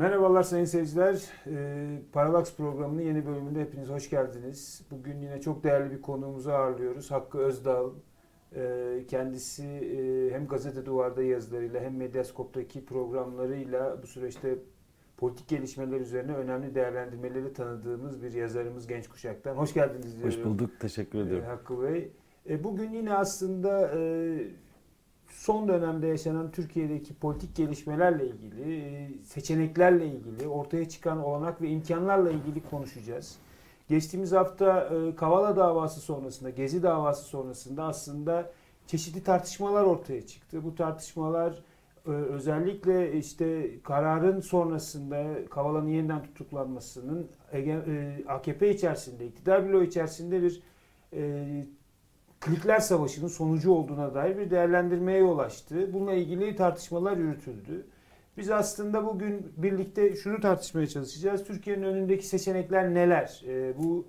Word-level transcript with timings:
Merhabalar 0.00 0.42
sayın 0.42 0.64
seyirciler. 0.64 1.24
Ee, 1.46 2.02
Paralax 2.12 2.56
programının 2.56 3.02
yeni 3.02 3.26
bölümünde 3.26 3.60
hepiniz 3.60 3.88
hoş 3.88 4.10
geldiniz. 4.10 4.82
Bugün 4.90 5.18
yine 5.18 5.40
çok 5.40 5.64
değerli 5.64 5.90
bir 5.90 6.02
konuğumuzu 6.02 6.50
ağırlıyoruz. 6.50 7.10
Hakkı 7.10 7.38
Özdal. 7.38 7.90
Ee, 8.54 9.04
kendisi 9.08 9.64
e, 9.66 10.30
hem 10.34 10.46
Gazete 10.46 10.86
Duvar'da 10.86 11.22
yazılarıyla 11.22 11.80
hem 11.80 11.96
Medyaskop'taki 11.96 12.84
programlarıyla 12.84 14.02
bu 14.02 14.06
süreçte 14.06 14.58
politik 15.20 15.48
gelişmeler 15.48 16.00
üzerine 16.00 16.34
önemli 16.34 16.74
değerlendirmeleri 16.74 17.52
tanıdığımız 17.52 18.22
bir 18.22 18.32
yazarımız 18.32 18.86
genç 18.86 19.08
kuşaktan. 19.08 19.54
Hoş 19.56 19.74
geldiniz 19.74 20.18
diyorum. 20.18 20.38
Hoş 20.38 20.44
bulduk. 20.44 20.70
Teşekkür. 20.80 21.30
Ee, 21.30 21.44
Hakkı 21.44 21.82
Bey. 21.82 22.12
E, 22.48 22.64
bugün 22.64 22.90
yine 22.90 23.14
aslında 23.14 23.90
e, 23.96 24.00
son 25.28 25.68
dönemde 25.68 26.06
yaşanan 26.06 26.50
Türkiye'deki 26.50 27.14
politik 27.14 27.56
gelişmelerle 27.56 28.26
ilgili, 28.26 28.82
e, 28.82 29.08
seçeneklerle 29.24 30.06
ilgili, 30.06 30.48
ortaya 30.48 30.88
çıkan 30.88 31.18
olanak 31.18 31.62
ve 31.62 31.68
imkanlarla 31.68 32.30
ilgili 32.30 32.62
konuşacağız. 32.70 33.36
Geçtiğimiz 33.88 34.32
hafta 34.32 34.92
Kavala 35.16 35.56
davası 35.56 36.00
sonrasında, 36.00 36.50
Gezi 36.50 36.82
davası 36.82 37.24
sonrasında 37.24 37.84
aslında 37.84 38.52
çeşitli 38.86 39.22
tartışmalar 39.22 39.84
ortaya 39.84 40.26
çıktı. 40.26 40.64
Bu 40.64 40.74
tartışmalar 40.74 41.62
özellikle 42.04 43.12
işte 43.12 43.70
kararın 43.82 44.40
sonrasında 44.40 45.24
Kavala'nın 45.50 45.88
yeniden 45.88 46.22
tutuklanmasının 46.22 47.30
AKP 48.28 48.70
içerisinde, 48.70 49.26
iktidar 49.26 49.68
bloğu 49.68 49.82
içerisinde 49.82 50.42
bir 50.42 50.62
Klikler 52.40 52.80
Savaşı'nın 52.80 53.28
sonucu 53.28 53.72
olduğuna 53.72 54.14
dair 54.14 54.38
bir 54.38 54.50
değerlendirmeye 54.50 55.18
yol 55.18 55.38
açtı. 55.38 55.92
Bununla 55.92 56.12
ilgili 56.12 56.56
tartışmalar 56.56 57.16
yürütüldü. 57.16 57.86
Biz 58.36 58.50
aslında 58.50 59.06
bugün 59.06 59.52
birlikte 59.56 60.16
şunu 60.16 60.40
tartışmaya 60.40 60.86
çalışacağız. 60.86 61.44
Türkiye'nin 61.44 61.82
önündeki 61.82 62.26
seçenekler 62.26 62.94
neler? 62.94 63.42
E, 63.46 63.78
bu 63.78 64.06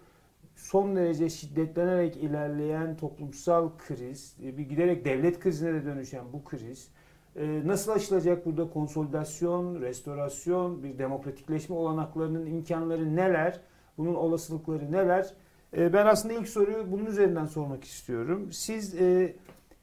son 0.56 0.96
derece 0.96 1.30
şiddetlenerek 1.30 2.18
ilerleyen 2.18 2.98
toplumsal 2.98 3.70
kriz, 3.78 4.38
e, 4.44 4.58
bir 4.58 4.64
giderek 4.64 5.06
devlet 5.06 5.40
krizine 5.40 5.74
de 5.74 5.86
dönüşen 5.86 6.34
bu 6.34 6.44
kriz 6.44 6.90
e, 7.36 7.68
nasıl 7.68 7.92
aşılacak 7.92 8.46
burada 8.46 8.70
konsolidasyon, 8.70 9.82
restorasyon, 9.82 10.84
bir 10.84 10.98
demokratikleşme 10.98 11.76
olanaklarının 11.76 12.46
imkanları 12.46 13.16
neler? 13.16 13.60
Bunun 13.98 14.16
olasılıkları 14.16 14.92
neler? 14.92 15.34
E, 15.78 15.94
ben 15.94 16.06
aslında 16.06 16.34
ilk 16.34 16.50
soruyu 16.50 16.92
bunun 16.92 17.06
üzerinden 17.06 17.46
sormak 17.46 17.84
istiyorum. 17.84 18.50
Siz 18.52 18.96
e, 19.02 19.36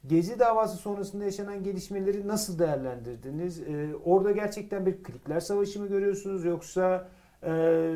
Gezi 0.07 0.39
davası 0.39 0.77
sonrasında 0.77 1.23
yaşanan 1.23 1.63
gelişmeleri 1.63 2.27
nasıl 2.27 2.59
değerlendirdiniz? 2.59 3.59
E, 3.59 3.89
orada 4.05 4.31
gerçekten 4.31 4.85
bir 4.85 5.03
klikler 5.03 5.39
savaşı 5.39 5.81
mı 5.81 5.87
görüyorsunuz 5.87 6.45
yoksa 6.45 7.07
e, 7.43 7.95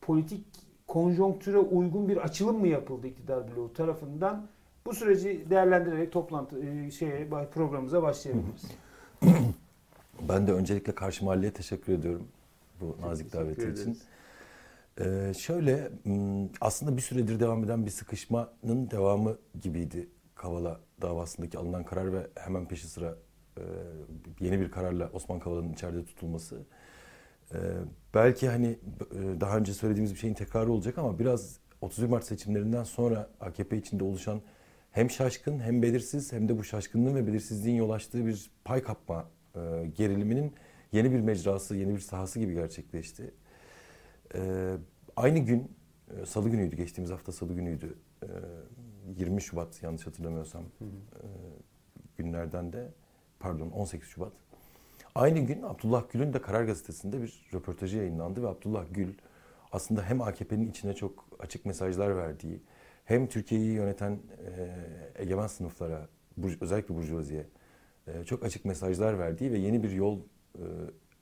politik 0.00 0.46
konjonktüre 0.86 1.58
uygun 1.58 2.08
bir 2.08 2.16
açılım 2.16 2.60
mı 2.60 2.68
yapıldı 2.68 3.06
iktidar 3.06 3.56
bloğu 3.56 3.72
tarafından? 3.72 4.46
Bu 4.86 4.94
süreci 4.94 5.46
değerlendirerek 5.50 6.12
toplantı 6.12 6.64
e, 6.64 6.90
şeye 6.90 7.28
programımıza 7.54 8.02
başlayabiliriz. 8.02 8.64
Ben 10.28 10.46
de 10.46 10.52
öncelikle 10.52 10.94
karşı 10.94 11.24
mahalleye 11.24 11.52
teşekkür 11.52 11.92
ediyorum 11.92 12.28
bu 12.80 12.96
nazik 13.02 13.32
daveti 13.32 13.68
için. 13.68 13.98
Ee, 15.00 15.32
şöyle 15.38 15.88
aslında 16.60 16.96
bir 16.96 17.02
süredir 17.02 17.40
devam 17.40 17.64
eden 17.64 17.86
bir 17.86 17.90
sıkışmanın 17.90 18.90
devamı 18.90 19.38
gibiydi 19.62 20.08
Kavala 20.34 20.80
davasındaki 21.02 21.58
alınan 21.58 21.84
karar 21.84 22.12
ve 22.12 22.26
hemen 22.34 22.68
peşi 22.68 22.88
sıra 22.88 23.16
e, 23.58 23.62
yeni 24.40 24.60
bir 24.60 24.70
kararla 24.70 25.10
Osman 25.12 25.38
Kavala'nın 25.38 25.72
içeride 25.72 26.04
tutulması. 26.04 26.62
Ee, 27.54 27.58
belki 28.14 28.48
hani 28.48 28.66
e, 28.66 29.40
daha 29.40 29.56
önce 29.56 29.74
söylediğimiz 29.74 30.14
bir 30.14 30.18
şeyin 30.18 30.34
tekrarı 30.34 30.72
olacak 30.72 30.98
ama 30.98 31.18
biraz 31.18 31.58
31 31.80 32.06
Mart 32.06 32.24
seçimlerinden 32.24 32.84
sonra 32.84 33.30
AKP 33.40 33.76
içinde 33.76 34.04
oluşan 34.04 34.40
hem 34.92 35.10
şaşkın 35.10 35.60
hem 35.60 35.82
belirsiz 35.82 36.32
hem 36.32 36.48
de 36.48 36.58
bu 36.58 36.64
şaşkınlığın 36.64 37.14
ve 37.14 37.26
belirsizliğin 37.26 37.76
yol 37.76 37.90
açtığı 37.90 38.26
bir 38.26 38.50
pay 38.64 38.82
kapma 38.82 39.30
e, 39.56 39.86
geriliminin 39.96 40.54
yeni 40.92 41.12
bir 41.12 41.20
mecrası, 41.20 41.76
yeni 41.76 41.94
bir 41.94 42.00
sahası 42.00 42.38
gibi 42.38 42.54
gerçekleşti. 42.54 43.34
Ee, 44.34 44.74
aynı 45.16 45.38
gün, 45.38 45.72
e, 46.20 46.26
salı 46.26 46.48
günüydü, 46.48 46.76
geçtiğimiz 46.76 47.10
hafta 47.10 47.32
salı 47.32 47.54
günüydü. 47.54 47.98
Ee, 48.22 48.26
20 49.16 49.42
Şubat 49.42 49.82
yanlış 49.82 50.06
hatırlamıyorsam 50.06 50.62
hı 50.62 50.84
hı. 50.84 50.88
E, 50.88 51.26
günlerden 52.16 52.72
de, 52.72 52.88
pardon 53.40 53.70
18 53.70 54.08
Şubat. 54.08 54.32
Aynı 55.14 55.38
gün 55.38 55.62
Abdullah 55.62 56.04
Gül'ün 56.12 56.32
de 56.32 56.42
Karar 56.42 56.64
Gazetesi'nde 56.64 57.22
bir 57.22 57.50
röportajı 57.54 57.96
yayınlandı 57.96 58.42
ve 58.42 58.48
Abdullah 58.48 58.84
Gül 58.90 59.14
aslında 59.72 60.02
hem 60.02 60.20
AKP'nin 60.20 60.70
içine 60.70 60.94
çok 60.94 61.28
açık 61.38 61.66
mesajlar 61.66 62.16
verdiği, 62.16 62.62
hem 63.04 63.26
Türkiye'yi 63.26 63.72
yöneten 63.72 64.12
e, 64.12 65.22
egemen 65.22 65.46
sınıflara, 65.46 66.08
özellikle 66.60 66.94
Burjuvazi'ye 66.94 67.46
e, 68.06 68.24
çok 68.24 68.44
açık 68.44 68.64
mesajlar 68.64 69.18
verdiği 69.18 69.52
ve 69.52 69.58
yeni 69.58 69.82
bir 69.82 69.90
yol 69.90 70.18
e, 70.18 70.62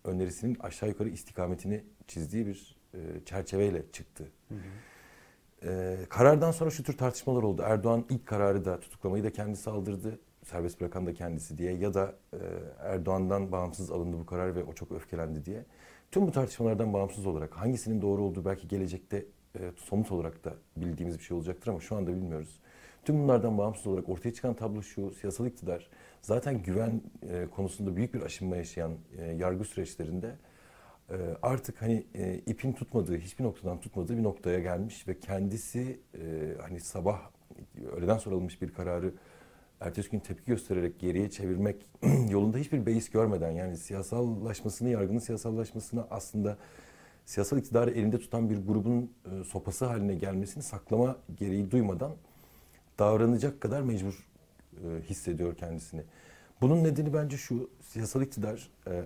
önerisinin 0.04 0.56
aşağı 0.60 0.88
yukarı 0.88 1.08
istikametini 1.08 1.84
çizdiği 2.06 2.46
bir 2.46 2.76
e, 2.94 2.98
çerçeveyle 3.24 3.82
çıktı. 3.92 4.28
Hı 4.48 4.54
hı. 4.54 4.58
E, 5.62 5.96
karardan 6.08 6.50
sonra 6.50 6.70
şu 6.70 6.82
tür 6.82 6.96
tartışmalar 6.96 7.42
oldu. 7.42 7.62
Erdoğan 7.64 8.04
ilk 8.10 8.26
kararı 8.26 8.64
da 8.64 8.80
tutuklamayı 8.80 9.24
da 9.24 9.32
kendisi 9.32 9.70
aldırdı. 9.70 10.18
Serbest 10.44 10.80
bırakan 10.80 11.06
da 11.06 11.14
kendisi 11.14 11.58
diye 11.58 11.72
ya 11.72 11.94
da 11.94 12.14
e, 12.32 12.38
Erdoğan'dan 12.78 13.52
bağımsız 13.52 13.90
alındı 13.90 14.18
bu 14.18 14.26
karar 14.26 14.56
ve 14.56 14.64
o 14.64 14.72
çok 14.72 14.92
öfkelendi 14.92 15.44
diye. 15.44 15.64
Tüm 16.10 16.26
bu 16.26 16.32
tartışmalardan 16.32 16.92
bağımsız 16.92 17.26
olarak 17.26 17.56
hangisinin 17.56 18.02
doğru 18.02 18.22
olduğu 18.22 18.44
belki 18.44 18.68
gelecekte 18.68 19.26
e, 19.58 19.60
somut 19.76 20.12
olarak 20.12 20.44
da 20.44 20.54
bildiğimiz 20.76 21.18
bir 21.18 21.24
şey 21.24 21.36
olacaktır 21.36 21.70
ama 21.70 21.80
şu 21.80 21.96
anda 21.96 22.14
bilmiyoruz. 22.14 22.60
Tüm 23.04 23.22
bunlardan 23.22 23.58
bağımsız 23.58 23.86
olarak 23.86 24.08
ortaya 24.08 24.34
çıkan 24.34 24.54
tablo 24.54 24.82
şu, 24.82 25.10
siyasal 25.10 25.46
iktidar 25.46 25.90
zaten 26.22 26.62
güven 26.62 27.00
e, 27.22 27.46
konusunda 27.46 27.96
büyük 27.96 28.14
bir 28.14 28.22
aşınma 28.22 28.56
yaşayan 28.56 28.92
e, 29.18 29.24
yargı 29.24 29.64
süreçlerinde 29.64 30.34
ee, 31.10 31.36
artık 31.42 31.82
hani 31.82 32.06
e, 32.14 32.34
ipin 32.46 32.72
tutmadığı, 32.72 33.18
hiçbir 33.18 33.44
noktadan 33.44 33.80
tutmadığı 33.80 34.18
bir 34.18 34.22
noktaya 34.22 34.58
gelmiş 34.58 35.08
ve 35.08 35.20
kendisi 35.20 36.00
e, 36.14 36.54
hani 36.60 36.80
sabah 36.80 37.20
öğleden 37.96 38.18
sonra 38.18 38.34
alınmış 38.34 38.62
bir 38.62 38.72
kararı 38.72 39.14
ertesi 39.80 40.10
gün 40.10 40.18
tepki 40.18 40.46
göstererek 40.46 41.00
geriye 41.00 41.30
çevirmek 41.30 41.86
yolunda 42.30 42.58
hiçbir 42.58 42.86
beis 42.86 43.10
görmeden 43.10 43.50
yani 43.50 43.76
siyasallaşmasını, 43.76 44.88
yargının 44.88 45.18
siyasallaşmasını 45.18 46.06
aslında 46.10 46.58
siyasal 47.30 47.58
iktidarı 47.58 47.90
elinde 47.90 48.18
tutan 48.18 48.50
bir 48.50 48.66
grubun 48.66 49.12
e, 49.24 49.44
sopası 49.44 49.84
haline 49.84 50.14
gelmesini 50.14 50.62
saklama 50.62 51.16
gereği 51.36 51.70
duymadan 51.70 52.12
davranacak 52.98 53.60
kadar 53.60 53.82
mecbur 53.82 54.28
e, 54.84 55.00
hissediyor 55.02 55.54
kendisini. 55.56 56.02
Bunun 56.60 56.84
nedeni 56.84 57.14
bence 57.14 57.36
şu, 57.36 57.70
siyasal 57.80 58.22
iktidar 58.22 58.70
e, 58.86 59.04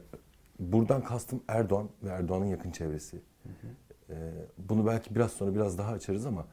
buradan 0.59 1.05
kastım 1.05 1.43
Erdoğan 1.49 1.89
ve 2.03 2.09
Erdoğan'ın 2.09 2.45
yakın 2.45 2.71
çevresi. 2.71 3.17
Hı 3.17 3.49
hı. 3.49 3.67
Ee, 4.11 4.33
bunu 4.59 4.87
belki 4.87 5.15
biraz 5.15 5.33
sonra 5.33 5.55
biraz 5.55 5.79
daha 5.79 5.93
açarız 5.93 6.27
ama 6.27 6.47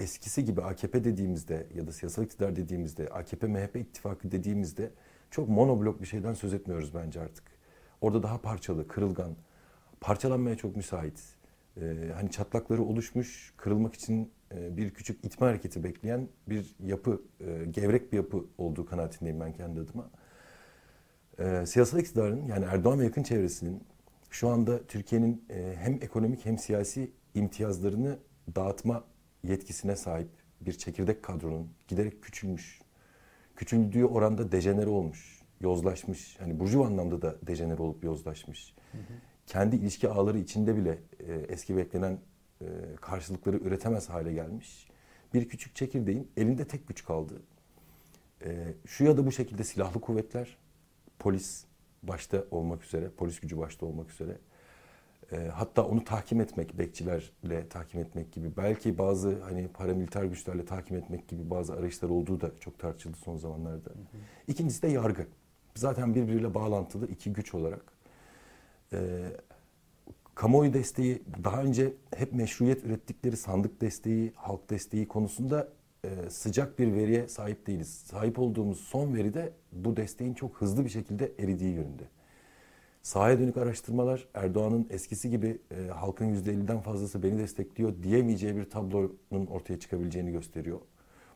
eskisi 0.00 0.44
gibi 0.44 0.62
AKP 0.62 1.04
dediğimizde 1.04 1.66
ya 1.74 1.86
da 1.86 1.92
siyasal 1.92 2.24
iktidar 2.24 2.56
dediğimizde, 2.56 3.04
AKP-MHP 3.04 3.78
ittifakı 3.78 4.30
dediğimizde 4.30 4.90
çok 5.30 5.48
monoblok 5.48 6.00
bir 6.00 6.06
şeyden 6.06 6.34
söz 6.34 6.54
etmiyoruz 6.54 6.94
bence 6.94 7.20
artık. 7.20 7.44
Orada 8.00 8.22
daha 8.22 8.40
parçalı, 8.40 8.88
kırılgan, 8.88 9.36
parçalanmaya 10.00 10.56
çok 10.56 10.76
müsait. 10.76 11.22
Ee, 11.80 12.10
hani 12.14 12.30
çatlakları 12.30 12.82
oluşmuş, 12.82 13.54
kırılmak 13.56 13.94
için 13.94 14.30
e, 14.54 14.76
bir 14.76 14.90
küçük 14.90 15.24
itme 15.24 15.46
hareketi 15.46 15.84
bekleyen 15.84 16.28
bir 16.48 16.76
yapı, 16.84 17.22
e, 17.40 17.64
gevrek 17.70 18.12
bir 18.12 18.16
yapı 18.16 18.44
olduğu 18.58 18.86
kanaatindeyim 18.86 19.40
ben 19.40 19.52
kendi 19.52 19.80
adıma 19.80 20.10
e, 21.38 21.66
siyasal 21.66 22.00
iktidarın 22.00 22.46
yani 22.46 22.64
Erdoğan 22.64 23.00
ve 23.00 23.04
yakın 23.04 23.22
çevresinin 23.22 23.82
şu 24.30 24.48
anda 24.48 24.86
Türkiye'nin 24.86 25.44
e, 25.50 25.74
hem 25.78 25.94
ekonomik 25.94 26.44
hem 26.44 26.58
siyasi 26.58 27.10
imtiyazlarını 27.34 28.18
dağıtma 28.56 29.04
yetkisine 29.44 29.96
sahip 29.96 30.28
bir 30.60 30.72
çekirdek 30.72 31.22
kadronun 31.22 31.68
giderek 31.88 32.22
küçülmüş, 32.22 32.80
küçüldüğü 33.56 34.04
oranda 34.04 34.52
dejenere 34.52 34.88
olmuş, 34.88 35.42
yozlaşmış, 35.60 36.36
hani 36.40 36.60
burjuva 36.60 36.86
anlamda 36.86 37.22
da 37.22 37.36
dejenere 37.46 37.82
olup 37.82 38.04
yozlaşmış. 38.04 38.74
Hı 38.92 38.98
hı. 38.98 39.02
Kendi 39.46 39.76
ilişki 39.76 40.08
ağları 40.08 40.38
içinde 40.38 40.76
bile 40.76 40.98
e, 41.20 41.32
eski 41.34 41.76
beklenen 41.76 42.18
e, 42.60 42.66
karşılıkları 43.00 43.56
üretemez 43.56 44.08
hale 44.08 44.32
gelmiş. 44.32 44.88
Bir 45.34 45.48
küçük 45.48 45.76
çekirdeğin 45.76 46.30
elinde 46.36 46.66
tek 46.68 46.88
güç 46.88 47.04
kaldı. 47.04 47.42
E, 48.44 48.74
şu 48.86 49.04
ya 49.04 49.16
da 49.16 49.26
bu 49.26 49.32
şekilde 49.32 49.64
silahlı 49.64 50.00
kuvvetler, 50.00 50.56
polis 51.18 51.64
başta 52.02 52.44
olmak 52.50 52.84
üzere, 52.84 53.10
polis 53.16 53.40
gücü 53.40 53.58
başta 53.58 53.86
olmak 53.86 54.10
üzere 54.10 54.38
E, 55.32 55.36
hatta 55.36 55.84
onu 55.86 56.04
tahkim 56.04 56.40
etmek, 56.40 56.78
bekçilerle 56.78 57.68
tahkim 57.68 58.00
etmek 58.00 58.32
gibi, 58.32 58.56
belki 58.56 58.98
bazı 58.98 59.40
hani 59.42 59.68
paramiliter 59.68 60.24
güçlerle 60.24 60.64
tahkim 60.64 60.96
etmek 60.96 61.28
gibi 61.28 61.50
bazı 61.50 61.74
arayışlar 61.74 62.08
olduğu 62.08 62.40
da 62.40 62.50
çok 62.60 62.78
tartışıldı 62.78 63.16
son 63.16 63.36
zamanlarda. 63.36 63.90
Hı 63.90 63.94
hı. 63.94 64.18
İkincisi 64.48 64.82
de 64.82 64.88
yargı. 64.88 65.26
Zaten 65.74 66.14
birbiriyle 66.14 66.54
bağlantılı 66.54 67.06
iki 67.08 67.32
güç 67.32 67.54
olarak. 67.54 67.95
E, 68.92 68.98
kamuoyu 70.34 70.72
desteği 70.72 71.22
daha 71.44 71.62
önce 71.62 71.92
hep 72.16 72.32
meşruiyet 72.32 72.84
ürettikleri 72.84 73.36
sandık 73.36 73.80
desteği, 73.80 74.32
halk 74.34 74.70
desteği 74.70 75.08
konusunda 75.08 75.68
e, 76.04 76.30
sıcak 76.30 76.78
bir 76.78 76.94
veriye 76.94 77.28
sahip 77.28 77.66
değiliz. 77.66 77.88
Sahip 77.88 78.38
olduğumuz 78.38 78.80
son 78.80 79.14
veri 79.14 79.34
de 79.34 79.52
bu 79.72 79.96
desteğin 79.96 80.34
çok 80.34 80.56
hızlı 80.56 80.84
bir 80.84 80.90
şekilde 80.90 81.32
eridiği 81.38 81.74
yönünde. 81.74 82.04
Sahaya 83.02 83.38
dönük 83.38 83.56
araştırmalar 83.56 84.28
Erdoğan'ın 84.34 84.86
eskisi 84.90 85.30
gibi 85.30 85.58
e, 85.70 85.88
halkın 85.88 86.34
%50'den 86.34 86.80
fazlası 86.80 87.22
beni 87.22 87.38
destekliyor 87.38 88.02
diyemeyeceği 88.02 88.56
bir 88.56 88.70
tablonun 88.70 89.46
ortaya 89.50 89.80
çıkabileceğini 89.80 90.32
gösteriyor. 90.32 90.80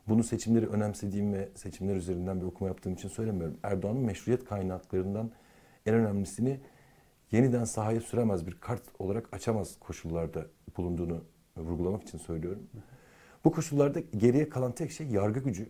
Bunu 0.09 0.25
seçimleri 0.25 0.67
önemsediğim 0.67 1.33
ve 1.33 1.49
seçimler 1.55 1.97
üzerinden 1.97 2.41
bir 2.41 2.47
okuma 2.47 2.69
yaptığım 2.69 2.93
için 2.93 3.09
söylemiyorum. 3.09 3.57
Erdoğan'ın 3.63 4.01
meşruiyet 4.01 4.45
kaynaklarından 4.45 5.31
en 5.87 5.95
önemlisini 5.95 6.61
yeniden 7.33 7.65
sahaya 7.65 8.01
süremez 8.01 8.47
bir 8.47 8.61
kart 8.61 8.83
olarak 8.99 9.29
açamaz 9.33 9.79
koşullarda 9.81 10.47
bulunduğunu 10.77 11.25
vurgulamak 11.57 12.03
için 12.03 12.19
söylüyorum. 12.19 12.63
Bu 13.45 13.53
koşullarda 13.53 14.01
geriye 14.01 14.49
kalan 14.49 14.73
tek 14.73 14.91
şey 14.91 15.07
yargı 15.07 15.41
gücü. 15.41 15.69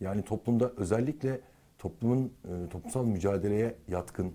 Yani 0.00 0.24
toplumda 0.24 0.72
özellikle 0.76 1.40
toplumun 1.78 2.32
e, 2.44 2.68
toplumsal 2.68 3.04
mücadeleye 3.04 3.76
yatkın 3.88 4.32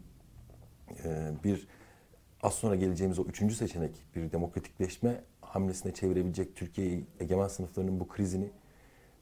e, 1.04 1.32
bir 1.44 1.68
az 2.44 2.54
sonra 2.54 2.76
geleceğimiz 2.76 3.20
o 3.20 3.24
üçüncü 3.24 3.56
seçenek 3.56 4.06
bir 4.16 4.32
demokratikleşme 4.32 5.24
hamlesine 5.42 5.94
çevirebilecek 5.94 6.56
Türkiye'yi 6.56 7.08
egemen 7.20 7.48
sınıflarının 7.48 8.00
bu 8.00 8.08
krizini 8.08 8.50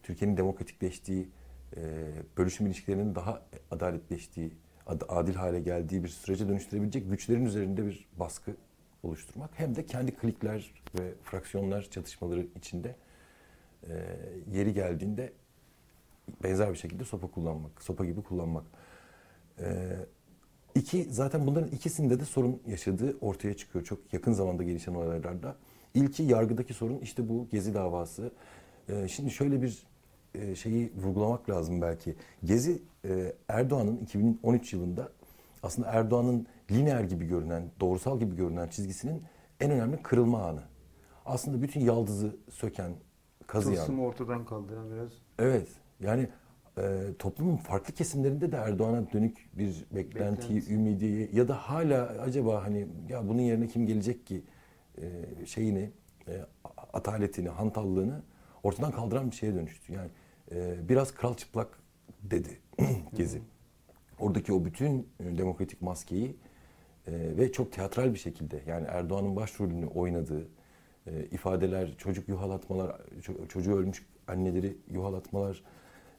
Türkiye'nin 0.04 0.38
demokratikleştiği, 0.38 1.30
e, 1.78 2.12
bölüşüm 2.38 2.68
ilişkilerinin 2.68 3.16
daha 3.16 3.42
adaletleştiği, 3.72 4.52
adil 4.86 5.36
hale 5.36 5.60
geldiği 5.60 6.04
bir 6.04 6.10
sürece 6.10 6.48
dönüştürebilecek 6.48 7.10
güçlerin 7.10 7.46
üzerinde 7.46 7.86
bir 7.86 8.08
baskı 8.20 8.56
oluşturmak 9.04 9.50
hem 9.54 9.76
de 9.76 9.86
kendi 9.86 10.16
klikler 10.16 10.74
ve 11.00 11.14
fraksiyonlar 11.24 11.82
çatışmaları 11.82 12.48
içinde 12.56 12.96
e, 13.90 13.94
yeri 14.52 14.74
geldiğinde 14.74 15.34
benzer 16.44 16.72
bir 16.72 16.78
şekilde 16.78 17.06
sopa 17.06 17.28
kullanmak, 17.28 17.82
sopa 17.82 18.06
gibi 18.06 18.22
kullanmak. 18.22 18.64
E, 19.60 19.96
iki, 20.76 21.04
zaten 21.04 21.48
bunların 21.48 21.70
ikisinde 21.70 22.20
de 22.20 22.26
sorun 22.26 22.62
yaşadığı 22.68 23.18
ortaya 23.22 23.58
çıkıyor 23.58 23.86
çok 23.86 24.14
yakın 24.14 24.34
zamanda 24.34 24.64
gelişen 24.64 24.96
olaylarda. 24.96 25.56
İlki 25.94 26.24
yargıdaki 26.24 26.74
sorun 26.74 27.00
işte 27.00 27.30
bu 27.30 27.48
Gezi 27.52 27.74
davası. 27.74 28.32
E, 28.90 29.08
şimdi 29.08 29.32
şöyle 29.32 29.62
bir 29.62 29.88
şeyi 30.56 30.92
vurgulamak 30.98 31.50
lazım 31.50 31.82
belki. 31.82 32.16
Gezi 32.44 32.82
e, 33.06 33.34
Erdoğan'ın 33.48 33.98
2013 33.98 34.74
yılında 34.74 35.10
aslında 35.64 35.88
Erdoğan'ın 35.88 36.48
lineer 36.72 37.04
gibi 37.04 37.28
görünen, 37.28 37.64
doğrusal 37.80 38.20
gibi 38.20 38.36
görünen 38.36 38.68
çizgisinin 38.68 39.24
en 39.60 39.72
önemli 39.72 40.04
kırılma 40.04 40.48
anı. 40.48 40.62
Aslında 41.26 41.62
bütün 41.62 41.82
yaldızı 41.82 42.36
söken, 42.50 42.92
kazıyan. 43.48 43.76
Tılsımı 43.76 44.04
ortadan 44.04 44.46
kaldıran 44.46 44.92
biraz. 44.92 45.12
Evet. 45.40 45.68
Yani 46.00 46.30
e, 46.78 47.06
toplumun 47.20 47.58
farklı 47.58 47.94
kesimlerinde 47.94 48.52
de 48.52 48.56
Erdoğan'a 48.56 49.12
dönük 49.14 49.50
bir 49.54 49.86
beklentiyi, 49.92 50.62
Beklenti. 50.62 50.74
ümidi 50.74 51.30
ya 51.34 51.48
da 51.48 51.56
hala 51.56 52.06
acaba 52.08 52.64
hani 52.64 52.88
ya 53.10 53.28
bunun 53.28 53.42
yerine 53.42 53.68
kim 53.68 53.88
gelecek 53.88 54.28
ki 54.28 54.44
e, 54.98 55.46
şeyini, 55.46 55.90
e, 56.28 56.46
ataletini, 56.94 57.50
hantallığını 57.50 58.22
ortadan 58.64 58.92
kaldıran 58.92 59.32
bir 59.32 59.36
şeye 59.36 59.56
dönüştü. 59.56 59.94
Yani 59.94 60.10
e, 60.52 60.90
biraz 60.90 61.14
kral 61.14 61.34
çıplak 61.34 61.80
dedi 62.24 62.60
Gezi. 63.16 63.42
Oradaki 64.20 64.54
o 64.54 64.66
bütün 64.66 65.08
e, 65.20 65.38
demokratik 65.38 65.82
maskeyi 65.82 66.36
e, 67.08 67.38
ve 67.38 67.52
çok 67.52 67.72
teatral 67.72 68.14
bir 68.14 68.20
şekilde 68.20 68.62
yani 68.68 68.88
Erdoğan'ın 68.90 69.36
başrolünü 69.36 69.86
oynadığı 69.86 70.48
e, 71.08 71.26
ifadeler, 71.32 71.98
çocuk 71.98 72.30
yuhalatmalar, 72.30 73.02
çocuğu 73.50 73.78
ölmüş 73.78 74.06
anneleri 74.28 74.78
yuhalatmalar 74.92 75.64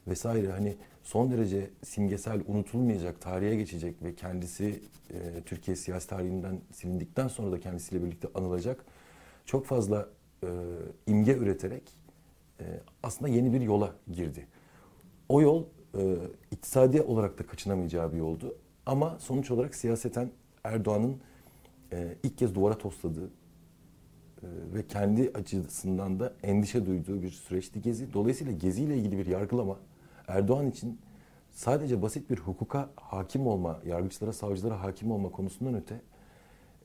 vesaire 0.07 0.51
hani 0.51 0.77
son 1.03 1.31
derece 1.31 1.69
simgesel, 1.83 2.41
unutulmayacak, 2.47 3.21
tarihe 3.21 3.55
geçecek 3.55 4.03
ve 4.03 4.15
kendisi 4.15 4.81
e, 5.09 5.41
Türkiye 5.45 5.75
siyasi 5.75 6.09
tarihinden 6.09 6.61
silindikten 6.71 7.27
sonra 7.27 7.51
da 7.51 7.59
kendisiyle 7.59 8.03
birlikte 8.03 8.27
anılacak 8.35 8.85
çok 9.45 9.65
fazla 9.65 10.09
e, 10.43 10.47
imge 11.07 11.33
üreterek 11.33 11.83
e, 12.59 12.65
aslında 13.03 13.31
yeni 13.31 13.53
bir 13.53 13.61
yola 13.61 13.95
girdi. 14.11 14.47
O 15.29 15.41
yol 15.41 15.63
e, 15.97 16.17
iktisadi 16.51 17.01
olarak 17.01 17.39
da 17.39 17.45
kaçınamayacağı 17.45 18.11
bir 18.13 18.17
yoldu. 18.17 18.55
Ama 18.85 19.19
sonuç 19.19 19.51
olarak 19.51 19.75
siyaseten 19.75 20.31
Erdoğan'ın 20.63 21.17
e, 21.91 22.15
ilk 22.23 22.37
kez 22.37 22.55
duvara 22.55 22.77
tosladığı 22.77 23.25
e, 23.25 24.47
ve 24.73 24.87
kendi 24.87 25.31
açısından 25.33 26.19
da 26.19 26.33
endişe 26.43 26.85
duyduğu 26.85 27.21
bir 27.21 27.31
süreçti 27.31 27.81
Gezi. 27.81 28.13
Dolayısıyla 28.13 28.53
Gezi 28.53 28.83
ile 28.83 28.97
ilgili 28.97 29.17
bir 29.17 29.25
yargılama 29.25 29.79
Erdoğan 30.27 30.67
için 30.67 30.99
sadece 31.51 32.01
basit 32.01 32.29
bir 32.29 32.37
hukuka 32.37 32.89
hakim 32.95 33.47
olma, 33.47 33.79
yargıçlara, 33.85 34.33
savcılara 34.33 34.83
hakim 34.83 35.11
olma 35.11 35.31
konusundan 35.31 35.75
öte 35.75 36.01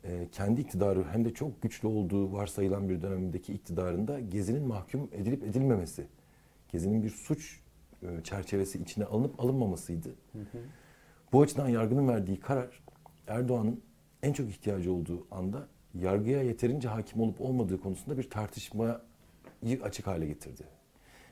e, 0.05 0.29
kendi 0.33 0.61
iktidarı 0.61 1.05
hem 1.13 1.25
de 1.25 1.35
çok 1.35 1.63
güçlü 1.63 1.89
olduğu 1.89 2.33
varsayılan 2.33 2.89
bir 2.89 3.03
dönemdeki 3.03 3.53
iktidarında 3.53 4.21
Gezi'nin 4.21 4.67
mahkum 4.67 5.09
edilip 5.13 5.45
edilmemesi, 5.45 6.07
Gezi'nin 6.69 7.03
bir 7.03 7.11
suç 7.11 7.61
e, 8.03 8.23
çerçevesi 8.25 8.79
içine 8.79 9.05
alınıp 9.05 9.41
alınmamasıydı. 9.41 10.15
Bu 11.33 11.43
açıdan 11.43 11.69
yargının 11.69 12.09
verdiği 12.09 12.41
karar 12.41 12.83
Erdoğan'ın 13.27 13.83
en 14.23 14.33
çok 14.33 14.49
ihtiyacı 14.49 14.93
olduğu 14.93 15.27
anda 15.31 15.69
yargıya 15.95 16.43
yeterince 16.43 16.89
hakim 16.89 17.21
olup 17.21 17.41
olmadığı 17.41 17.81
konusunda 17.81 18.19
bir 18.19 18.31
tartışmayı 18.31 18.99
açık 19.83 20.07
hale 20.07 20.27
getirdi. 20.27 20.63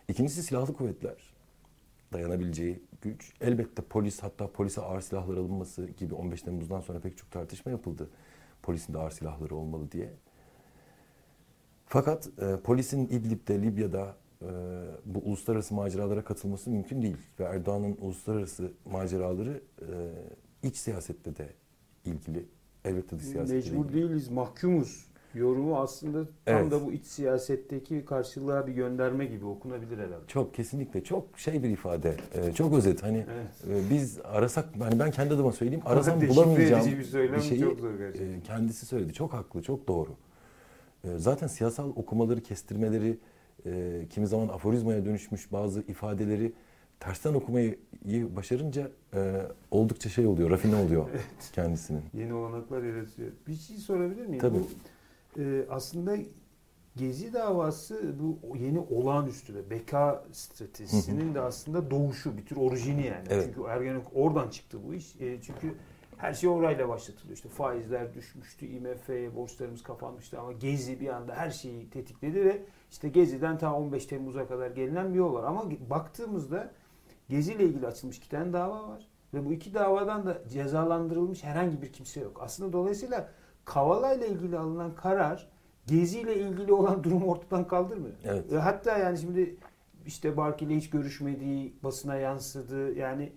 İkincisi 0.09 0.43
silahlı 0.43 0.75
kuvvetler 0.75 1.17
dayanabileceği 2.13 2.83
güç. 3.03 3.33
Elbette 3.41 3.83
polis 3.83 4.23
hatta 4.23 4.53
polise 4.53 4.81
ağır 4.81 5.01
silahlar 5.01 5.37
alınması 5.37 5.87
gibi 5.87 6.15
15 6.15 6.43
Temmuz'dan 6.43 6.81
sonra 6.81 7.01
pek 7.01 7.19
çok 7.19 7.31
tartışma 7.31 7.73
yapıldı. 7.73 8.11
Polisin 8.63 8.95
de 8.95 8.99
ağır 8.99 9.11
silahları 9.11 9.55
olmalı 9.55 9.93
diye. 9.93 10.13
Fakat 11.87 12.29
e, 12.39 12.57
polisin 12.57 13.09
İdlib'de, 13.09 13.63
Libya'da 13.63 14.17
e, 14.43 14.47
bu 15.05 15.19
uluslararası 15.19 15.75
maceralara 15.75 16.25
katılması 16.25 16.71
mümkün 16.71 17.03
değil. 17.03 17.17
Ve 17.41 17.45
Erdoğan'ın 17.45 17.97
uluslararası 18.01 18.73
maceraları 18.85 19.61
e, 19.83 19.87
iç 20.69 20.77
siyasette 20.77 21.37
de 21.37 21.53
ilgili. 22.05 22.49
Elbette 22.85 23.19
de 23.19 23.23
siyasette 23.23 23.55
Mecbur 23.55 23.85
ilgili. 23.85 24.03
değiliz, 24.03 24.29
mahkumuz. 24.29 25.10
Yorumu 25.35 25.79
aslında 25.79 26.25
tam 26.45 26.57
evet. 26.57 26.71
da 26.71 26.87
bu 26.87 26.93
iç 26.93 27.05
siyasetteki 27.05 28.05
karşılığa 28.05 28.67
bir 28.67 28.73
gönderme 28.73 29.27
gibi 29.27 29.45
okunabilir 29.45 29.99
herhalde. 29.99 30.27
Çok 30.27 30.55
kesinlikle 30.55 31.05
çok 31.05 31.39
şey 31.39 31.63
bir 31.63 31.69
ifade. 31.69 32.17
Ee, 32.35 32.53
çok 32.53 32.75
özet. 32.75 33.03
Hani 33.03 33.27
evet. 33.35 33.87
e, 33.87 33.91
biz 33.91 34.19
arasak 34.25 34.65
hani 34.81 34.99
ben 34.99 35.11
kendi 35.11 35.35
adıma 35.35 35.53
söyleyeyim 35.53 35.83
arasam 35.87 36.21
bulamayacağım 36.29 36.87
bir, 36.87 37.33
bir 37.33 37.41
şeyi 37.41 37.61
çok 37.61 37.81
zor 37.81 38.01
e, 38.01 38.41
kendisi 38.45 38.87
söyledi. 38.87 39.13
Çok 39.13 39.33
haklı, 39.33 39.63
çok 39.63 39.89
doğru. 39.89 40.11
E, 41.05 41.19
zaten 41.19 41.47
siyasal 41.47 41.91
okumaları, 41.97 42.41
kestirmeleri 42.41 43.19
e, 43.67 44.03
kimi 44.11 44.27
zaman 44.27 44.49
aforizmaya 44.49 45.05
dönüşmüş 45.05 45.53
bazı 45.53 45.81
ifadeleri 45.81 46.53
tersten 47.01 47.35
okumayı 47.35 47.79
başarınca 48.37 48.91
e, 49.15 49.43
oldukça 49.71 50.09
şey 50.09 50.27
oluyor, 50.27 50.51
rafine 50.51 50.77
oluyor 50.77 51.07
evet. 51.15 51.51
kendisinin. 51.53 52.03
Yeni 52.15 52.35
olanaklar 52.35 52.83
yaratıyor. 52.83 53.29
Bir 53.49 53.55
şey 53.55 53.77
sorabilir 53.77 54.27
miyim? 54.27 54.41
Tabii. 54.41 54.59
Bu, 54.59 54.69
e, 55.39 55.67
aslında 55.71 56.17
Gezi 56.97 57.33
davası 57.33 58.15
bu 58.21 58.57
yeni 58.57 58.81
olağanüstü 58.81 59.55
ve 59.55 59.71
beka 59.71 60.25
stratejisinin 60.33 61.35
de 61.35 61.41
aslında 61.41 61.91
doğuşu, 61.91 62.39
bir 62.39 62.47
tür 62.47 62.57
orijini 62.57 63.07
yani. 63.07 63.27
Evet. 63.31 63.45
Çünkü 63.47 63.69
Ergenekon 63.69 64.23
oradan 64.23 64.49
çıktı 64.49 64.79
bu 64.89 64.95
iş. 64.95 65.17
E, 65.21 65.43
çünkü 65.43 65.75
her 66.17 66.35
şey 66.35 66.51
orayla 66.51 66.89
başlatılıyor. 66.89 67.37
İşte 67.37 67.49
faizler 67.49 68.15
düşmüştü, 68.15 68.67
IMF'ye 68.67 69.37
borçlarımız 69.37 69.83
kapanmıştı 69.83 70.41
ama 70.41 70.53
Gezi 70.53 71.01
bir 71.01 71.09
anda 71.09 71.35
her 71.35 71.51
şeyi 71.51 71.91
tetikledi 71.91 72.45
ve 72.45 72.63
işte 72.91 73.09
Gezi'den 73.09 73.59
ta 73.59 73.75
15 73.75 74.07
Temmuz'a 74.07 74.49
kadar 74.49 74.71
gelinen 74.71 75.15
bir 75.15 75.19
yol 75.19 75.35
var. 75.35 75.45
Ama 75.45 75.65
baktığımızda 75.91 76.71
Gezi 77.29 77.53
ile 77.53 77.65
ilgili 77.65 77.87
açılmış 77.87 78.19
iki 78.19 78.29
tane 78.29 78.53
dava 78.53 78.89
var. 78.89 79.07
Ve 79.35 79.47
bu 79.47 79.53
iki 79.53 79.75
davadan 79.75 80.27
da 80.27 80.43
cezalandırılmış 80.49 81.45
herhangi 81.45 81.83
bir 81.83 81.93
kimse 81.93 82.21
yok. 82.21 82.41
Aslında 82.43 82.73
dolayısıyla 82.73 83.31
Kavala 83.65 84.15
ile 84.15 84.29
ilgili 84.29 84.59
alınan 84.59 84.95
karar 84.95 85.51
Gezi 85.87 86.21
ile 86.21 86.37
ilgili 86.37 86.73
olan 86.73 87.05
durumu 87.05 87.31
ortadan 87.31 87.69
kaldırmıyor. 87.69 88.15
Evet. 88.25 88.53
Ve 88.53 88.59
hatta 88.59 88.99
yani 88.99 89.19
şimdi 89.19 89.57
işte 90.07 90.37
Bark 90.37 90.63
ile 90.63 90.77
hiç 90.77 90.91
görüşmediği 90.91 91.75
basına 91.83 92.17
yansıdı. 92.17 92.95
Yani 92.95 93.33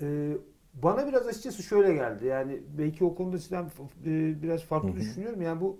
e, 0.00 0.36
bana 0.74 1.06
biraz 1.06 1.26
açıkçası 1.26 1.62
şöyle 1.62 1.94
geldi. 1.94 2.26
Yani 2.26 2.62
belki 2.78 3.04
o 3.04 3.14
konuda 3.14 3.38
sizden 3.38 3.64
e, 4.06 4.42
biraz 4.42 4.62
farklı 4.62 4.88
Hı 4.88 4.92
hı. 4.92 4.96
düşünüyorum. 4.96 5.42
Yani 5.42 5.60
bu 5.60 5.78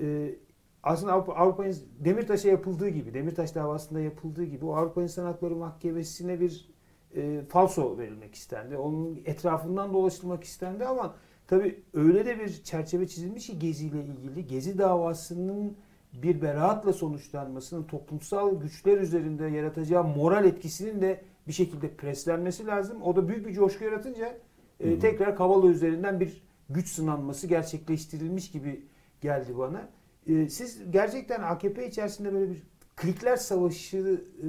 e, 0.00 0.34
aslında 0.82 1.12
Avrupa, 1.12 1.32
Avrupa 1.32 1.64
Demirtaş'a 1.98 2.48
yapıldığı 2.48 2.88
gibi, 2.88 3.14
Demirtaş 3.14 3.54
davasında 3.54 4.00
yapıldığı 4.00 4.44
gibi 4.44 4.64
o 4.64 4.74
Avrupa 4.76 5.02
İnsan 5.02 5.24
Hakları 5.24 5.56
Mahkemesi'ne 5.56 6.40
bir 6.40 6.74
e, 7.14 7.42
falso 7.48 7.98
verilmek 7.98 8.34
istendi. 8.34 8.76
Onun 8.76 9.22
etrafından 9.24 9.92
dolaşılmak 9.92 10.44
istendi 10.44 10.86
ama 10.86 11.14
tabii 11.46 11.82
öyle 11.94 12.26
de 12.26 12.40
bir 12.40 12.62
çerçeve 12.62 13.08
çizilmiş 13.08 13.46
ki 13.46 13.58
Gezi 13.58 13.86
ile 13.86 14.04
ilgili. 14.04 14.46
Gezi 14.46 14.78
davasının 14.78 15.76
bir 16.12 16.42
beraatla 16.42 16.92
sonuçlanmasının 16.92 17.82
toplumsal 17.82 18.60
güçler 18.60 18.98
üzerinde 18.98 19.44
yaratacağı 19.46 20.04
moral 20.04 20.44
etkisinin 20.44 21.00
de 21.00 21.24
bir 21.48 21.52
şekilde 21.52 21.90
preslenmesi 21.90 22.66
lazım. 22.66 23.02
O 23.02 23.16
da 23.16 23.28
büyük 23.28 23.46
bir 23.46 23.52
coşku 23.52 23.84
yaratınca 23.84 24.38
e, 24.80 24.90
Hı 24.90 24.98
tekrar 24.98 25.36
Kavala 25.36 25.66
üzerinden 25.66 26.20
bir 26.20 26.42
güç 26.70 26.88
sınanması 26.88 27.46
gerçekleştirilmiş 27.46 28.50
gibi 28.50 28.86
geldi 29.20 29.58
bana. 29.58 29.88
E, 30.26 30.48
siz 30.48 30.90
gerçekten 30.90 31.42
AKP 31.42 31.88
içerisinde 31.88 32.32
böyle 32.32 32.50
bir 32.50 32.62
klikler 32.96 33.36
savaşı 33.36 34.24
e, 34.42 34.46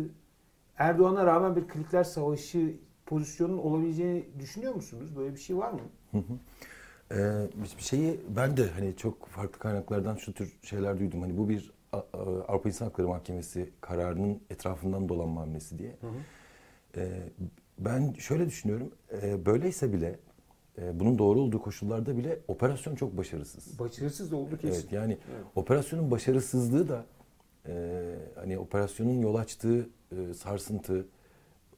Erdoğan'a 0.78 1.26
rağmen 1.26 1.56
bir 1.56 1.68
klikler 1.68 2.04
savaşı 2.04 2.76
pozisyonun 3.06 3.58
olabileceğini 3.58 4.26
düşünüyor 4.40 4.76
musunuz? 4.76 5.16
Böyle 5.18 5.36
bir 5.36 5.40
şey 5.40 5.58
var 5.58 5.72
mı? 5.72 5.80
Hı 6.12 6.18
hı. 6.18 6.34
Ee, 7.12 7.48
bir 7.78 7.84
şeyi 7.84 8.20
ben 8.36 8.58
de 8.58 8.70
hani 8.70 8.96
çok 8.96 9.28
farklı 9.28 9.60
kaynaklardan 9.60 10.16
şu 10.16 10.34
tür 10.34 10.58
şeyler 10.64 11.00
duydum. 11.00 11.22
Hani 11.22 11.38
bu 11.38 11.50
bir 11.50 11.72
Avrupa 12.48 12.70
İnsan 12.70 12.86
Hakları 12.86 13.08
Mahkemesi 13.08 13.70
kararının 13.82 14.42
etrafından 14.50 15.10
dolanma 15.10 15.42
hamlesi 15.42 15.80
diye. 15.80 15.96
Ee, 16.98 17.10
ben 17.80 18.14
şöyle 18.14 18.46
düşünüyorum. 18.46 18.92
Ee, 19.22 19.46
böyleyse 19.46 19.94
bile 19.94 20.20
e, 20.78 21.00
bunun 21.00 21.18
doğru 21.20 21.40
olduğu 21.42 21.62
koşullarda 21.62 22.18
bile 22.18 22.40
operasyon 22.48 22.96
çok 22.96 23.18
başarısız. 23.18 23.80
Başarısız 23.80 24.34
oldu 24.34 24.58
kesin. 24.58 24.82
Evet 24.82 24.92
yani 24.92 25.18
Evet. 25.36 25.46
operasyonun 25.56 26.12
başarısızlığı 26.12 26.90
da 26.90 27.06
e, 27.68 28.16
hani 28.36 28.58
operasyonun 28.58 29.22
yol 29.22 29.36
açtığı 29.36 29.90
e, 30.12 30.34
sarsıntı, 30.34 31.08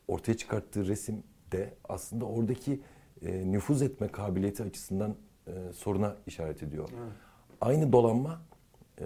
ortaya 0.08 0.38
çıkarttığı 0.38 0.88
resim 0.88 1.24
de 1.52 1.74
aslında 1.90 2.26
oradaki 2.26 2.80
e, 3.22 3.52
nüfuz 3.52 3.82
etme 3.82 4.08
kabiliyeti 4.08 4.64
açısından 4.64 5.16
e, 5.48 5.52
soruna 5.74 6.16
işaret 6.28 6.64
ediyor. 6.64 6.90
Evet. 7.02 7.12
Aynı 7.62 7.92
dolanma 7.92 8.42
e, 9.02 9.06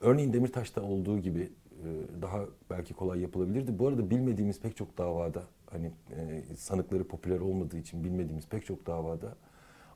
örneğin 0.00 0.32
Demirtaş'ta 0.32 0.82
olduğu 0.82 1.18
gibi 1.18 1.40
e, 1.40 2.22
daha 2.22 2.44
belki 2.70 2.94
kolay 2.94 3.20
yapılabilirdi. 3.20 3.78
Bu 3.78 3.88
arada 3.88 4.10
bilmediğimiz 4.10 4.60
pek 4.60 4.76
çok 4.76 4.98
davada 4.98 5.42
hani 5.70 5.92
e, 6.16 6.42
sanıkları 6.56 7.04
popüler 7.08 7.40
olmadığı 7.40 7.78
için 7.78 8.04
bilmediğimiz 8.04 8.48
pek 8.48 8.66
çok 8.66 8.86
davada 8.86 9.36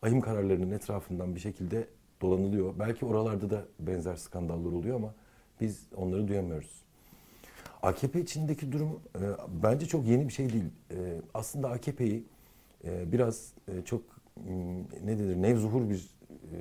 ahim 0.03 0.21
kararlarının 0.21 0.71
etrafından 0.71 1.35
bir 1.35 1.41
şekilde 1.41 1.89
dolanılıyor. 2.23 2.75
Belki 2.79 3.07
oralarda 3.07 3.51
da 3.51 3.65
benzer 3.81 4.17
skandallar 4.17 4.73
oluyor 4.73 4.97
ama 4.97 5.15
biz 5.61 5.87
onları 5.97 6.29
duyamıyoruz. 6.29 6.85
AKP 7.83 8.21
içindeki 8.21 8.73
durum 8.73 9.01
e, 9.17 9.23
bence 9.63 9.87
çok 9.87 10.07
yeni 10.07 10.29
bir 10.29 10.33
şey 10.33 10.53
değil. 10.53 10.65
E, 10.91 11.21
aslında 11.35 11.71
AKP'yi 11.71 12.25
e, 12.87 13.13
biraz 13.13 13.53
e, 13.69 13.83
çok 13.85 14.03
ne 15.05 15.19
denir 15.19 15.43
nevzuhur 15.43 15.91
bir 15.91 16.11
e, 16.31 16.57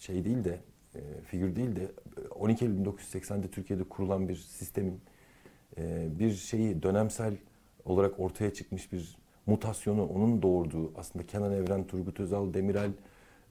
şey 0.00 0.24
değil 0.24 0.44
de 0.44 0.58
e, 0.94 1.00
figür 1.24 1.56
değil 1.56 1.76
de 1.76 1.82
e, 1.82 2.28
12 2.28 2.64
Eylül 2.64 2.84
1980'de 2.84 3.48
Türkiye'de 3.48 3.84
kurulan 3.84 4.28
bir 4.28 4.36
sistemin 4.36 5.00
e, 5.78 6.08
bir 6.18 6.32
şeyi 6.32 6.82
dönemsel 6.82 7.34
olarak 7.84 8.20
ortaya 8.20 8.54
çıkmış 8.54 8.92
bir 8.92 9.18
mutasyonu 9.46 10.06
onun 10.06 10.42
doğurduğu 10.42 10.92
aslında 10.96 11.26
Kenan 11.26 11.52
Evren, 11.52 11.86
Turgut 11.86 12.20
Özal, 12.20 12.54
Demirel, 12.54 12.90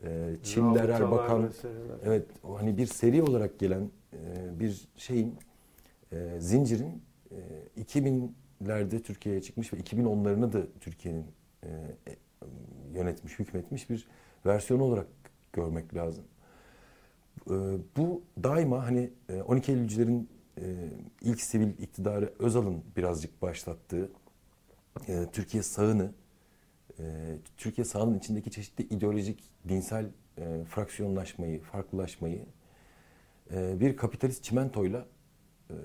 e, 0.04 0.36
Çiller 0.44 0.90
Erbakan. 0.90 1.52
Evet, 2.06 2.26
hani 2.58 2.78
bir 2.78 2.86
seri 2.86 3.24
olarak 3.24 3.60
gelen 3.60 3.90
e, 4.14 4.60
bir 4.60 4.88
şeyin 4.96 5.36
e, 6.12 6.40
zincirin 6.40 7.04
e, 7.78 7.82
2000'lerde 7.82 9.02
Türkiye'ye 9.02 9.42
çıkmış 9.42 9.74
ve 9.74 9.78
2010'larını 9.78 10.54
da 10.54 10.62
Türkiye'nin 10.80 11.26
e, 11.64 11.68
e, 12.08 12.16
yönetmiş, 12.94 13.40
hükmetmiş 13.40 13.90
bir 13.90 14.08
versiyonu 14.46 14.84
olarak 14.84 15.08
görmek 15.54 15.96
lazım. 15.96 16.24
E, 17.50 17.54
bu 17.98 18.24
daima 18.44 18.86
hani 18.86 19.10
e, 19.30 19.42
12 19.42 19.72
Eylülcülerin 19.72 20.30
e, 20.58 20.90
ilk 21.22 21.42
sivil 21.42 21.70
iktidarı 21.70 22.34
Özal'ın 22.40 22.84
birazcık 22.98 23.42
başlattığı 23.42 24.12
e, 25.08 25.26
Türkiye 25.32 25.64
sağını 25.64 26.12
e, 27.00 27.36
Türkiye 27.58 27.86
sağının 27.86 28.18
içindeki 28.18 28.52
çeşitli 28.52 28.84
ideolojik, 28.84 29.44
dinsel 29.70 30.06
e, 30.38 30.64
fraksiyonlaşmayı, 30.64 31.62
farklılaşmayı 31.62 32.46
e, 33.52 33.80
bir 33.80 33.98
kapitalist 33.98 34.44
çimentoyla 34.44 35.06
e, 35.70 35.76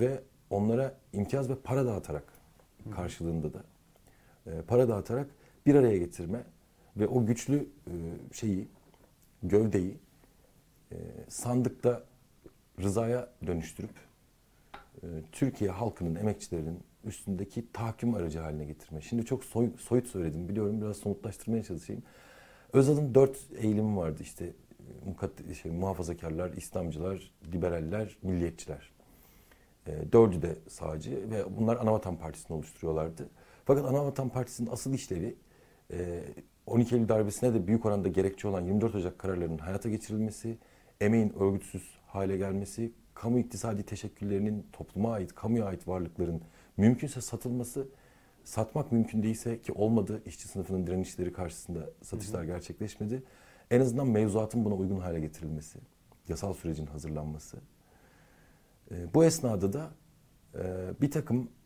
ve 0.00 0.22
onlara 0.50 0.94
imtiyaz 1.12 1.50
ve 1.50 1.54
para 1.54 1.86
dağıtarak 1.86 2.32
karşılığında 2.96 3.54
da 3.54 3.64
para 4.68 4.88
dağıtarak 4.88 5.26
bir 5.66 5.74
araya 5.74 5.98
getirme 5.98 6.44
ve 6.96 7.08
o 7.08 7.26
güçlü 7.26 7.56
e, 7.86 7.92
şeyi, 8.32 8.68
gövdeyi 9.42 9.96
e, 10.92 10.96
sandıkta 11.28 12.04
rızaya 12.82 13.28
dönüştürüp 13.46 13.90
e, 15.02 15.06
Türkiye 15.32 15.70
halkının, 15.70 16.14
emekçilerinin 16.14 16.80
üstündeki 17.04 17.72
tahakküm 17.72 18.14
aracı 18.14 18.38
haline 18.38 18.64
getirme. 18.64 19.00
Şimdi 19.00 19.24
çok 19.24 19.44
soy- 19.44 19.76
soyut 19.78 20.06
söyledim 20.06 20.48
biliyorum 20.48 20.80
biraz 20.80 20.96
somutlaştırmaya 20.96 21.62
çalışayım. 21.62 22.02
Özal'ın 22.72 23.14
dört 23.14 23.38
eğilimi 23.56 23.96
vardı 23.96 24.22
işte 24.22 24.44
e, 24.44 25.10
mukat- 25.10 25.54
şey, 25.54 25.72
muhafazakarlar, 25.72 26.52
İslamcılar, 26.52 27.32
liberaller, 27.52 28.16
milliyetçiler. 28.22 28.92
E, 29.86 30.12
dördü 30.12 30.42
de 30.42 30.56
sağcı 30.68 31.30
ve 31.30 31.56
bunlar 31.56 31.76
Anavatan 31.76 32.16
Partisi'ni 32.16 32.56
oluşturuyorlardı. 32.56 33.28
Fakat 33.64 33.84
Anavatan 33.84 34.28
Partisi'nin 34.28 34.70
asıl 34.70 34.94
işlevi 34.94 35.36
e, 35.92 36.22
12 36.66 36.94
Eylül 36.94 37.08
darbesine 37.08 37.54
de 37.54 37.66
büyük 37.66 37.86
oranda 37.86 38.08
gerekçe 38.08 38.48
olan 38.48 38.60
24 38.60 38.94
Ocak 38.94 39.18
kararlarının 39.18 39.58
hayata 39.58 39.88
geçirilmesi, 39.88 40.58
emeğin 41.00 41.32
örgütsüz 41.38 41.90
hale 42.06 42.36
gelmesi, 42.36 42.92
kamu 43.14 43.38
iktisadi 43.38 43.82
teşekküllerinin 43.82 44.66
topluma 44.72 45.12
ait, 45.12 45.34
kamuya 45.34 45.64
ait 45.64 45.88
varlıkların 45.88 46.42
mümkünse 46.76 47.20
satılması, 47.20 47.88
satmak 48.44 48.92
mümkün 48.92 49.22
değilse 49.22 49.62
ki 49.62 49.72
olmadı, 49.72 50.22
işçi 50.26 50.48
sınıfının 50.48 50.86
direnişleri 50.86 51.32
karşısında 51.32 51.90
satışlar 52.02 52.44
gerçekleşmedi. 52.44 53.22
En 53.70 53.80
azından 53.80 54.06
mevzuatın 54.06 54.64
buna 54.64 54.74
uygun 54.74 55.00
hale 55.00 55.20
getirilmesi, 55.20 55.78
yasal 56.28 56.54
sürecin 56.54 56.86
hazırlanması. 56.86 57.56
E, 58.90 59.14
bu 59.14 59.24
esnada 59.24 59.72
da 59.72 59.90
e, 60.54 60.60
bir 61.00 61.10
takım 61.10 61.42
e, 61.42 61.61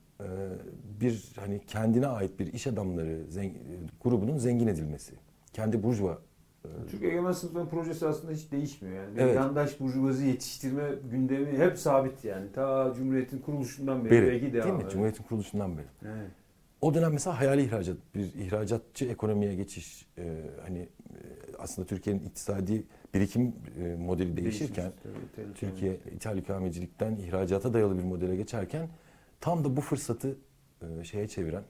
bir 1.00 1.32
hani 1.40 1.60
kendine 1.66 2.06
ait 2.06 2.38
bir 2.40 2.52
iş 2.52 2.66
adamları 2.66 3.24
zen- 3.30 3.44
e, 3.44 3.54
grubunun 4.02 4.38
zengin 4.38 4.66
edilmesi. 4.66 5.12
Kendi 5.52 5.82
burjuva 5.82 6.18
e, 6.64 6.68
Türk 6.90 7.02
Egemen 7.02 7.32
Sınıfların 7.32 7.68
projesi 7.68 8.06
aslında 8.06 8.32
hiç 8.32 8.52
değişmiyor 8.52 8.96
yani. 8.96 9.14
Evet. 9.18 9.36
Yandaş 9.36 9.80
burjuvazi 9.80 10.26
yetiştirme 10.26 10.90
gündemi 11.10 11.58
hep 11.58 11.78
sabit 11.78 12.24
yani. 12.24 12.52
Ta 12.52 12.92
Cumhuriyet'in 12.96 13.38
kuruluşundan 13.38 14.04
beri. 14.04 14.10
beri, 14.10 14.42
değil 14.42 14.52
devam 14.52 14.68
mi? 14.68 14.74
ediyor. 14.76 14.90
Cumhuriyet'in 14.90 15.24
kuruluşundan 15.24 15.76
beri. 15.78 15.86
Evet. 16.04 16.30
O 16.80 16.94
dönem 16.94 17.12
mesela 17.12 17.40
hayali 17.40 17.62
ihracat, 17.62 17.96
bir 18.14 18.34
ihracatçı 18.34 19.04
ekonomiye 19.04 19.54
geçiş, 19.54 20.06
e, 20.18 20.42
hani 20.66 20.78
e, 20.78 20.88
aslında 21.58 21.88
Türkiye'nin 21.88 22.20
iktisadi 22.20 22.84
birikim 23.14 23.52
e, 23.82 23.94
modeli 23.96 24.36
değişirken, 24.36 24.92
Değişmiş 25.04 25.32
tabii. 25.36 25.54
Türkiye 25.54 25.96
ithal 26.16 26.38
ikamecilikten 26.38 27.16
ihracata 27.16 27.74
dayalı 27.74 27.98
bir 27.98 28.02
modele 28.04 28.36
geçerken 28.36 28.88
tam 29.46 29.64
da 29.64 29.76
bu 29.76 29.80
fırsatı 29.80 30.38
e, 30.82 31.04
şeye 31.04 31.28
çeviren 31.28 31.64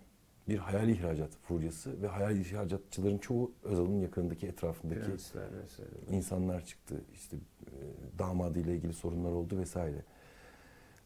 bir 0.48 0.58
hayali 0.58 0.92
ihracat 0.92 1.30
furyası 1.42 2.02
ve 2.02 2.06
hayali 2.06 2.40
ihracatçıların 2.40 3.18
çoğu 3.18 3.52
Özal'ın 3.62 4.00
yakınındaki 4.00 4.46
etrafındaki 4.46 5.00
Prensler 5.00 5.62
vesaire. 5.62 5.90
insanlar 6.10 6.64
çıktı. 6.64 7.04
İşte 7.14 7.36
e, 7.36 7.72
damadıyla 8.18 8.72
ilgili 8.72 8.92
sorunlar 8.92 9.30
oldu 9.32 9.58
vesaire. 9.58 10.04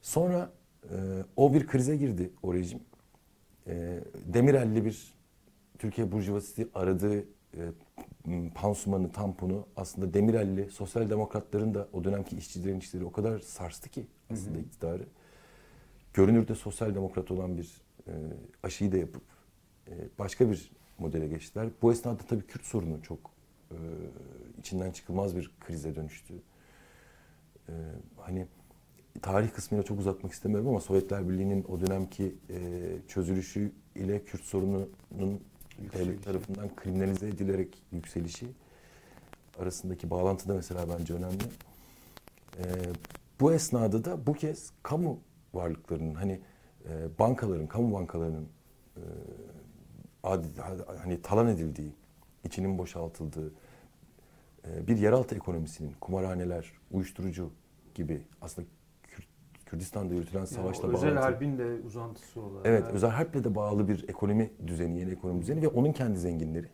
Sonra 0.02 0.50
e, 0.84 0.96
o 1.36 1.54
bir 1.54 1.66
krize 1.66 1.96
girdi 1.96 2.32
o 2.42 2.54
rejim. 2.54 2.80
E, 3.66 4.00
Demirel'li 4.26 4.84
bir 4.84 5.14
Türkiye 5.78 6.12
Burjuvazisi 6.12 6.68
aradığı 6.74 7.18
e, 7.20 7.24
pansumanı, 8.54 9.12
tamponu 9.12 9.66
aslında 9.76 10.14
Demirel'li 10.14 10.70
sosyal 10.70 11.10
demokratların 11.10 11.74
da 11.74 11.88
o 11.92 12.04
dönemki 12.04 12.36
işçi 12.36 12.64
direnişleri 12.64 13.04
o 13.04 13.12
kadar 13.12 13.38
sarstı 13.38 13.88
ki 13.88 14.06
aslında 14.32 14.54
Hı 14.54 14.58
hı. 14.58 14.62
iktidarı. 14.62 15.06
Görünürde 16.14 16.54
sosyal 16.54 16.94
demokrat 16.94 17.30
olan 17.30 17.58
bir 17.58 17.82
e, 18.06 18.12
aşıyı 18.62 18.92
da 18.92 18.96
yapıp 18.96 19.22
e, 19.88 19.92
başka 20.18 20.50
bir 20.50 20.70
modele 20.98 21.28
geçtiler. 21.28 21.68
Bu 21.82 21.92
esnada 21.92 22.22
tabii 22.28 22.46
Kürt 22.46 22.64
sorunu 22.64 23.02
çok 23.02 23.18
e, 23.70 23.76
içinden 24.58 24.90
çıkılmaz 24.90 25.36
bir 25.36 25.50
krize 25.60 25.96
dönüştü. 25.96 26.34
E, 27.68 27.72
hani 28.16 28.46
tarih 29.22 29.50
kısmıyla 29.50 29.84
çok 29.84 30.00
uzatmak 30.00 30.32
istemiyorum 30.32 30.68
ama 30.68 30.80
Sovyetler 30.80 31.28
Birliği'nin 31.28 31.64
o 31.64 31.80
dönemki 31.80 32.34
e, 32.50 32.58
çözülüşü 33.08 33.72
ile 33.94 34.24
Kürt 34.24 34.42
sorununun 34.42 35.40
devlet 35.92 36.24
tarafından 36.24 36.76
kriminalize 36.76 37.28
edilerek 37.28 37.82
yükselişi 37.92 38.46
arasındaki 39.58 40.10
bağlantı 40.10 40.48
da 40.48 40.54
mesela 40.54 40.86
bence 40.98 41.14
önemli. 41.14 41.44
Ee, 42.58 42.62
bu 43.40 43.52
esnada 43.52 44.04
da 44.04 44.26
bu 44.26 44.34
kez 44.34 44.70
kamu 44.82 45.20
varlıklarının 45.54 46.14
hani 46.14 46.40
e, 46.88 47.19
bankaların, 47.19 47.66
kamu 47.66 47.92
bankalarının 47.92 48.49
e, 48.97 49.02
adi, 50.23 50.47
hani 51.02 51.23
talan 51.23 51.49
edildiği, 51.49 51.92
içinin 52.45 52.78
boşaltıldığı 52.78 53.52
e, 54.69 54.87
bir 54.87 54.97
yeraltı 54.97 55.35
ekonomisinin 55.35 55.92
kumarhaneler, 56.00 56.73
uyuşturucu 56.90 57.50
gibi 57.95 58.23
aslında 58.40 58.69
Kürdistan'da 59.66 60.14
yürütülen 60.14 60.45
savaşla 60.45 60.87
yani 60.87 60.95
bağlı. 60.95 61.07
Özel 61.07 61.19
harbin 61.19 61.59
de 61.59 61.80
uzantısı 61.87 62.40
olarak. 62.40 62.66
Evet, 62.66 62.85
özel 62.92 63.11
harple 63.11 63.45
de 63.45 63.54
bağlı 63.54 63.88
bir 63.88 64.09
ekonomi 64.09 64.50
düzeni, 64.66 64.99
yeni 64.99 65.11
ekonomi 65.11 65.42
düzeni 65.42 65.62
ve 65.62 65.69
onun 65.69 65.92
kendi 65.92 66.19
zenginleri. 66.19 66.69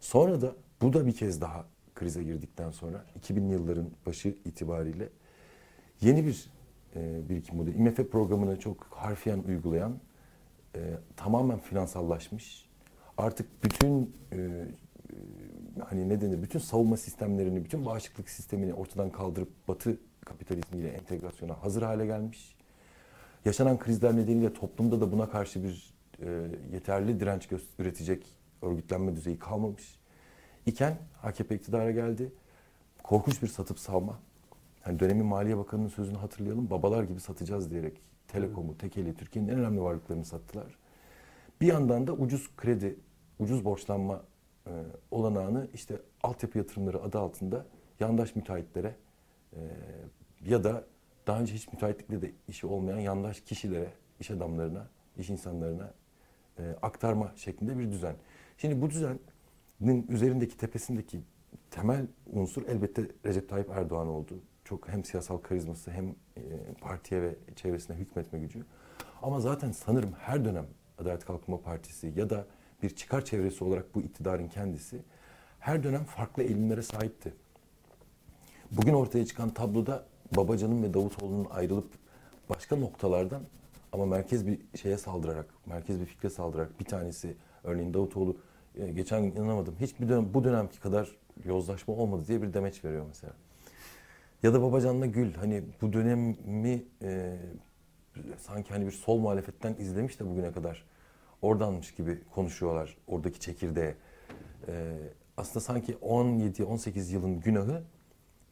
Sonra 0.00 0.40
da 0.40 0.52
bu 0.82 0.92
da 0.92 1.06
bir 1.06 1.12
kez 1.12 1.40
daha 1.40 1.66
krize 1.94 2.22
girdikten 2.22 2.70
sonra 2.70 3.04
2000'li 3.20 3.52
yılların 3.52 3.90
başı 4.06 4.28
itibariyle 4.28 5.08
yeni 6.00 6.26
bir 6.26 6.50
e, 6.96 7.28
birikim 7.28 7.56
modeli. 7.56 7.76
IMF 7.76 7.96
programını 7.96 8.58
çok 8.58 8.86
harfiyen 8.90 9.38
uygulayan, 9.48 9.98
e, 10.74 10.80
tamamen 11.16 11.58
finansallaşmış, 11.58 12.68
artık 13.18 13.64
bütün 13.64 14.16
e, 14.32 14.36
e, 14.36 14.66
hani 15.84 16.08
ne 16.08 16.20
denir, 16.20 16.42
bütün 16.42 16.58
savunma 16.58 16.96
sistemlerini, 16.96 17.64
bütün 17.64 17.86
bağışıklık 17.86 18.30
sistemini 18.30 18.74
ortadan 18.74 19.10
kaldırıp 19.10 19.68
Batı 19.68 19.98
kapitalizmiyle 20.24 20.88
entegrasyona 20.88 21.62
hazır 21.62 21.82
hale 21.82 22.06
gelmiş. 22.06 22.56
Yaşanan 23.44 23.78
krizler 23.78 24.16
nedeniyle 24.16 24.52
toplumda 24.52 25.00
da 25.00 25.12
buna 25.12 25.30
karşı 25.30 25.64
bir 25.64 25.94
e, 26.22 26.46
yeterli 26.72 27.20
direnç 27.20 27.48
üretecek 27.78 28.26
örgütlenme 28.62 29.16
düzeyi 29.16 29.38
kalmamış. 29.38 29.98
İken 30.66 30.96
AKP 31.22 31.54
iktidara 31.54 31.90
geldi. 31.90 32.32
Korkunç 33.02 33.42
bir 33.42 33.48
satıp 33.48 33.78
savma. 33.78 34.18
Yani 34.86 35.00
dönemin 35.00 35.26
Maliye 35.26 35.58
Bakanı'nın 35.58 35.88
sözünü 35.88 36.18
hatırlayalım. 36.18 36.70
Babalar 36.70 37.02
gibi 37.02 37.20
satacağız 37.20 37.70
diyerek 37.70 38.00
Telekom'u, 38.28 38.78
Tekeli, 38.78 39.14
Türkiye'nin 39.14 39.48
en 39.48 39.58
önemli 39.58 39.82
varlıklarını 39.82 40.24
sattılar. 40.24 40.78
Bir 41.60 41.66
yandan 41.66 42.06
da 42.06 42.12
ucuz 42.12 42.56
kredi, 42.56 42.96
ucuz 43.38 43.64
borçlanma 43.64 44.22
e, 44.66 44.70
olanağını 45.10 45.68
işte 45.74 45.96
altyapı 46.22 46.58
yatırımları 46.58 47.02
adı 47.02 47.18
altında 47.18 47.66
yandaş 48.00 48.36
müteahhitlere 48.36 48.96
e, 49.52 49.60
ya 50.46 50.64
da 50.64 50.84
daha 51.26 51.40
önce 51.40 51.54
hiç 51.54 51.72
müteahhitlikle 51.72 52.22
de 52.22 52.32
işi 52.48 52.66
olmayan 52.66 52.98
yandaş 52.98 53.40
kişilere, 53.40 53.88
iş 54.20 54.30
adamlarına, 54.30 54.86
iş 55.18 55.30
insanlarına 55.30 55.92
e, 56.58 56.76
aktarma 56.82 57.32
şeklinde 57.36 57.78
bir 57.78 57.92
düzen. 57.92 58.16
Şimdi 58.58 58.82
bu 58.82 58.90
düzenin 58.90 60.06
üzerindeki 60.08 60.56
tepesindeki 60.56 61.20
temel 61.70 62.06
unsur 62.32 62.66
elbette 62.68 63.02
Recep 63.26 63.48
Tayyip 63.48 63.70
Erdoğan 63.70 64.08
oldu. 64.08 64.34
Çok 64.72 64.88
hem 64.88 65.04
siyasal 65.04 65.38
karizması 65.38 65.90
hem 65.90 66.08
e, 66.36 66.42
partiye 66.80 67.22
ve 67.22 67.34
çevresine 67.56 67.96
hükmetme 67.96 68.38
gücü. 68.38 68.64
Ama 69.22 69.40
zaten 69.40 69.72
sanırım 69.72 70.12
her 70.12 70.44
dönem 70.44 70.66
Adalet 70.98 71.24
Kalkınma 71.24 71.60
Partisi 71.60 72.12
ya 72.16 72.30
da 72.30 72.46
bir 72.82 72.90
çıkar 72.90 73.24
çevresi 73.24 73.64
olarak 73.64 73.94
bu 73.94 74.00
iktidarın 74.00 74.48
kendisi 74.48 75.02
her 75.60 75.82
dönem 75.82 76.04
farklı 76.04 76.42
eğilimlere 76.42 76.82
sahipti. 76.82 77.34
Bugün 78.70 78.94
ortaya 78.94 79.26
çıkan 79.26 79.50
tabloda 79.50 80.04
Babacan'ın 80.36 80.82
ve 80.82 80.94
Davutoğlu'nun 80.94 81.46
ayrılıp 81.50 81.90
başka 82.48 82.76
noktalardan 82.76 83.42
ama 83.92 84.06
merkez 84.06 84.46
bir 84.46 84.58
şeye 84.76 84.98
saldırarak, 84.98 85.46
merkez 85.66 86.00
bir 86.00 86.06
fikre 86.06 86.30
saldırarak 86.30 86.80
bir 86.80 86.84
tanesi 86.84 87.36
örneğin 87.64 87.94
Davutoğlu 87.94 88.36
e, 88.74 88.92
geçen 88.92 89.22
gün 89.22 89.30
inanamadım. 89.30 89.74
Hiçbir 89.80 90.08
dönem 90.08 90.34
bu 90.34 90.44
dönemki 90.44 90.80
kadar 90.80 91.16
yozlaşma 91.44 91.94
olmadı 91.94 92.24
diye 92.26 92.42
bir 92.42 92.54
demeç 92.54 92.84
veriyor 92.84 93.04
mesela. 93.08 93.32
Ya 94.42 94.54
da 94.54 94.62
Babacan'la 94.62 95.06
Gül 95.06 95.34
hani 95.34 95.62
bu 95.80 95.92
dönemi 95.92 96.84
e, 97.02 97.38
sanki 98.38 98.70
hani 98.70 98.86
bir 98.86 98.90
sol 98.90 99.18
muhalefetten 99.18 99.74
izlemiş 99.74 100.20
de 100.20 100.26
bugüne 100.26 100.52
kadar 100.52 100.84
oradanmış 101.42 101.94
gibi 101.94 102.20
konuşuyorlar 102.34 102.96
oradaki 103.06 103.40
çekirdeğe. 103.40 103.96
E, 104.68 104.96
aslında 105.36 105.60
sanki 105.60 105.92
17-18 105.92 107.12
yılın 107.12 107.40
günahı 107.40 107.82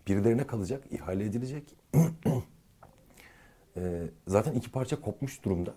birilerine 0.07 0.47
kalacak, 0.47 0.85
ihale 0.91 1.25
edilecek. 1.25 1.77
e, 3.77 4.07
zaten 4.27 4.53
iki 4.53 4.73
parça 4.73 5.01
kopmuş 5.01 5.45
durumda. 5.45 5.75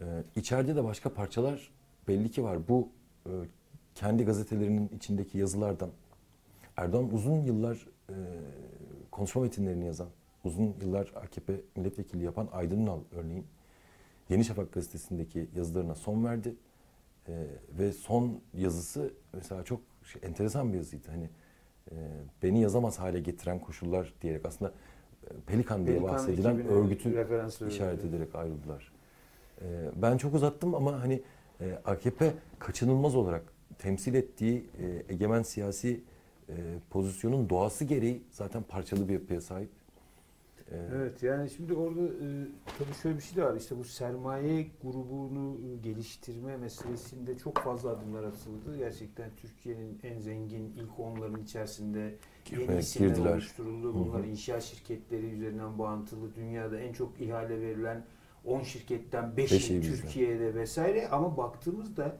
E, 0.00 0.04
içeride 0.36 0.76
de 0.76 0.84
başka 0.84 1.14
parçalar 1.14 1.70
belli 2.08 2.30
ki 2.30 2.44
var. 2.44 2.68
Bu 2.68 2.88
e, 3.26 3.30
kendi 3.94 4.24
gazetelerinin 4.24 4.88
içindeki 4.88 5.38
yazılardan 5.38 5.90
Erdoğan 6.76 7.14
uzun 7.14 7.40
yıllar 7.40 7.86
e, 8.08 8.14
konuşma 9.16 9.42
metinlerini 9.42 9.86
yazan, 9.86 10.08
uzun 10.44 10.74
yıllar 10.80 11.12
AKP 11.16 11.60
milletvekili 11.76 12.24
yapan 12.24 12.48
Aydın 12.52 12.80
Ünal 12.80 13.00
örneğin 13.12 13.46
Yeni 14.28 14.44
Şafak 14.44 14.72
gazetesindeki 14.72 15.48
yazılarına 15.54 15.94
son 15.94 16.24
verdi. 16.24 16.54
E, 17.28 17.46
ve 17.78 17.92
son 17.92 18.40
yazısı 18.54 19.14
mesela 19.32 19.64
çok 19.64 19.80
şey, 20.04 20.22
enteresan 20.24 20.72
bir 20.72 20.78
yazıydı. 20.78 21.08
Hani 21.10 21.30
e, 21.90 21.94
beni 22.42 22.60
yazamaz 22.60 22.98
hale 22.98 23.20
getiren 23.20 23.58
koşullar 23.58 24.14
diyerek 24.22 24.46
aslında 24.46 24.72
e, 25.24 25.28
Pelikan 25.46 25.86
diye 25.86 25.96
Pelikan 25.96 26.14
bahsedilen 26.14 26.68
örgütü 26.68 27.26
işaret 27.68 28.04
ederek 28.04 28.34
ayrıldılar. 28.34 28.92
E, 29.62 29.90
ben 29.96 30.16
çok 30.16 30.34
uzattım 30.34 30.74
ama 30.74 31.02
hani 31.02 31.22
e, 31.60 31.78
AKP 31.84 32.32
kaçınılmaz 32.58 33.14
olarak 33.14 33.42
temsil 33.78 34.14
ettiği 34.14 34.66
e, 34.78 35.12
egemen 35.12 35.42
siyasi 35.42 36.00
e, 36.48 36.54
pozisyonun 36.90 37.50
doğası 37.50 37.84
gereği 37.84 38.22
zaten 38.30 38.62
parçalı 38.62 39.08
bir 39.08 39.12
yapıya 39.12 39.40
sahip. 39.40 39.70
E, 40.72 40.76
evet 40.94 41.22
yani 41.22 41.50
şimdi 41.50 41.74
orada 41.74 42.00
e, 42.00 42.26
tabii 42.78 42.94
şöyle 43.02 43.16
bir 43.16 43.22
şey 43.22 43.36
de 43.36 43.44
var 43.44 43.56
işte 43.56 43.78
bu 43.78 43.84
sermaye 43.84 44.66
grubunu 44.82 45.56
e, 45.66 45.76
geliştirme 45.76 46.56
meselesinde 46.56 47.38
çok 47.38 47.58
fazla 47.58 47.90
adımlar 47.90 48.24
atıldı. 48.24 48.78
Gerçekten 48.78 49.30
Türkiye'nin 49.36 49.98
en 50.02 50.18
zengin 50.18 50.72
ilk 50.76 51.00
onların 51.00 51.42
içerisinde 51.42 52.14
yeni 52.50 52.78
isimler 52.78 53.08
girdiler. 53.08 53.32
oluşturuldu. 53.32 53.94
Bunlar 53.94 54.24
inşaat 54.24 54.62
şirketleri 54.62 55.26
üzerinden 55.26 55.78
bağıntılı. 55.78 56.34
Dünyada 56.34 56.80
en 56.80 56.92
çok 56.92 57.20
ihale 57.20 57.60
verilen 57.60 58.04
10 58.44 58.62
şirketten 58.62 59.24
5'i 59.24 59.36
Beşi 59.36 59.82
bizde. 59.82 59.96
Türkiye'de 59.96 60.54
vesaire 60.54 61.08
ama 61.08 61.36
baktığımızda 61.36 62.16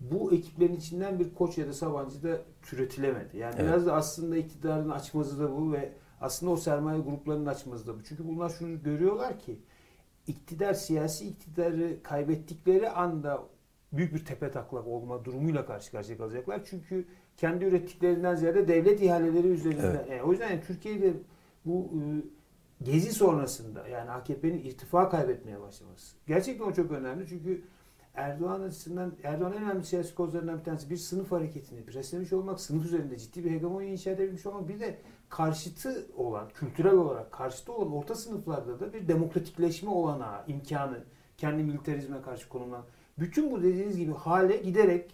bu 0.00 0.32
ekiplerin 0.32 0.76
içinden 0.76 1.18
bir 1.18 1.34
koç 1.34 1.58
ya 1.58 1.66
da 1.68 1.72
Sabancı 1.72 2.22
da 2.22 2.40
türetilemedi. 2.62 3.36
Yani 3.36 3.54
Evet. 3.58 3.68
biraz 3.68 3.86
da 3.86 3.94
aslında 3.94 4.36
iktidarın 4.36 4.90
açmazı 4.90 5.40
da 5.40 5.56
bu 5.56 5.72
ve 5.72 5.92
aslında 6.20 6.52
o 6.52 6.56
sermaye 6.56 7.00
gruplarının 7.00 7.46
açmazı 7.46 7.86
da 7.86 7.98
bu. 7.98 8.02
Çünkü 8.04 8.28
bunlar 8.28 8.48
şunu 8.48 8.82
görüyorlar 8.82 9.38
ki 9.38 9.58
iktidar 10.26 10.74
siyasi 10.74 11.28
iktidarı 11.28 12.02
kaybettikleri 12.02 12.90
anda 12.90 13.42
büyük 13.92 14.14
bir 14.14 14.24
tepe 14.24 14.50
taklak 14.50 14.86
olma 14.86 15.24
durumuyla 15.24 15.66
karşı 15.66 15.90
karşıya 15.92 16.18
kalacaklar. 16.18 16.64
Çünkü 16.64 17.04
kendi 17.36 17.64
ürettiklerinden 17.64 18.34
ziyade 18.34 18.68
devlet 18.68 19.02
ihaleleri 19.02 19.48
üzerinden. 19.48 19.94
Evet. 19.94 20.10
Yani 20.10 20.22
o 20.22 20.30
yüzden 20.30 20.50
yani 20.50 20.62
Türkiye'de 20.66 21.12
bu 21.64 21.90
e, 21.94 22.00
gezi 22.84 23.12
sonrasında 23.12 23.88
yani 23.88 24.10
AKP'nin 24.10 24.58
irtifa 24.58 25.08
kaybetmeye 25.08 25.60
başlaması. 25.60 26.16
Gerçekten 26.26 26.64
o 26.64 26.72
çok 26.72 26.90
önemli 26.90 27.26
çünkü 27.28 27.64
Erdoğan 28.16 28.60
açısından 28.60 29.12
Erdoğan'ın 29.22 29.56
en 29.56 29.62
önemli 29.62 29.84
siyasi 29.84 30.14
kozlarından 30.14 30.58
bir 30.58 30.64
tanesi 30.64 30.90
bir 30.90 30.96
sınıf 30.96 31.32
hareketini 31.32 31.86
beslemiş 31.86 32.32
olmak, 32.32 32.60
sınıf 32.60 32.84
üzerinde 32.84 33.18
ciddi 33.18 33.44
bir 33.44 33.50
hegemonya 33.50 33.88
inşa 33.88 34.10
edebilmiş 34.10 34.46
olmak, 34.46 34.68
bir 34.68 34.80
de 34.80 34.98
karşıtı 35.28 36.06
olan, 36.16 36.48
kültürel 36.54 36.94
olarak 36.94 37.32
karşıtı 37.32 37.72
olan 37.72 37.92
orta 37.92 38.14
sınıflarda 38.14 38.80
da 38.80 38.92
bir 38.92 39.08
demokratikleşme 39.08 39.90
olanağı, 39.90 40.44
imkanı, 40.46 41.04
kendi 41.38 41.62
militarizme 41.62 42.22
karşı 42.22 42.48
konulan. 42.48 42.84
Bütün 43.18 43.50
bu 43.50 43.62
dediğiniz 43.62 43.96
gibi 43.96 44.12
hale 44.12 44.56
giderek 44.56 45.10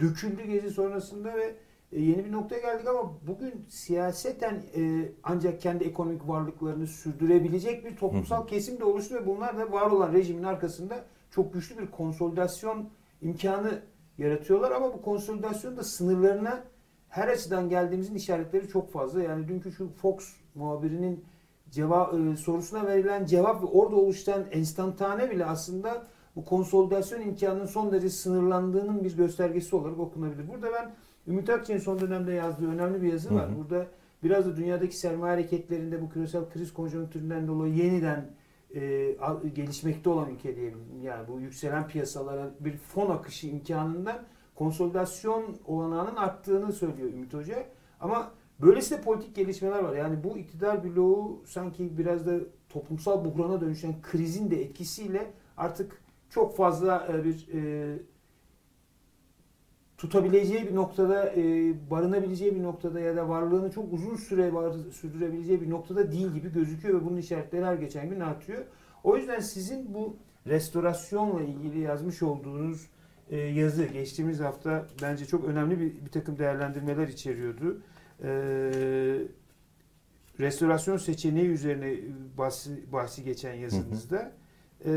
döküldü 0.00 0.42
gezi 0.42 0.70
sonrasında 0.70 1.34
ve 1.34 1.54
e, 1.92 2.00
yeni 2.00 2.24
bir 2.24 2.32
noktaya 2.32 2.60
geldik 2.60 2.88
ama 2.88 3.12
bugün 3.26 3.66
siyaseten 3.68 4.62
e, 4.76 5.08
ancak 5.22 5.60
kendi 5.60 5.84
ekonomik 5.84 6.28
varlıklarını 6.28 6.86
sürdürebilecek 6.86 7.84
bir 7.84 7.96
toplumsal 7.96 8.46
kesim 8.46 8.80
de 8.80 8.84
oluştu 8.84 9.14
ve 9.14 9.26
bunlar 9.26 9.58
da 9.58 9.72
var 9.72 9.90
olan 9.90 10.12
rejimin 10.12 10.42
arkasında 10.42 11.04
çok 11.34 11.54
güçlü 11.54 11.78
bir 11.78 11.90
konsolidasyon 11.90 12.88
imkanı 13.22 13.80
yaratıyorlar 14.18 14.70
ama 14.70 14.94
bu 14.94 15.02
konsolidasyon 15.02 15.76
da 15.76 15.84
sınırlarına 15.84 16.64
her 17.08 17.28
açıdan 17.28 17.68
geldiğimizin 17.68 18.14
işaretleri 18.14 18.68
çok 18.68 18.92
fazla. 18.92 19.22
Yani 19.22 19.48
dünkü 19.48 19.72
şu 19.72 19.88
Fox 19.88 20.16
muhabirinin 20.54 21.24
cevap 21.70 22.14
e, 22.14 22.36
sorusuna 22.36 22.86
verilen 22.86 23.26
cevap 23.26 23.62
ve 23.62 23.66
orada 23.66 23.96
oluşan 23.96 24.44
enstantane 24.50 25.30
bile 25.30 25.44
aslında 25.44 26.06
bu 26.36 26.44
konsolidasyon 26.44 27.20
imkanının 27.20 27.66
son 27.66 27.92
derece 27.92 28.10
sınırlandığının 28.10 29.04
bir 29.04 29.16
göstergesi 29.16 29.76
olarak 29.76 29.98
okunabilir. 29.98 30.48
Burada 30.48 30.72
ben 30.72 30.94
Ümit 31.26 31.50
Akçay'ın 31.50 31.80
son 31.80 32.00
dönemde 32.00 32.32
yazdığı 32.32 32.68
önemli 32.68 33.02
bir 33.02 33.12
yazı 33.12 33.34
var. 33.34 33.48
Hı 33.48 33.52
hı. 33.52 33.58
Burada 33.58 33.86
biraz 34.22 34.46
da 34.46 34.56
dünyadaki 34.56 34.96
sermaye 34.96 35.32
hareketlerinde 35.32 36.02
bu 36.02 36.10
küresel 36.10 36.50
kriz 36.50 36.74
konjonktüründen 36.74 37.48
dolayı 37.48 37.74
yeniden 37.74 38.30
e, 38.74 39.48
gelişmekte 39.54 40.10
olan 40.10 40.30
ülke 40.30 40.56
diyebilirim. 40.56 41.02
Yani 41.02 41.28
bu 41.28 41.40
yükselen 41.40 41.88
piyasalara 41.88 42.54
bir 42.60 42.76
fon 42.76 43.10
akışı 43.10 43.46
imkanından 43.46 44.22
konsolidasyon 44.54 45.56
olanağının 45.66 46.16
arttığını 46.16 46.72
söylüyor 46.72 47.08
Ümit 47.08 47.34
Hoca. 47.34 47.66
Ama 48.00 48.32
böylesi 48.60 48.98
de 48.98 49.00
politik 49.00 49.34
gelişmeler 49.36 49.78
var. 49.78 49.96
Yani 49.96 50.24
bu 50.24 50.38
iktidar 50.38 50.84
bloğu 50.84 51.42
sanki 51.46 51.98
biraz 51.98 52.26
da 52.26 52.38
toplumsal 52.68 53.24
buhrana 53.24 53.60
dönüşen 53.60 53.94
krizin 54.02 54.50
de 54.50 54.62
etkisiyle 54.62 55.30
artık 55.56 56.02
çok 56.30 56.56
fazla 56.56 57.08
e, 57.12 57.24
bir 57.24 57.48
e, 57.54 57.98
tutabileceği 60.04 60.68
bir 60.68 60.74
noktada, 60.74 61.32
e, 61.36 61.72
barınabileceği 61.90 62.54
bir 62.54 62.62
noktada 62.62 63.00
ya 63.00 63.16
da 63.16 63.28
varlığını 63.28 63.70
çok 63.70 63.92
uzun 63.92 64.16
süre 64.16 64.54
var, 64.54 64.72
sürdürebileceği 64.92 65.60
bir 65.60 65.70
noktada 65.70 66.12
değil 66.12 66.32
gibi 66.32 66.52
gözüküyor 66.52 67.00
ve 67.00 67.04
bunun 67.04 67.16
işaretleri 67.16 67.64
her 67.64 67.74
geçen 67.74 68.10
gün 68.10 68.20
artıyor. 68.20 68.64
O 69.04 69.16
yüzden 69.16 69.40
sizin 69.40 69.94
bu 69.94 70.16
restorasyonla 70.46 71.42
ilgili 71.42 71.80
yazmış 71.80 72.22
olduğunuz 72.22 72.86
e, 73.30 73.36
yazı 73.36 73.84
geçtiğimiz 73.84 74.40
hafta 74.40 74.86
bence 75.02 75.26
çok 75.26 75.44
önemli 75.44 75.80
bir, 75.80 76.04
bir 76.06 76.10
takım 76.10 76.38
değerlendirmeler 76.38 77.08
içeriyordu. 77.08 77.82
E, 78.22 78.30
restorasyon 80.40 80.96
seçeneği 80.96 81.48
üzerine 81.48 81.96
bahsi, 82.38 82.92
bahsi 82.92 83.24
geçen 83.24 83.54
yazınızda. 83.54 84.16
Hı 84.16 84.20
hı 84.20 84.30
e, 84.84 84.90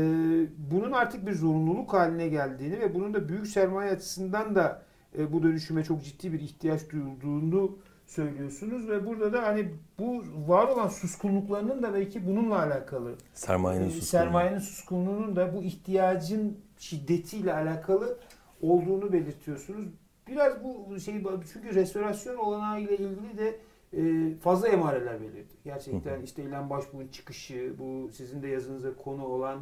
bunun 0.70 0.92
artık 0.92 1.26
bir 1.26 1.32
zorunluluk 1.32 1.92
haline 1.92 2.28
geldiğini 2.28 2.80
ve 2.80 2.94
bunun 2.94 3.14
da 3.14 3.28
büyük 3.28 3.46
sermaye 3.46 3.90
açısından 3.90 4.54
da 4.54 4.82
e, 5.18 5.32
bu 5.32 5.42
dönüşüme 5.42 5.84
çok 5.84 6.04
ciddi 6.04 6.32
bir 6.32 6.40
ihtiyaç 6.40 6.90
duyulduğunu 6.90 7.78
söylüyorsunuz 8.06 8.88
ve 8.88 9.06
burada 9.06 9.32
da 9.32 9.42
hani 9.42 9.68
bu 9.98 10.24
var 10.46 10.68
olan 10.68 10.88
suskunluklarının 10.88 11.82
da 11.82 11.94
belki 11.94 12.26
bununla 12.26 12.58
alakalı 12.58 13.14
sermayenin 13.34 13.88
e, 13.88 13.90
sermayenin 13.90 14.58
suskunluğunun 14.58 15.36
da 15.36 15.54
bu 15.54 15.62
ihtiyacın 15.62 16.58
şiddetiyle 16.78 17.54
alakalı 17.54 18.18
olduğunu 18.62 19.12
belirtiyorsunuz. 19.12 19.88
Biraz 20.26 20.64
bu 20.64 21.00
şey 21.00 21.22
çünkü 21.52 21.74
restorasyon 21.74 22.36
olanağı 22.36 22.80
ile 22.80 22.96
ilgili 22.98 23.38
de 23.38 23.60
e, 23.92 24.34
fazla 24.36 24.68
emareler 24.68 25.20
belirdi. 25.20 25.54
Gerçekten 25.64 26.22
işte 26.22 26.42
İlhan 26.42 26.70
Başbuğ'un 26.70 27.08
çıkışı, 27.08 27.74
bu 27.78 28.10
sizin 28.12 28.42
de 28.42 28.48
yazınıza 28.48 28.96
konu 28.96 29.24
olan 29.24 29.58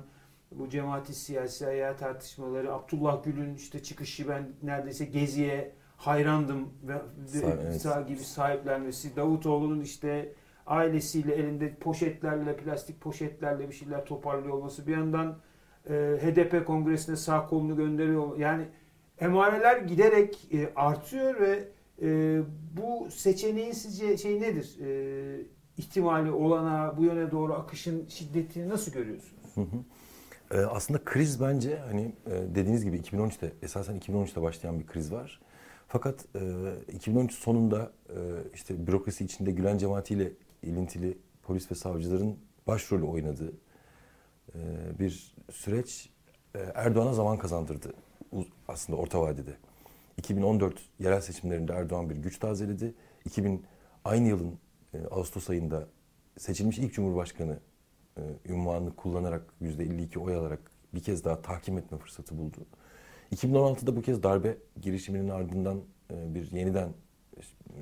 bu 0.53 0.69
cemaati 0.69 1.15
siyasi 1.15 1.67
ayağı 1.67 1.97
tartışmaları, 1.97 2.75
Abdullah 2.75 3.25
Gül'ün 3.25 3.55
işte 3.55 3.83
çıkışı 3.83 4.29
ben 4.29 4.53
neredeyse 4.63 5.05
Gezi'ye 5.05 5.73
hayrandım 5.97 6.69
ve 6.83 7.03
evet. 7.45 7.81
sağ 7.81 8.01
gibi 8.01 8.19
sahiplenmesi, 8.19 9.17
Davutoğlu'nun 9.17 9.81
işte 9.81 10.33
ailesiyle 10.67 11.35
elinde 11.35 11.75
poşetlerle, 11.75 12.57
plastik 12.57 13.01
poşetlerle 13.01 13.69
bir 13.69 13.75
şeyler 13.75 14.05
toparlıyor 14.05 14.55
olması, 14.55 14.87
bir 14.87 14.93
yandan 14.93 15.39
e, 15.91 15.95
HDP 15.95 16.67
kongresine 16.67 17.17
sağ 17.17 17.47
kolunu 17.47 17.77
gönderiyor. 17.77 18.39
Yani 18.39 18.65
emareler 19.21 19.77
giderek 19.77 20.49
e, 20.53 20.73
artıyor 20.77 21.41
ve 21.41 21.69
e, 22.03 22.41
bu 22.77 23.11
seçeneğin 23.11 23.73
sizce 23.73 24.17
şey 24.17 24.41
nedir? 24.41 24.79
E, 24.81 25.41
ihtimali 25.77 26.31
olana 26.31 26.97
bu 26.97 27.05
yöne 27.05 27.31
doğru 27.31 27.55
akışın 27.55 28.07
şiddetini 28.09 28.69
nasıl 28.69 28.93
görüyorsunuz? 28.93 29.57
Hı 29.57 29.61
hı. 29.61 29.77
Ee, 30.51 30.59
aslında 30.59 31.05
kriz 31.05 31.41
bence 31.41 31.79
hani 31.79 32.13
e, 32.27 32.31
dediğiniz 32.31 32.85
gibi 32.85 32.97
2013'te 32.97 33.53
esasen 33.63 33.99
2013'te 33.99 34.43
başlayan 34.43 34.81
bir 34.81 34.87
kriz 34.87 35.13
var. 35.13 35.41
Fakat 35.89 36.25
e, 36.89 36.93
2013 36.93 37.35
sonunda 37.35 37.93
e, 38.09 38.17
işte 38.55 38.87
bürokrasi 38.87 39.25
içinde 39.25 39.51
Gülen 39.51 39.79
cemaatiyle 39.79 40.33
ilintili 40.63 41.19
polis 41.43 41.71
ve 41.71 41.75
savcıların 41.75 42.37
başrolü 42.67 43.05
oynadığı 43.05 43.53
e, 44.55 44.59
bir 44.99 45.35
süreç 45.53 46.11
e, 46.55 46.59
Erdoğan'a 46.75 47.13
zaman 47.13 47.39
kazandırdı 47.39 47.95
aslında 48.69 48.99
orta 48.99 49.21
vadede. 49.21 49.57
2014 50.17 50.75
yerel 50.99 51.21
seçimlerinde 51.21 51.73
Erdoğan 51.73 52.11
bir 52.11 52.17
güç 52.17 52.39
tazeledi. 52.39 52.95
2000 53.25 53.65
aynı 54.05 54.29
yılın 54.29 54.59
e, 54.95 54.99
Ağustos 55.11 55.51
ayında 55.51 55.89
seçilmiş 56.39 56.79
ilk 56.79 56.95
Cumhurbaşkanı 56.95 57.59
e, 58.16 58.52
ünvanını 58.52 58.96
kullanarak 58.96 59.42
%52 59.62 60.18
oy 60.18 60.37
alarak 60.37 60.61
bir 60.94 61.02
kez 61.02 61.24
daha 61.24 61.42
tahkim 61.42 61.79
etme 61.79 61.98
fırsatı 61.98 62.38
buldu. 62.38 62.57
2016'da 63.35 63.96
bu 63.96 64.02
kez 64.02 64.22
darbe 64.22 64.57
girişiminin 64.81 65.29
ardından 65.29 65.81
e, 66.11 66.35
bir 66.35 66.52
yeniden 66.52 66.88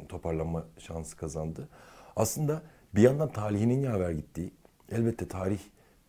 toparlanma 0.08 0.64
şansı 0.78 1.16
kazandı. 1.16 1.68
Aslında 2.16 2.62
bir 2.94 3.02
yandan 3.02 3.32
talihinin 3.32 3.80
yaver 3.80 4.10
gittiği, 4.10 4.52
elbette 4.92 5.28
tarih 5.28 5.60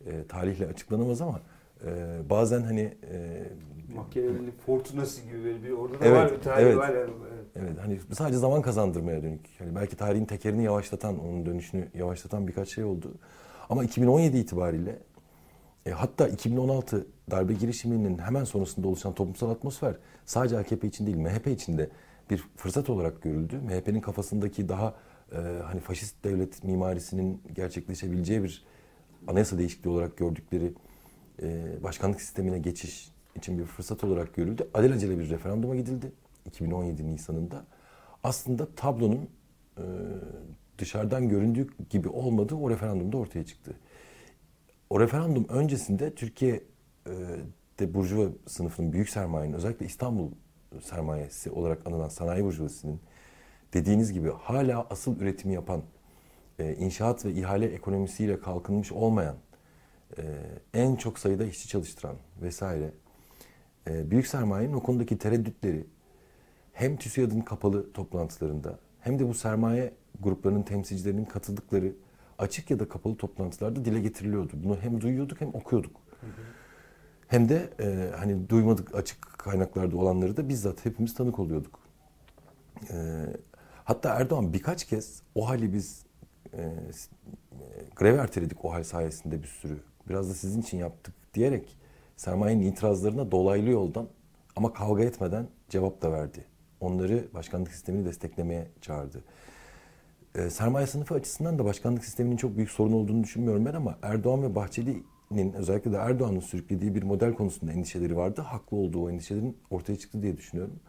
e, 0.05 0.27
tarihle 0.27 0.67
açıklanamaz 0.67 1.21
ama 1.21 1.41
e, 1.85 2.17
bazen 2.29 2.61
hani 2.61 2.93
e, 3.11 3.43
Fortunası 4.65 5.21
gibi 5.21 5.63
bir 5.63 5.71
orada 5.71 5.99
da 5.99 6.05
evet, 6.05 6.17
var 6.17 6.31
bir 6.31 6.41
tarih 6.41 6.65
evet, 6.65 6.77
var. 6.77 6.89
Yani. 6.89 7.11
Evet. 7.29 7.45
evet. 7.55 7.77
Hani 7.81 7.99
sadece 8.13 8.37
zaman 8.37 8.61
kazandırmaya 8.61 9.23
dönük. 9.23 9.59
Yani 9.59 9.75
belki 9.75 9.97
tarihin 9.97 10.25
tekerini 10.25 10.63
yavaşlatan, 10.63 11.19
onun 11.19 11.45
dönüşünü 11.45 11.89
yavaşlatan 11.93 12.47
birkaç 12.47 12.69
şey 12.69 12.83
oldu. 12.83 13.13
Ama 13.69 13.83
2017 13.83 14.37
itibariyle 14.37 14.99
e, 15.85 15.91
hatta 15.91 16.27
2016 16.27 17.07
darbe 17.31 17.53
girişiminin 17.53 18.17
hemen 18.17 18.43
sonrasında 18.43 18.87
oluşan 18.87 19.13
toplumsal 19.13 19.49
atmosfer 19.49 19.95
sadece 20.25 20.57
AKP 20.57 20.87
için 20.87 21.05
değil 21.05 21.17
MHP 21.17 21.47
için 21.47 21.77
de 21.77 21.89
bir 22.29 22.37
fırsat 22.55 22.89
olarak 22.89 23.21
görüldü. 23.21 23.59
MHP'nin 23.59 24.01
kafasındaki 24.01 24.69
daha 24.69 24.95
e, 25.31 25.37
hani 25.63 25.79
faşist 25.79 26.23
devlet 26.23 26.63
mimarisinin 26.63 27.41
gerçekleşebileceği 27.55 28.43
bir 28.43 28.63
anayasa 29.27 29.57
değişikliği 29.57 29.89
olarak 29.89 30.17
gördükleri 30.17 30.73
e, 31.41 31.63
başkanlık 31.83 32.21
sistemine 32.21 32.59
geçiş 32.59 33.11
için 33.35 33.59
bir 33.59 33.65
fırsat 33.65 34.03
olarak 34.03 34.33
görüldü. 34.33 34.67
Alelacele 34.73 35.19
bir 35.19 35.29
referanduma 35.29 35.75
gidildi 35.75 36.11
2017 36.45 37.07
Nisan'ında. 37.07 37.65
Aslında 38.23 38.67
tablonun 38.75 39.29
e, 39.77 39.83
dışarıdan 40.77 41.29
göründüğü 41.29 41.67
gibi 41.89 42.09
olmadığı 42.09 42.55
o 42.55 42.69
referandumda 42.69 43.17
ortaya 43.17 43.45
çıktı. 43.45 43.73
O 44.89 44.99
referandum 44.99 45.45
öncesinde 45.49 46.15
Türkiye 46.15 46.63
e, 47.07 47.13
de 47.79 47.93
burjuva 47.93 48.29
sınıfının 48.47 48.93
büyük 48.93 49.09
sermayenin 49.09 49.53
özellikle 49.53 49.85
İstanbul 49.85 50.31
sermayesi 50.81 51.51
olarak 51.51 51.87
anılan 51.87 52.09
sanayi 52.09 52.43
burjuvasının 52.43 52.99
dediğiniz 53.73 54.13
gibi 54.13 54.31
hala 54.31 54.87
asıl 54.89 55.19
üretimi 55.19 55.53
yapan 55.53 55.81
e, 56.59 56.75
inşaat 56.75 57.25
ve 57.25 57.31
ihale 57.31 57.65
ekonomisiyle 57.65 58.39
kalkınmış 58.39 58.91
olmayan 58.91 59.35
e, 60.17 60.23
en 60.73 60.95
çok 60.95 61.19
sayıda 61.19 61.45
işçi 61.45 61.67
çalıştıran 61.67 62.15
vesaire 62.41 62.91
büyük 63.87 64.27
sermayenin 64.27 64.73
o 64.73 64.83
konudaki 64.83 65.17
tereddütleri 65.17 65.85
hem 66.73 66.97
TÜSİAD'ın 66.97 67.41
kapalı 67.41 67.93
toplantılarında 67.93 68.79
hem 68.99 69.19
de 69.19 69.27
bu 69.27 69.33
sermaye 69.33 69.93
gruplarının 70.19 70.63
temsilcilerinin 70.63 71.25
katıldıkları 71.25 71.93
açık 72.37 72.71
ya 72.71 72.79
da 72.79 72.89
kapalı 72.89 73.15
toplantılarda 73.15 73.85
dile 73.85 73.99
getiriliyordu. 73.99 74.53
Bunu 74.63 74.77
hem 74.81 75.01
duyuyorduk 75.01 75.41
hem 75.41 75.49
okuyorduk. 75.49 76.01
Hem 77.27 77.49
de 77.49 77.69
e, 77.79 78.11
hani 78.17 78.49
duymadık 78.49 78.95
açık 78.95 79.21
kaynaklarda 79.37 79.97
olanları 79.97 80.37
da 80.37 80.49
bizzat 80.49 80.85
hepimiz 80.85 81.13
tanık 81.13 81.39
oluyorduk. 81.39 81.79
E, 82.89 83.25
hatta 83.83 84.09
Erdoğan 84.09 84.53
birkaç 84.53 84.85
kez 84.85 85.21
o 85.35 85.49
hali 85.49 85.73
biz 85.73 86.05
e, 86.53 86.73
grev 87.95 88.17
erteledik 88.17 88.65
o 88.65 88.73
hal 88.73 88.83
sayesinde 88.83 89.43
bir 89.43 89.47
sürü. 89.47 89.79
Biraz 90.09 90.29
da 90.29 90.33
sizin 90.33 90.61
için 90.61 90.77
yaptık 90.77 91.13
diyerek 91.33 91.77
sermayenin 92.17 92.71
itirazlarına 92.71 93.31
dolaylı 93.31 93.69
yoldan 93.69 94.07
ama 94.55 94.73
kavga 94.73 95.03
etmeden 95.03 95.47
cevap 95.69 96.01
da 96.01 96.11
verdi. 96.11 96.45
Onları 96.79 97.27
başkanlık 97.33 97.71
sistemini 97.71 98.05
desteklemeye 98.05 98.67
çağırdı. 98.81 99.23
E, 100.35 100.49
sermaye 100.49 100.87
sınıfı 100.87 101.15
açısından 101.15 101.59
da 101.59 101.65
başkanlık 101.65 102.05
sisteminin 102.05 102.37
çok 102.37 102.57
büyük 102.57 102.71
sorun 102.71 102.91
olduğunu 102.91 103.23
düşünmüyorum 103.23 103.65
ben 103.65 103.73
ama 103.73 103.97
Erdoğan 104.01 104.43
ve 104.43 104.55
Bahçeli'nin 104.55 105.53
özellikle 105.53 105.91
de 105.91 105.97
Erdoğan'ın 105.97 106.39
sürüklediği 106.39 106.95
bir 106.95 107.03
model 107.03 107.33
konusunda 107.33 107.71
endişeleri 107.71 108.17
vardı. 108.17 108.41
Haklı 108.41 108.77
olduğu 108.77 109.03
o 109.03 109.09
endişelerin 109.09 109.57
ortaya 109.69 109.95
çıktı 109.95 110.21
diye 110.21 110.37
düşünüyorum. 110.37 110.79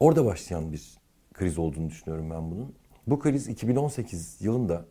Orada 0.00 0.24
başlayan 0.24 0.72
bir 0.72 0.98
kriz 1.34 1.58
olduğunu 1.58 1.88
düşünüyorum 1.88 2.30
ben 2.30 2.50
bunun. 2.50 2.74
Bu 3.06 3.18
kriz 3.18 3.48
2018 3.48 4.36
yılında 4.40 4.84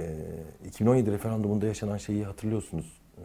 e, 0.00 0.16
2017 0.66 1.12
referandumunda 1.12 1.66
yaşanan 1.66 1.96
şeyi 1.96 2.24
hatırlıyorsunuz. 2.24 3.00
E, 3.18 3.24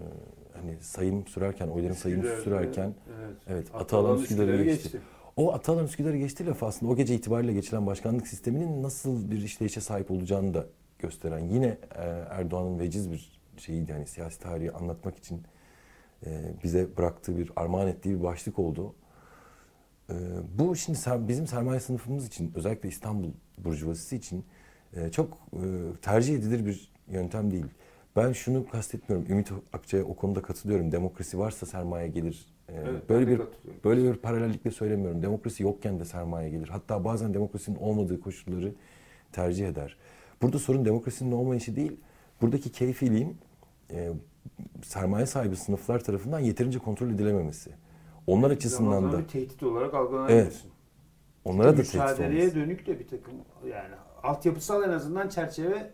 hani 0.54 0.78
sayım 0.82 1.28
sürerken, 1.28 1.68
oyların 1.68 1.94
sayımı 1.94 2.24
sürerken 2.44 2.84
evet, 2.84 3.18
evet, 3.20 3.38
evet 3.48 3.68
Atalan 3.74 4.18
Üsküdar'ı 4.18 4.64
geçti. 4.64 4.84
geçti. 4.84 5.02
O 5.38 5.54
Atalan 5.54 5.86
Üsküdar'ı 5.86 6.18
geçti 6.18 6.46
laf 6.46 6.64
aslında 6.64 6.92
o 6.92 6.96
gece 6.96 7.16
itibariyle 7.16 7.54
geçilen 7.54 7.86
başkanlık 7.86 8.28
sisteminin 8.28 8.84
nasıl 8.84 9.32
bir 9.32 9.42
işleyişe 9.42 9.82
sahip 9.82 10.12
olacağını 10.12 10.54
da 10.54 10.66
gösteren 11.00 11.40
yine 11.40 11.78
e, 11.96 12.04
Erdoğan'ın 12.30 12.80
veciz 12.80 13.12
bir 13.12 13.42
şeyiydi 13.58 13.92
yani 13.92 14.06
siyasi 14.06 14.40
tarihi 14.40 14.72
anlatmak 14.72 15.18
için 15.18 15.44
e, 16.26 16.54
bize 16.64 16.98
bıraktığı 16.98 17.38
bir 17.38 17.52
armağan 17.56 17.88
ettiği 17.88 18.20
bir 18.20 18.24
başlık 18.24 18.60
oldu. 18.60 18.96
E, 20.10 20.14
bu 20.60 20.76
şimdi 20.76 21.00
bizim 21.28 21.48
sermaye 21.48 21.80
sınıfımız 21.80 22.28
için 22.28 22.52
özellikle 22.56 22.90
İstanbul 22.90 23.30
burjuvazisi 23.58 24.16
için 24.16 24.46
çok 25.12 25.38
tercih 26.02 26.36
edilir 26.36 26.66
bir 26.66 26.92
yöntem 27.08 27.52
değil. 27.52 27.66
Ben 28.16 28.32
şunu 28.32 28.68
kastetmiyorum. 28.68 29.32
Ümit 29.32 29.52
Akçay'a 29.74 30.04
o 30.04 30.16
konuda 30.16 30.42
katılıyorum. 30.42 30.92
Demokrasi 30.92 31.40
varsa 31.40 31.66
sermaye 31.66 32.08
gelir. 32.08 32.55
Ee, 32.70 32.74
Evet, 32.90 33.10
böyle 33.10 33.28
bir 33.28 33.42
böyle 33.84 34.04
bir 34.04 34.18
paralellikle 34.18 34.72
söylemiyorum. 34.72 35.22
Demokrasi 35.24 35.64
yokken 35.64 36.00
de 36.00 36.06
sermaye 36.06 36.50
gelir. 36.50 36.68
Hatta 36.70 37.06
bazen 37.06 37.34
demokrasinin 37.34 37.76
olmadığı 37.78 38.22
koşulları 38.22 38.74
tercih 39.32 39.68
eder. 39.68 39.98
Burada 40.42 40.60
sorun 40.60 40.86
demokrasinin 40.86 41.32
olmayışı 41.32 41.76
değil. 41.76 42.00
Buradaki 42.42 42.72
keyfiliğin 42.72 43.38
e, 43.92 44.12
sermaye 44.84 45.26
sahibi 45.26 45.56
sınıflar 45.56 46.00
tarafından 46.04 46.40
yeterince 46.40 46.80
kontrol 46.80 47.10
edilememesi. 47.10 47.72
Onlar 48.28 48.52
açısından 48.52 48.92
Zaman 48.92 49.12
da 49.12 49.20
bir 49.20 49.28
tehdit 49.28 49.64
olarak 49.64 49.94
algılanabilirsin. 49.94 50.72
onlara 51.46 51.72
da 51.72 51.76
tehdit 51.76 51.94
mücadeleye 51.94 52.42
olması. 52.42 52.56
dönük 52.56 52.88
de 52.88 53.00
bir 53.00 53.08
takım 53.08 53.34
yani 53.70 53.96
altyapısal 54.24 54.84
en 54.84 54.90
azından 54.90 55.30
çerçeve 55.30 55.92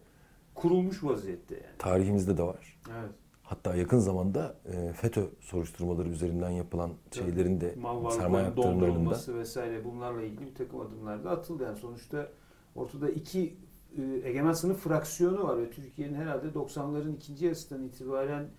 kurulmuş 0.55 1.03
vaziyette 1.03 1.55
yani. 1.55 1.77
Tarihimizde 1.79 2.37
de 2.37 2.43
var. 2.43 2.79
Evet. 2.99 3.11
Hatta 3.51 3.75
yakın 3.75 3.99
zamanda 3.99 4.55
e, 4.65 4.93
FETÖ 4.93 5.21
soruşturmaları 5.39 6.09
üzerinden 6.09 6.49
yapılan 6.49 6.91
şeylerin 7.11 7.61
de 7.61 7.75
Mal 7.81 8.09
sermaye 8.09 8.45
aktarımlarında 8.45 9.19
vesaire 9.27 9.85
bunlarla 9.85 10.21
ilgili 10.21 10.45
bir 10.45 10.55
takım 10.55 10.79
adımlar 10.79 11.23
da 11.23 11.31
atıldı. 11.31 11.63
Yani 11.63 11.77
sonuçta 11.77 12.27
ortada 12.75 13.09
iki 13.09 13.57
e, 13.97 14.29
egemen 14.29 14.53
sınıf 14.53 14.79
fraksiyonu 14.79 15.43
var 15.43 15.57
ve 15.57 15.71
Türkiye'nin 15.71 16.15
herhalde 16.15 16.47
90'ların 16.47 17.15
ikinci 17.15 17.45
yarısından 17.45 17.83
itibaren 17.83 18.49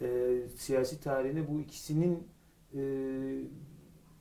e, 0.00 0.38
siyasi 0.56 1.00
tarihine 1.00 1.48
bu 1.48 1.60
ikisinin 1.60 2.28
e, 2.74 2.80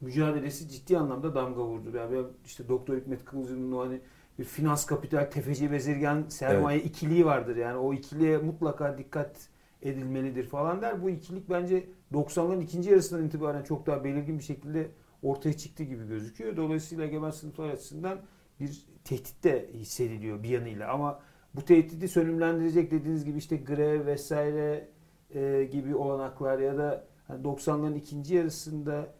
mücadelesi 0.01 0.69
ciddi 0.69 0.97
anlamda 0.97 1.35
damga 1.35 1.63
vurdu. 1.63 1.97
Yani 1.97 2.17
ben 2.17 2.25
işte 2.45 2.67
Doktor 2.67 2.97
Hikmet 2.97 3.25
Kıvılcım'ın 3.25 3.71
o 3.71 3.79
hani 3.79 4.01
bir 4.39 4.43
finans 4.43 4.85
kapital 4.85 5.25
tefeci 5.25 5.71
bezirgen 5.71 6.25
sermaye 6.29 6.79
ikiliği 6.81 7.25
vardır. 7.25 7.55
Yani 7.55 7.77
o 7.77 7.93
ikiliğe 7.93 8.37
mutlaka 8.37 8.97
dikkat 8.97 9.50
edilmelidir 9.81 10.43
falan 10.43 10.81
der. 10.81 11.03
Bu 11.03 11.09
ikilik 11.09 11.49
bence 11.49 11.89
90'ların 12.13 12.63
ikinci 12.63 12.89
yarısından 12.89 13.25
itibaren 13.25 13.63
çok 13.63 13.85
daha 13.85 14.03
belirgin 14.03 14.39
bir 14.39 14.43
şekilde 14.43 14.91
ortaya 15.23 15.53
çıktı 15.53 15.83
gibi 15.83 16.07
gözüküyor. 16.07 16.57
Dolayısıyla 16.57 17.05
egemen 17.05 17.31
sınıflar 17.31 17.69
açısından 17.69 18.19
bir 18.59 18.85
tehdit 19.03 19.43
de 19.43 19.69
hissediliyor 19.73 20.43
bir 20.43 20.49
yanıyla. 20.49 20.93
Ama 20.93 21.19
bu 21.55 21.65
tehdidi 21.65 22.07
sönümlendirecek 22.07 22.91
dediğiniz 22.91 23.25
gibi 23.25 23.37
işte 23.37 23.57
grev 23.57 24.05
vesaire 24.05 24.89
e, 25.29 25.69
gibi 25.71 25.95
olanaklar 25.95 26.59
ya 26.59 26.77
da 26.77 27.07
hani 27.27 27.43
90'ların 27.43 27.97
ikinci 27.97 28.35
yarısında 28.35 29.13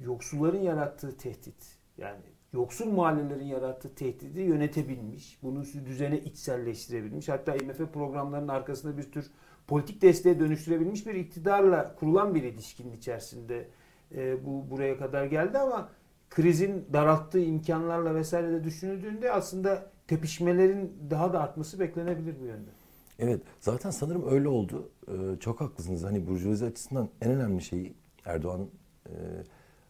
yoksulların 0.00 0.60
yarattığı 0.60 1.16
tehdit 1.16 1.78
yani 1.98 2.22
yoksul 2.52 2.90
mahallelerin 2.90 3.44
yarattığı 3.44 3.94
tehdidi 3.94 4.40
yönetebilmiş, 4.40 5.38
bunu 5.42 5.64
düzene 5.86 6.18
içselleştirebilmiş, 6.18 7.28
hatta 7.28 7.56
IMF 7.56 7.78
programlarının 7.92 8.48
arkasında 8.48 8.98
bir 8.98 9.12
tür 9.12 9.30
politik 9.70 10.02
desteğe 10.02 10.40
dönüştürebilmiş 10.40 11.06
bir 11.06 11.14
iktidarla 11.14 11.94
kurulan 11.94 12.34
bir 12.34 12.42
ilişkinin 12.42 12.92
içerisinde 12.92 13.68
e, 14.14 14.46
bu 14.46 14.70
buraya 14.70 14.98
kadar 14.98 15.24
geldi 15.24 15.58
ama 15.58 15.88
krizin 16.30 16.86
daralttığı 16.92 17.40
imkanlarla 17.40 18.14
vesaire 18.14 18.52
de 18.52 18.64
düşünüldüğünde 18.64 19.32
aslında 19.32 19.90
tepişmelerin 20.06 20.92
daha 21.10 21.32
da 21.32 21.40
artması 21.40 21.80
beklenebilir 21.80 22.40
bu 22.40 22.44
yönde. 22.44 22.70
Evet, 23.18 23.42
zaten 23.60 23.90
sanırım 23.90 24.28
öyle 24.30 24.48
oldu. 24.48 24.90
Ee, 25.08 25.40
çok 25.40 25.60
haklısınız. 25.60 26.04
Hani 26.04 26.26
burjuvazi 26.26 26.66
açısından 26.66 27.08
en 27.20 27.30
önemli 27.30 27.62
şeyi 27.62 27.94
Erdoğan'ın 28.24 28.70
e, 29.06 29.14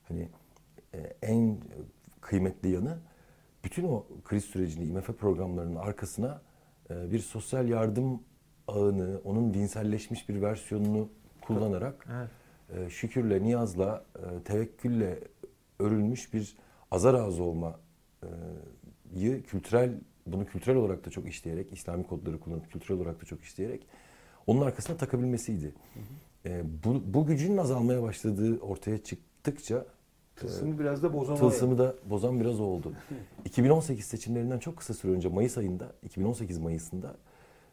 hani 0.09 0.29
e, 0.95 0.99
en 1.23 1.59
kıymetli 2.21 2.69
yanı 2.69 2.99
bütün 3.64 3.85
o 3.85 4.07
kriz 4.25 4.45
sürecini 4.45 4.85
IMF 4.85 5.07
programlarının 5.07 5.77
arkasına 5.77 6.43
e, 6.90 7.12
bir 7.12 7.19
sosyal 7.19 7.69
yardım 7.69 8.21
ağını, 8.71 9.21
onun 9.25 9.55
dinselleşmiş 9.55 10.29
bir 10.29 10.43
versiyonunu 10.43 11.09
kullanarak 11.41 12.07
Evet. 12.17 12.31
e, 12.87 12.91
şükürle, 12.91 13.43
niyazla, 13.43 14.05
e, 14.17 14.43
tevekkülle 14.43 15.19
örülmüş 15.79 16.35
bir 16.35 16.57
azar 16.91 17.15
ağzı 17.15 17.43
olmayı 17.43 17.75
kültürel, 19.47 19.95
bunu 20.27 20.47
kültürel 20.47 20.77
olarak 20.77 21.07
da 21.07 21.11
çok 21.11 21.29
işleyerek, 21.29 21.73
İslami 21.73 22.07
kodları 22.07 22.41
kullanıp 22.41 22.73
kültürel 22.73 23.01
olarak 23.01 23.23
da 23.23 23.25
çok 23.25 23.43
işleyerek 23.43 23.87
onun 24.47 24.61
arkasına 24.61 24.97
takabilmesiydi. 24.97 25.75
E, 26.47 26.63
bu, 26.85 27.03
bu 27.15 27.27
gücün 27.27 27.57
azalmaya 27.57 28.03
başladığı 28.03 28.59
ortaya 28.59 29.03
çıktıkça 29.03 29.87
Tılsımı 30.37 30.79
biraz 30.79 31.03
da 31.03 31.13
bozamaya. 31.13 31.41
Tılsımı 31.41 31.79
da 31.79 31.95
bozan 32.11 32.41
biraz 32.41 32.61
o 32.61 32.65
oldu. 32.65 32.93
2018 33.45 34.05
seçimlerinden 34.05 34.59
çok 34.59 34.77
kısa 34.77 34.95
süre 34.95 35.13
önce 35.13 35.29
Mayıs 35.29 35.59
ayında, 35.59 35.93
2018 36.03 36.59
Mayıs'ında 36.59 37.17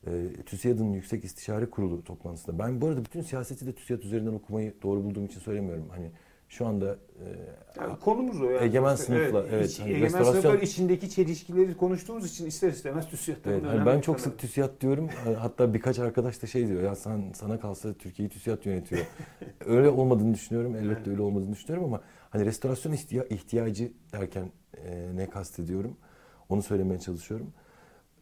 e, 0.07 0.43
TÜSİAD'ın 0.43 0.93
Yüksek 0.93 1.23
İstişare 1.25 1.65
Kurulu 1.69 2.03
toplantısında. 2.03 2.59
Ben 2.59 2.81
bu 2.81 2.87
arada 2.87 3.05
bütün 3.05 3.21
siyaseti 3.21 3.65
de 3.67 3.73
TÜSİAD 3.75 4.01
üzerinden 4.03 4.33
okumayı 4.33 4.73
doğru 4.83 5.03
bulduğum 5.03 5.25
için 5.25 5.39
söylemiyorum. 5.39 5.85
Hani 5.89 6.11
şu 6.49 6.65
anda 6.67 6.93
e, 6.93 7.25
Yani 7.81 7.99
konumuz 7.99 8.41
o 8.41 8.45
yani. 8.49 8.65
Egemen 8.65 8.95
Sonuçta, 8.95 9.05
sınıflar, 9.15 9.45
evet, 9.51 9.69
iç- 9.69 9.79
hani 9.79 9.89
egemen 9.91 10.09
restorasyon- 10.09 10.31
sınıflar 10.41 10.61
içindeki 10.61 11.09
çelişkileri 11.09 11.77
konuştuğumuz 11.77 12.25
için 12.31 12.45
ister 12.45 12.69
istemez 12.69 13.07
TÜSİAD'da 13.09 13.51
evet, 13.51 13.63
önemli 13.63 13.85
ben 13.85 14.01
çok 14.01 14.19
sık 14.19 14.39
TÜSİAD 14.39 14.81
diyorum. 14.81 15.09
E, 15.27 15.33
Hatta 15.33 15.73
birkaç 15.73 15.99
arkadaş 15.99 16.41
da 16.41 16.47
şey 16.47 16.67
diyor. 16.67 16.83
Ya 16.83 16.95
sen 16.95 17.31
sana 17.35 17.59
kalsa 17.59 17.93
Türkiye'yi 17.93 18.29
TÜSİAD 18.29 18.65
yönetiyor. 18.65 19.01
öyle 19.65 19.89
olmadığını 19.89 20.33
düşünüyorum. 20.33 20.75
Elbette 20.75 21.09
öyle 21.11 21.21
olmadığını 21.21 21.51
düşünüyorum 21.53 21.83
ama 21.93 22.01
hani 22.29 22.45
restorasyon 22.45 22.93
ihtiya- 22.93 23.27
ihtiyacı 23.29 23.91
derken 24.13 24.51
e, 24.85 25.09
ne 25.15 25.29
kastediyorum? 25.29 25.97
Onu 26.49 26.61
söylemeye 26.63 26.99
çalışıyorum. 26.99 27.53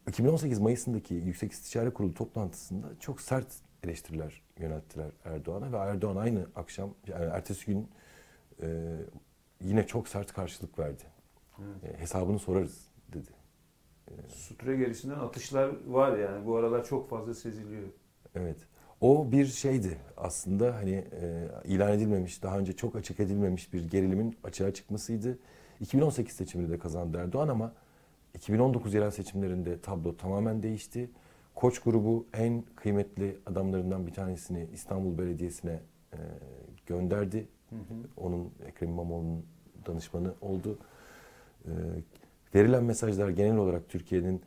2018 0.08 0.58
Mayıs'ındaki 0.58 1.14
Yüksek 1.14 1.52
İstişare 1.52 1.90
Kurulu 1.90 2.14
toplantısında 2.14 2.86
çok 3.00 3.20
sert 3.20 3.46
eleştiriler 3.84 4.42
yönelttiler 4.58 5.10
Erdoğan'a 5.24 5.72
ve 5.72 5.76
Erdoğan 5.76 6.16
aynı 6.16 6.46
akşam 6.56 6.94
yani 7.06 7.24
ertesi 7.24 7.66
gün 7.66 7.88
e, 8.62 8.96
yine 9.60 9.86
çok 9.86 10.08
sert 10.08 10.32
karşılık 10.32 10.78
verdi. 10.78 11.02
E, 11.58 11.98
hesabını 11.98 12.38
sorarız 12.38 12.88
dedi. 13.12 13.30
Sutre 14.28 14.76
gerisinden 14.76 15.18
atışlar 15.18 15.70
var 15.86 16.18
yani. 16.18 16.46
Bu 16.46 16.56
aralar 16.56 16.84
çok 16.84 17.10
fazla 17.10 17.34
seziliyor. 17.34 17.88
Evet. 18.34 18.56
O 19.00 19.32
bir 19.32 19.46
şeydi 19.46 19.98
aslında 20.16 20.74
hani 20.74 21.04
e, 21.20 21.48
ilan 21.64 21.92
edilmemiş, 21.92 22.42
daha 22.42 22.58
önce 22.58 22.72
çok 22.72 22.96
açık 22.96 23.20
edilmemiş 23.20 23.72
bir 23.72 23.90
gerilimin 23.90 24.36
açığa 24.44 24.74
çıkmasıydı. 24.74 25.38
2018 25.80 26.36
seçiminde 26.36 26.70
de 26.70 26.78
kazandı 26.78 27.18
Erdoğan 27.18 27.48
ama 27.48 27.72
2019 28.36 28.94
yerel 28.94 29.10
seçimlerinde 29.10 29.80
tablo 29.80 30.16
tamamen 30.16 30.62
değişti. 30.62 31.10
Koç 31.54 31.78
grubu 31.78 32.26
en 32.32 32.64
kıymetli 32.76 33.36
adamlarından 33.46 34.06
bir 34.06 34.12
tanesini 34.12 34.68
İstanbul 34.72 35.18
Belediyesi'ne 35.18 35.80
e, 36.12 36.18
gönderdi. 36.86 37.48
Onun 38.16 38.52
Ekrem 38.66 38.90
İmamoğlu'nun 38.90 39.46
danışmanı 39.86 40.34
oldu. 40.40 40.78
E, 41.64 41.70
verilen 42.54 42.84
mesajlar 42.84 43.28
genel 43.28 43.56
olarak 43.56 43.88
Türkiye'nin 43.88 44.42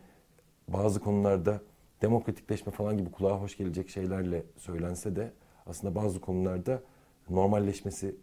bazı 0.68 1.00
konularda 1.00 1.62
demokratikleşme 2.02 2.72
falan 2.72 2.98
gibi 2.98 3.12
kulağa 3.12 3.42
hoş 3.42 3.58
gelecek 3.58 3.90
şeylerle 3.90 4.44
söylense 4.58 5.16
de 5.16 5.32
aslında 5.66 5.96
bazı 5.96 6.22
konularda 6.22 6.82
normalleşmesi, 7.30 8.16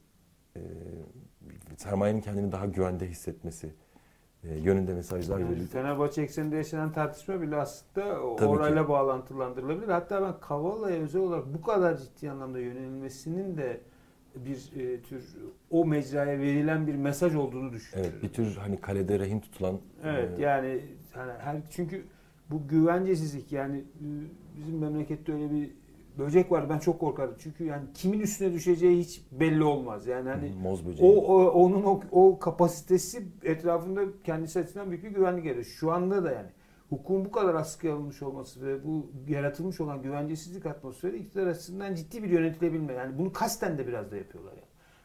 e, 0.56 0.60
sermayenin 1.76 2.20
kendini 2.20 2.52
daha 2.52 2.66
güvende 2.66 3.08
hissetmesi 3.08 3.74
yönünde 4.54 4.94
mesajlar 4.94 5.38
Yani 5.38 5.50
verildi. 5.50 5.66
Fenerbahçe 5.66 6.22
ekseninde 6.22 6.56
yaşanan 6.56 6.92
tartışma 6.92 7.40
bile 7.40 7.56
aslında 7.56 8.06
Tabii 8.14 8.36
ki. 8.38 8.44
orayla 8.44 8.88
bağlantılandırılabilir. 8.88 9.88
Hatta 9.88 10.22
ben 10.22 10.40
Kavala'ya 10.40 10.96
özel 10.96 11.22
olarak 11.22 11.54
bu 11.54 11.62
kadar 11.62 11.96
ciddi 11.96 12.30
anlamda 12.30 12.58
yönelilmesinin 12.58 13.56
de 13.56 13.80
bir 14.36 14.70
e, 14.80 15.00
tür 15.02 15.36
o 15.70 15.86
mecraya 15.86 16.38
verilen 16.38 16.86
bir 16.86 16.94
mesaj 16.94 17.34
olduğunu 17.34 17.72
düşünüyorum. 17.72 18.12
Evet, 18.14 18.22
bir 18.22 18.32
tür 18.32 18.56
hani 18.56 18.80
kalede 18.80 19.18
rehin 19.18 19.40
tutulan 19.40 19.78
Evet 20.04 20.38
e, 20.38 20.42
yani 20.42 20.80
hani 21.12 21.32
her 21.38 21.56
çünkü 21.70 22.04
bu 22.50 22.68
güvencesizlik 22.68 23.52
yani 23.52 23.76
e, 23.78 24.04
bizim 24.56 24.78
memlekette 24.78 25.32
öyle 25.32 25.50
bir 25.50 25.70
böcek 26.18 26.52
var 26.52 26.68
ben 26.68 26.78
çok 26.78 27.00
korkarım. 27.00 27.34
Çünkü 27.38 27.64
yani 27.64 27.84
kimin 27.94 28.20
üstüne 28.20 28.52
düşeceği 28.52 28.98
hiç 28.98 29.22
belli 29.32 29.64
olmaz. 29.64 30.06
Yani 30.06 30.28
hani 30.28 30.52
moz 30.62 30.86
böceği. 30.86 31.10
o, 31.10 31.14
o 31.14 31.50
onun 31.50 31.82
o, 31.82 32.00
o 32.10 32.38
kapasitesi 32.38 33.28
etrafında 33.42 34.00
kendisi 34.24 34.58
açısından 34.58 34.90
büyük 34.90 35.04
bir 35.04 35.10
güvenlik 35.10 35.44
yaratıyor. 35.44 35.66
Şu 35.66 35.92
anda 35.92 36.24
da 36.24 36.32
yani 36.32 36.48
hukukun 36.88 37.24
bu 37.24 37.30
kadar 37.30 37.54
askıya 37.54 37.94
alınmış 37.94 38.22
olması 38.22 38.66
ve 38.66 38.84
bu 38.84 39.10
yaratılmış 39.28 39.80
olan 39.80 40.02
güvencesizlik 40.02 40.66
atmosferi 40.66 41.16
iktidar 41.16 41.46
açısından 41.46 41.94
ciddi 41.94 42.22
bir 42.22 42.30
yönetilebilme. 42.30 42.92
Yani 42.92 43.18
bunu 43.18 43.32
kasten 43.32 43.78
de 43.78 43.86
biraz 43.86 44.10
da 44.10 44.16
yapıyorlar 44.16 44.52
yani. 44.52 44.62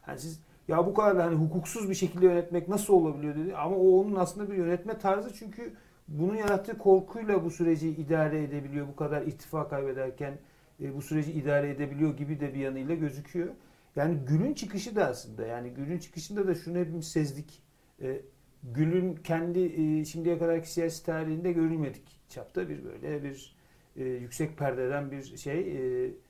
Yani 0.07 0.19
siz 0.19 0.41
ya 0.67 0.85
bu 0.85 0.93
kadar 0.93 1.17
da 1.17 1.25
hani 1.25 1.35
hukuksuz 1.35 1.89
bir 1.89 1.95
şekilde 1.95 2.25
yönetmek 2.25 2.67
nasıl 2.67 2.93
olabiliyor 2.93 3.35
dedi 3.35 3.55
ama 3.55 3.75
o 3.75 3.99
onun 3.99 4.15
aslında 4.15 4.51
bir 4.51 4.57
yönetme 4.57 4.99
tarzı 4.99 5.33
çünkü 5.33 5.73
bunun 6.07 6.35
yarattığı 6.35 6.77
korkuyla 6.77 7.45
bu 7.45 7.51
süreci 7.51 7.89
idare 7.89 8.43
edebiliyor. 8.43 8.87
Bu 8.87 8.95
kadar 8.95 9.21
ittifak 9.21 9.69
kaybederken 9.69 10.33
e, 10.81 10.95
bu 10.95 11.01
süreci 11.01 11.31
idare 11.31 11.69
edebiliyor 11.69 12.17
gibi 12.17 12.39
de 12.39 12.53
bir 12.53 12.59
yanıyla 12.59 12.95
gözüküyor. 12.95 13.49
Yani 13.95 14.17
Gül'ün 14.27 14.53
çıkışı 14.53 14.95
da 14.95 15.05
aslında 15.05 15.45
yani 15.45 15.69
Gül'ün 15.69 15.99
çıkışında 15.99 16.47
da 16.47 16.55
şunu 16.55 16.77
hepimiz 16.77 17.11
sezdik. 17.11 17.63
E, 18.01 18.21
Gül'ün 18.63 19.15
kendi 19.15 19.59
e, 19.59 20.05
şimdiye 20.05 20.37
kadarki 20.37 20.71
siyasi 20.71 21.05
tarihinde 21.05 21.51
görülmedik 21.51 22.03
çapta 22.29 22.69
bir 22.69 22.83
böyle 22.83 23.23
bir 23.23 23.55
e, 23.95 24.03
yüksek 24.03 24.57
perdeden 24.57 25.11
bir 25.11 25.37
şey 25.37 25.77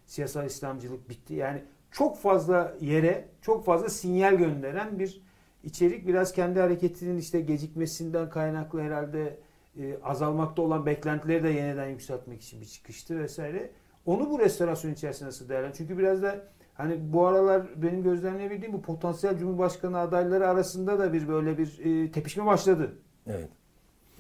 siyasal 0.05 0.45
İslamcılık 0.45 1.09
bitti. 1.09 1.33
Yani 1.33 1.63
çok 1.91 2.17
fazla 2.17 2.77
yere 2.81 3.27
çok 3.41 3.65
fazla 3.65 3.89
sinyal 3.89 4.35
gönderen 4.35 4.99
bir 4.99 5.21
içerik 5.63 6.07
biraz 6.07 6.33
kendi 6.33 6.59
hareketinin 6.59 7.17
işte 7.17 7.41
gecikmesinden 7.41 8.29
kaynaklı 8.29 8.81
herhalde 8.81 9.39
e, 9.79 9.97
azalmakta 10.03 10.61
olan 10.61 10.85
beklentileri 10.85 11.43
de 11.43 11.49
yeniden 11.49 11.89
yükseltmek 11.89 12.41
için 12.41 12.61
bir 12.61 12.65
çıkıştı 12.65 13.19
vesaire. 13.19 13.71
Onu 14.05 14.29
bu 14.29 14.39
restorasyon 14.39 14.93
içerisinde 14.93 15.27
nasıl 15.27 15.49
değerlendiriyor? 15.49 15.77
Çünkü 15.77 15.97
biraz 15.97 16.21
da 16.21 16.43
hani 16.73 17.13
bu 17.13 17.27
aralar 17.27 17.63
benim 17.81 18.03
gözlemleyebildiğim 18.03 18.73
bu 18.73 18.81
potansiyel 18.81 19.37
Cumhurbaşkanı 19.37 19.97
adayları 19.99 20.47
arasında 20.47 20.99
da 20.99 21.13
bir 21.13 21.27
böyle 21.27 21.57
bir 21.57 21.79
e, 21.79 22.11
tepişme 22.11 22.45
başladı. 22.45 22.93
Evet. 23.27 23.49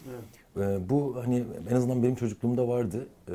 evet. 0.09 0.81
E, 0.81 0.89
bu 0.89 1.23
hani 1.23 1.45
en 1.69 1.75
azından 1.75 2.03
benim 2.03 2.15
çocukluğumda 2.15 2.67
vardı. 2.67 3.07
E, 3.27 3.33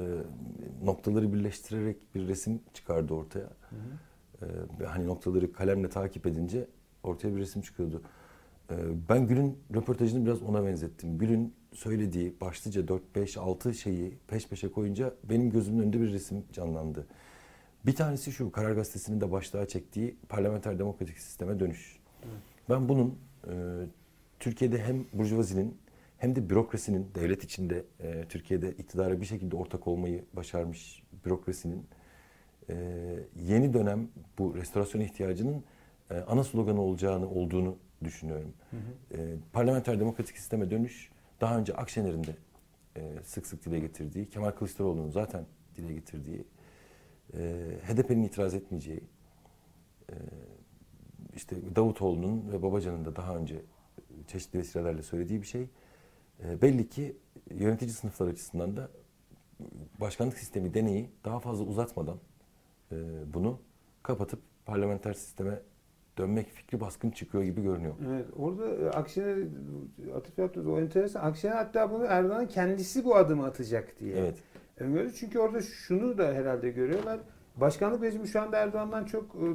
noktaları 0.84 1.32
birleştirerek 1.32 2.14
bir 2.14 2.28
resim 2.28 2.60
çıkardı 2.74 3.14
ortaya. 3.14 3.48
Hı 3.70 3.76
hı. 3.76 4.82
E, 4.82 4.86
hani 4.86 5.06
noktaları 5.06 5.52
kalemle 5.52 5.88
takip 5.88 6.26
edince 6.26 6.66
ortaya 7.02 7.36
bir 7.36 7.40
resim 7.40 7.62
çıkıyordu. 7.62 8.02
E, 8.70 8.74
ben 9.08 9.26
Gül'ün 9.26 9.58
röportajını 9.74 10.26
biraz 10.26 10.42
ona 10.42 10.66
benzettim. 10.66 11.18
Gül'ün 11.18 11.54
söylediği 11.76 12.40
başlıca 12.40 12.88
4, 12.88 13.16
5, 13.16 13.36
6 13.36 13.74
şeyi 13.74 14.18
peş 14.28 14.48
peşe 14.48 14.72
koyunca 14.72 15.14
benim 15.24 15.50
gözümün 15.50 15.82
önünde 15.82 16.00
bir 16.00 16.12
resim 16.12 16.44
canlandı. 16.52 17.06
Bir 17.86 17.94
tanesi 17.94 18.32
şu, 18.32 18.52
Karar 18.52 18.72
Gazetesi'nin 18.72 19.20
de 19.20 19.32
başlığa 19.32 19.68
çektiği 19.68 20.16
parlamenter 20.28 20.78
demokratik 20.78 21.18
sisteme 21.18 21.60
dönüş. 21.60 21.98
Ben 22.70 22.88
bunun 22.88 23.18
e, 23.48 23.52
Türkiye'de 24.40 24.82
hem 24.82 25.04
burjuvazinin 25.12 25.78
hem 26.18 26.36
de 26.36 26.50
bürokrasinin, 26.50 27.06
devlet 27.14 27.44
içinde 27.44 27.84
e, 28.00 28.24
Türkiye'de 28.28 28.70
iktidara 28.70 29.20
bir 29.20 29.26
şekilde 29.26 29.56
ortak 29.56 29.86
olmayı 29.86 30.24
başarmış 30.32 31.02
bürokrasinin 31.24 31.86
e, 32.70 32.74
yeni 33.42 33.72
dönem 33.72 34.08
bu 34.38 34.54
restorasyon 34.54 35.00
ihtiyacının 35.00 35.64
e, 36.10 36.14
ana 36.14 36.44
sloganı 36.44 36.80
olacağını 36.80 37.30
olduğunu 37.30 37.76
düşünüyorum. 38.04 38.52
Hı 38.70 38.76
hı. 38.76 39.20
E, 39.20 39.34
parlamenter 39.52 40.00
demokratik 40.00 40.38
sisteme 40.38 40.70
dönüş 40.70 41.10
daha 41.40 41.58
önce 41.58 41.74
Akşener'in 41.74 42.24
de 42.24 42.36
e, 42.96 43.22
sık 43.24 43.46
sık 43.46 43.64
dile 43.64 43.78
getirdiği, 43.78 44.28
Kemal 44.30 44.50
Kılıçdaroğlu'nun 44.50 45.10
zaten 45.10 45.46
dile 45.76 45.94
getirdiği, 45.94 46.44
e, 47.34 47.38
HDP'nin 47.88 48.22
itiraz 48.22 48.54
etmeyeceği, 48.54 49.04
e, 50.10 50.14
işte 51.36 51.56
Davutoğlu'nun 51.76 52.52
ve 52.52 52.62
Babacan'ın 52.62 53.04
da 53.04 53.16
daha 53.16 53.36
önce 53.36 53.62
çeşitli 54.26 54.58
vesilelerle 54.58 55.02
söylediği 55.02 55.42
bir 55.42 55.46
şey. 55.46 55.68
E, 56.44 56.62
belli 56.62 56.88
ki 56.88 57.16
yönetici 57.50 57.92
sınıflar 57.92 58.26
açısından 58.26 58.76
da 58.76 58.88
başkanlık 60.00 60.38
sistemi 60.38 60.74
deneyi 60.74 61.10
daha 61.24 61.40
fazla 61.40 61.64
uzatmadan 61.64 62.18
e, 62.92 62.96
bunu 63.34 63.60
kapatıp 64.02 64.40
parlamenter 64.66 65.12
sisteme 65.12 65.62
dönmek 66.18 66.48
fikri 66.48 66.80
baskın 66.80 67.10
çıkıyor 67.10 67.44
gibi 67.44 67.62
görünüyor. 67.62 67.94
Evet. 68.08 68.26
Orada 68.36 68.66
e, 68.66 68.90
Akşener 68.90 69.36
atıf 70.16 70.38
yaptınız. 70.38 70.66
O 70.66 70.80
enteresan. 70.80 71.20
Akşener 71.20 71.56
hatta 71.56 71.90
bunu 71.90 72.04
Erdoğan 72.04 72.46
kendisi 72.46 73.04
bu 73.04 73.16
adımı 73.16 73.46
atacak 73.46 74.00
diye. 74.00 74.16
Evet. 74.16 74.36
Öngörü. 74.78 75.12
Çünkü 75.14 75.38
orada 75.38 75.62
şunu 75.62 76.18
da 76.18 76.32
herhalde 76.32 76.70
görüyorlar. 76.70 77.20
Başkanlık 77.56 78.02
rejimi 78.02 78.28
şu 78.28 78.40
anda 78.40 78.56
Erdoğan'dan 78.56 79.04
çok 79.04 79.24
e, 79.24 79.46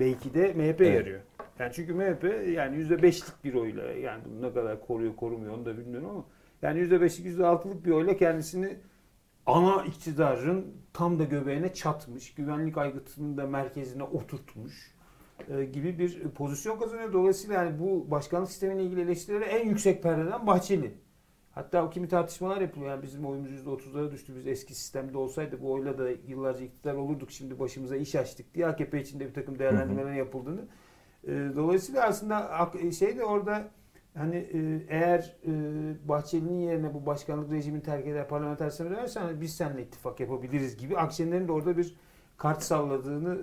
belki 0.00 0.34
de 0.34 0.52
MHP 0.52 0.80
evet. 0.80 0.94
yarıyor. 0.94 1.20
Yani 1.58 1.72
çünkü 1.74 1.94
MHP 1.94 2.24
yani 2.48 2.76
%5'lik 2.76 3.44
bir 3.44 3.54
oyla 3.54 3.84
yani 3.84 4.22
ne 4.40 4.52
kadar 4.52 4.86
koruyor 4.86 5.16
korumuyor 5.16 5.54
onu 5.54 5.66
da 5.66 5.78
bilmiyorum 5.78 6.08
ama 6.10 6.24
yani 6.62 6.80
%5'lik 6.80 7.26
%6'lık 7.26 7.84
bir 7.84 7.90
oyla 7.90 8.16
kendisini 8.16 8.76
ana 9.46 9.84
iktidarın 9.84 10.66
tam 10.92 11.18
da 11.18 11.24
göbeğine 11.24 11.74
çatmış, 11.74 12.34
güvenlik 12.34 12.78
aygıtının 12.78 13.36
da 13.36 13.46
merkezine 13.46 14.02
oturtmuş 14.02 14.94
gibi 15.72 15.98
bir 15.98 16.28
pozisyon 16.28 16.78
kazanıyor. 16.78 17.12
Dolayısıyla 17.12 17.64
yani 17.64 17.78
bu 17.78 18.10
başkanlık 18.10 18.50
sistemiyle 18.50 18.84
ilgili 18.84 19.00
eleştirileri 19.00 19.44
en 19.44 19.68
yüksek 19.68 20.02
perdeden 20.02 20.46
Bahçeli. 20.46 20.94
Hatta 21.54 21.84
o 21.84 21.90
kimi 21.90 22.08
tartışmalar 22.08 22.60
yapılıyor. 22.60 22.90
Yani 22.90 23.02
bizim 23.02 23.26
oyumuz 23.26 23.50
%30'lara 23.50 24.10
düştü. 24.12 24.36
Biz 24.36 24.46
eski 24.46 24.74
sistemde 24.74 25.18
olsaydı 25.18 25.62
bu 25.62 25.72
oyla 25.72 25.98
da 25.98 26.10
yıllarca 26.10 26.64
iktidar 26.64 26.94
olurduk. 26.94 27.30
Şimdi 27.30 27.58
başımıza 27.58 27.96
iş 27.96 28.14
açtık 28.14 28.54
diye 28.54 28.66
AKP 28.66 29.00
içinde 29.00 29.26
bir 29.28 29.34
takım 29.34 29.58
değerlendirmeler 29.58 30.12
yapıldığını. 30.12 30.60
E, 31.24 31.30
dolayısıyla 31.56 32.02
aslında 32.02 32.70
şey 32.98 33.16
de 33.16 33.24
orada 33.24 33.70
hani 34.14 34.36
e, 34.36 34.86
eğer 34.88 35.36
Bahçeli'nin 36.04 36.60
yerine 36.60 36.94
bu 36.94 37.06
başkanlık 37.06 37.52
rejimini 37.52 37.82
terk 37.82 38.06
eder 38.06 38.28
parlamenter 38.28 38.70
sisteme 38.70 38.90
dönersen 38.90 39.40
biz 39.40 39.56
seninle 39.56 39.82
ittifak 39.82 40.20
yapabiliriz 40.20 40.76
gibi 40.76 40.98
Akşener'in 40.98 41.48
de 41.48 41.52
orada 41.52 41.76
bir 41.76 41.96
kart 42.36 42.62
salladığını 42.62 43.36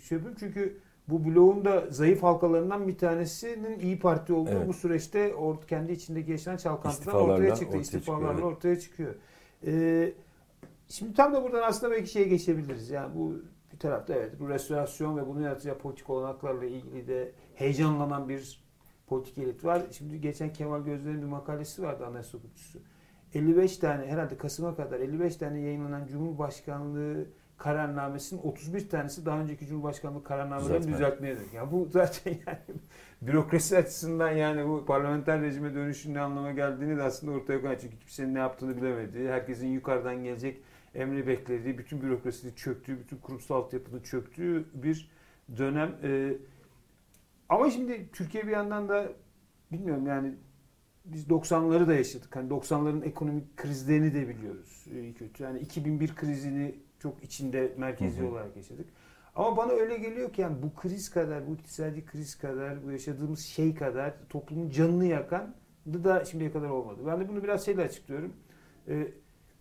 şey 0.00 0.18
yapıyorum. 0.18 0.36
Çünkü 0.40 0.80
bu 1.08 1.24
bloğun 1.24 1.64
da 1.64 1.86
zayıf 1.90 2.22
halkalarından 2.22 2.88
bir 2.88 2.98
tanesinin 2.98 3.78
İyi 3.78 3.98
Parti 3.98 4.32
olduğu 4.32 4.50
evet. 4.50 4.68
bu 4.68 4.72
süreçte 4.72 5.34
or, 5.34 5.56
kendi 5.68 5.92
içindeki 5.92 6.30
yaşanan 6.30 6.56
çalkantılar 6.56 7.14
ortaya 7.14 7.54
çıktı. 7.54 7.66
Ortaya 7.66 7.80
İstifalarla 7.80 8.28
çıkıyor, 8.28 8.48
evet. 8.48 8.56
ortaya 8.56 8.80
çıkıyor. 8.80 9.14
Ee, 9.66 10.12
şimdi 10.88 11.14
tam 11.14 11.34
da 11.34 11.42
buradan 11.42 11.62
aslında 11.62 11.92
belki 11.92 12.10
şeye 12.10 12.28
geçebiliriz. 12.28 12.90
Yani 12.90 13.14
bu 13.14 13.34
bir 13.72 13.78
tarafta 13.78 14.14
evet 14.14 14.40
bu 14.40 14.48
restorasyon 14.48 15.16
ve 15.16 15.26
bunun 15.26 15.42
yaratacağı 15.42 15.78
politik 15.78 16.10
olanaklarla 16.10 16.64
ilgili 16.64 17.08
de 17.08 17.32
heyecanlanan 17.54 18.28
bir 18.28 18.66
politik 19.06 19.38
elit 19.38 19.64
var. 19.64 19.82
Şimdi 19.90 20.20
geçen 20.20 20.52
Kemal 20.52 20.84
Gözler'in 20.84 21.22
bir 21.22 21.26
makalesi 21.26 21.82
vardı 21.82 22.06
anayasa 22.06 22.38
hukukçusu. 22.38 22.78
55 23.34 23.78
tane 23.78 24.06
herhalde 24.06 24.36
Kasım'a 24.36 24.76
kadar 24.76 25.00
55 25.00 25.36
tane 25.36 25.60
yayınlanan 25.60 26.06
Cumhurbaşkanlığı 26.06 27.26
kararnamesinin 27.58 28.42
31 28.42 28.88
tanesi 28.88 29.26
daha 29.26 29.40
önceki 29.40 29.66
Cumhurbaşkanlığı 29.66 30.24
kararnamelerini 30.24 30.88
düzeltmeye 30.88 31.36
dönük. 31.36 31.54
Yani 31.54 31.72
bu 31.72 31.88
zaten 31.90 32.30
yani 32.46 32.58
bürokrasi 33.22 33.78
açısından 33.78 34.30
yani 34.30 34.68
bu 34.68 34.84
parlamenter 34.84 35.40
rejime 35.40 35.74
dönüşün 35.74 36.14
ne 36.14 36.20
anlama 36.20 36.52
geldiğini 36.52 36.96
de 36.96 37.02
aslında 37.02 37.32
ortaya 37.32 37.60
koyan. 37.60 37.76
Çünkü 37.80 37.98
kimsenin 37.98 38.34
ne 38.34 38.38
yaptığını 38.38 38.76
bilemediği, 38.76 39.28
herkesin 39.28 39.66
yukarıdan 39.66 40.24
gelecek 40.24 40.62
emri 40.94 41.26
beklediği, 41.26 41.78
bütün 41.78 42.02
bürokrasinin 42.02 42.54
çöktüğü, 42.54 42.98
bütün 42.98 43.16
kurumsal 43.16 43.54
altyapının 43.54 44.00
çöktüğü 44.00 44.64
bir 44.74 45.10
dönem. 45.56 45.96
Ee, 46.02 46.32
ama 47.48 47.70
şimdi 47.70 48.08
Türkiye 48.12 48.46
bir 48.46 48.52
yandan 48.52 48.88
da 48.88 49.12
bilmiyorum 49.72 50.06
yani 50.06 50.34
biz 51.04 51.26
90'ları 51.26 51.88
da 51.88 51.94
yaşadık. 51.94 52.36
Hani 52.36 52.50
90'ların 52.50 53.04
ekonomik 53.04 53.56
krizlerini 53.56 54.14
de 54.14 54.28
biliyoruz. 54.28 54.84
İyi 54.92 55.14
kötü. 55.14 55.42
Yani 55.42 55.58
2001 55.60 56.14
krizini 56.14 56.74
çok 56.98 57.24
içinde 57.24 57.74
merkezi 57.76 58.20
hı 58.20 58.24
hı. 58.24 58.28
olarak 58.28 58.56
yaşadık. 58.56 58.86
Ama 59.34 59.56
bana 59.56 59.72
öyle 59.72 59.98
geliyor 59.98 60.32
ki 60.32 60.40
yani 60.40 60.62
bu 60.62 60.74
kriz 60.74 61.10
kadar, 61.10 61.46
bu 61.46 61.54
iktisadi 61.54 62.04
kriz 62.04 62.38
kadar, 62.38 62.86
bu 62.86 62.92
yaşadığımız 62.92 63.40
şey 63.40 63.74
kadar 63.74 64.14
toplumun 64.28 64.70
canını 64.70 65.06
yakan 65.06 65.54
da 65.86 66.24
şimdiye 66.24 66.52
kadar 66.52 66.68
olmadı. 66.68 67.00
Ben 67.06 67.20
de 67.20 67.28
bunu 67.28 67.42
biraz 67.42 67.64
şeyle 67.64 67.82
açıklıyorum. 67.82 68.32
Ee, 68.88 69.08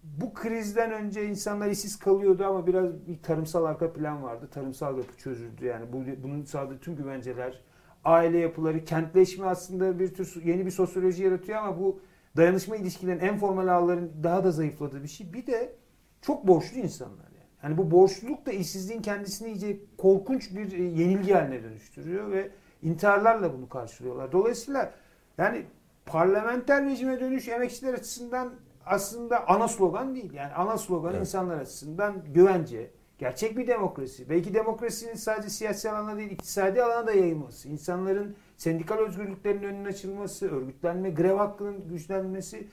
bu 0.04 0.34
krizden 0.34 0.92
önce 0.92 1.26
insanlar 1.30 1.70
işsiz 1.70 2.00
kalıyordu 2.00 2.46
ama 2.46 2.68
biraz 2.68 3.08
bir 3.08 3.22
tarımsal 3.22 3.66
arka 3.66 3.94
plan 3.94 4.24
vardı. 4.24 4.50
Tarımsal 4.52 4.98
yapı 4.98 5.18
çözüldü 5.18 5.66
yani. 5.66 5.94
Bu, 5.94 6.04
bunun 6.24 6.44
sağladığı 6.44 6.80
tüm 6.80 6.96
güvenceler, 6.96 7.62
aile 8.04 8.38
yapıları, 8.38 8.86
kentleşme 8.86 9.46
aslında 9.46 10.00
bir 10.00 10.14
tür 10.14 10.44
yeni 10.44 10.66
bir 10.66 10.72
sosyoloji 10.72 11.24
yaratıyor 11.24 11.58
ama 11.58 11.80
bu 11.80 12.00
dayanışma 12.38 12.76
ilişkilerin 12.76 13.20
en 13.20 13.38
formal 13.38 13.68
ağların 13.68 14.12
daha 14.24 14.44
da 14.44 14.52
zayıfladığı 14.52 15.04
bir 15.04 15.08
şey. 15.08 15.34
Bir 15.34 15.48
de 15.48 15.76
çok 16.26 16.48
borçlu 16.48 16.78
insanlar. 16.78 17.26
Yani, 17.26 17.50
yani 17.64 17.78
bu 17.78 17.92
borçluluk 17.92 18.46
da 18.46 18.52
işsizliğin 18.52 19.02
kendisini 19.02 19.48
iyice 19.48 19.78
korkunç 19.98 20.56
bir 20.56 20.72
e, 20.72 20.84
yenilgi 20.84 21.34
haline 21.34 21.64
dönüştürüyor 21.64 22.32
ve 22.32 22.52
intiharlarla 22.82 23.54
bunu 23.54 23.70
karşılıyorlar. 23.70 24.32
Dolayısıyla 24.32 24.92
yani 25.38 25.66
parlamenter 26.06 26.86
rejime 26.86 27.20
dönüş 27.20 27.48
emekçiler 27.48 27.94
açısından 27.94 28.54
aslında 28.86 29.50
ana 29.50 29.68
slogan 29.68 30.16
değil. 30.16 30.34
Yani 30.34 30.54
ana 30.54 30.78
slogan 30.78 31.12
evet. 31.12 31.22
insanlar 31.22 31.58
açısından 31.58 32.16
güvence, 32.34 32.92
gerçek 33.18 33.58
bir 33.58 33.68
demokrasi. 33.68 34.30
Belki 34.30 34.54
demokrasinin 34.54 35.16
sadece 35.16 35.50
siyasi 35.50 35.92
alana 35.92 36.18
değil, 36.18 36.32
iktisadi 36.32 36.84
alana 36.84 37.08
da 37.08 37.12
yayılması. 37.12 37.70
İnsanların 37.70 38.36
sendikal 38.58 38.98
özgürlüklerinin 38.98 39.64
önüne 39.64 39.88
açılması, 39.88 40.56
örgütlenme, 40.56 41.10
grev 41.10 41.36
hakkının 41.36 41.88
güçlenmesi 41.88 42.68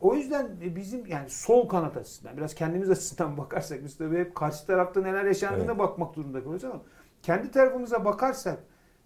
o 0.00 0.14
yüzden 0.14 0.50
e, 0.62 0.76
bizim 0.76 1.06
yani 1.06 1.30
sol 1.30 1.68
kanat 1.68 1.96
açısından 1.96 2.36
biraz 2.36 2.54
kendimiz 2.54 2.90
açısından 2.94 3.38
bakarsak 3.38 3.84
biz 3.84 3.96
tabii 3.96 4.18
hep 4.18 4.34
karşı 4.34 4.66
tarafta 4.66 5.02
neler 5.02 5.24
yaşandığına 5.24 5.64
evet. 5.64 5.78
bakmak 5.78 6.16
durumunda 6.16 6.38
kalıyoruz 6.38 6.64
ama 6.64 6.82
kendi 7.22 7.50
tarafımıza 7.50 8.04
bakarsak 8.04 8.58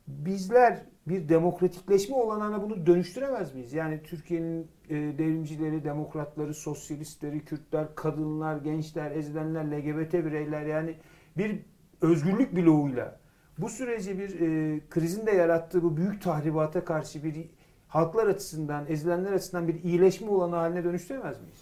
bizler 0.07 0.82
bir 1.09 1.28
demokratikleşme 1.28 2.16
olanağına 2.16 2.62
bunu 2.62 2.86
dönüştüremez 2.86 3.55
miyiz? 3.55 3.72
Yani 3.72 4.03
Türkiye'nin 4.03 4.66
e, 4.88 4.95
devrimcileri, 4.95 5.84
demokratları, 5.84 6.55
sosyalistleri, 6.55 7.45
Kürtler, 7.45 7.95
kadınlar, 7.95 8.57
gençler, 8.57 9.11
ezilenler, 9.11 9.64
LGBT 9.64 10.12
bireyler 10.12 10.66
yani 10.66 10.97
bir 11.36 11.59
özgürlük 12.01 12.57
bloğuyla 12.57 13.20
bu 13.59 13.68
süreci 13.68 14.18
bir 14.18 14.40
e, 14.40 14.80
krizin 14.90 15.26
de 15.26 15.30
yarattığı 15.30 15.82
bu 15.82 15.97
büyük 15.97 16.22
tahribata 16.22 16.84
karşı 16.84 17.24
bir 17.24 17.51
halklar 17.93 18.26
açısından, 18.26 18.84
ezilenler 18.88 19.32
açısından 19.32 19.68
bir 19.68 19.82
iyileşme 19.82 20.28
olanı 20.28 20.57
haline 20.57 20.84
dönüştüremez 20.84 21.40
miyiz? 21.40 21.59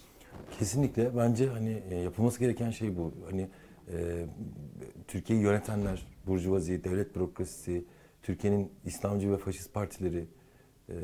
Kesinlikle 0.59 1.17
bence 1.17 1.47
hani 1.47 1.83
e, 1.89 1.95
yapılması 1.95 2.39
gereken 2.39 2.69
şey 2.69 2.97
bu. 2.97 3.13
Hani 3.29 3.49
e, 3.93 4.25
Türkiye'yi 5.07 5.45
yönetenler, 5.45 6.07
burjuvazi, 6.27 6.83
devlet 6.83 7.15
bürokrasisi, 7.15 7.85
Türkiye'nin 8.23 8.71
İslamcı 8.85 9.31
ve 9.31 9.37
faşist 9.37 9.73
partileri, 9.73 10.25
e, 10.89 10.95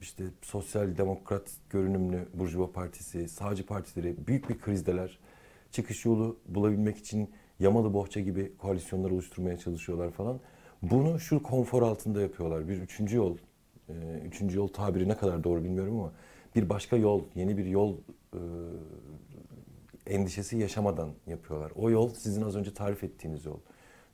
işte 0.00 0.24
sosyal 0.42 0.96
demokrat 0.96 1.50
görünümlü 1.70 2.28
Burjuva 2.34 2.72
Partisi, 2.72 3.28
sağcı 3.28 3.66
partileri 3.66 4.26
büyük 4.26 4.48
bir 4.48 4.58
krizdeler. 4.58 5.18
Çıkış 5.70 6.04
yolu 6.04 6.38
bulabilmek 6.48 6.96
için 6.96 7.30
yamalı 7.60 7.94
bohça 7.94 8.20
gibi 8.20 8.56
koalisyonlar 8.58 9.10
oluşturmaya 9.10 9.58
çalışıyorlar 9.58 10.10
falan. 10.10 10.40
Bunu 10.82 11.20
şu 11.20 11.42
konfor 11.42 11.82
altında 11.82 12.20
yapıyorlar. 12.20 12.68
Bir 12.68 12.76
üçüncü 12.76 13.16
yol, 13.16 13.36
üçüncü 14.24 14.58
yol 14.58 14.68
tabiri 14.68 15.08
ne 15.08 15.16
kadar 15.16 15.44
doğru 15.44 15.64
bilmiyorum 15.64 16.00
ama 16.00 16.12
bir 16.56 16.68
başka 16.68 16.96
yol, 16.96 17.22
yeni 17.34 17.58
bir 17.58 17.66
yol 17.66 17.96
e, 18.32 18.40
endişesi 20.06 20.56
yaşamadan 20.56 21.10
yapıyorlar. 21.26 21.72
O 21.76 21.90
yol 21.90 22.08
sizin 22.08 22.42
az 22.42 22.56
önce 22.56 22.74
tarif 22.74 23.04
ettiğiniz 23.04 23.44
yol. 23.44 23.58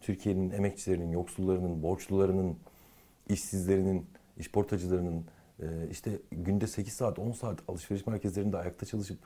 Türkiye'nin 0.00 0.50
emekçilerinin, 0.50 1.10
yoksullarının, 1.10 1.82
borçlularının, 1.82 2.56
işsizlerinin, 3.28 4.06
işportacılarının 4.38 5.24
e, 5.60 5.66
işte 5.90 6.10
günde 6.32 6.66
8 6.66 6.92
saat, 6.92 7.18
10 7.18 7.32
saat 7.32 7.58
alışveriş 7.68 8.06
merkezlerinde 8.06 8.56
ayakta 8.56 8.86
çalışıp 8.86 9.18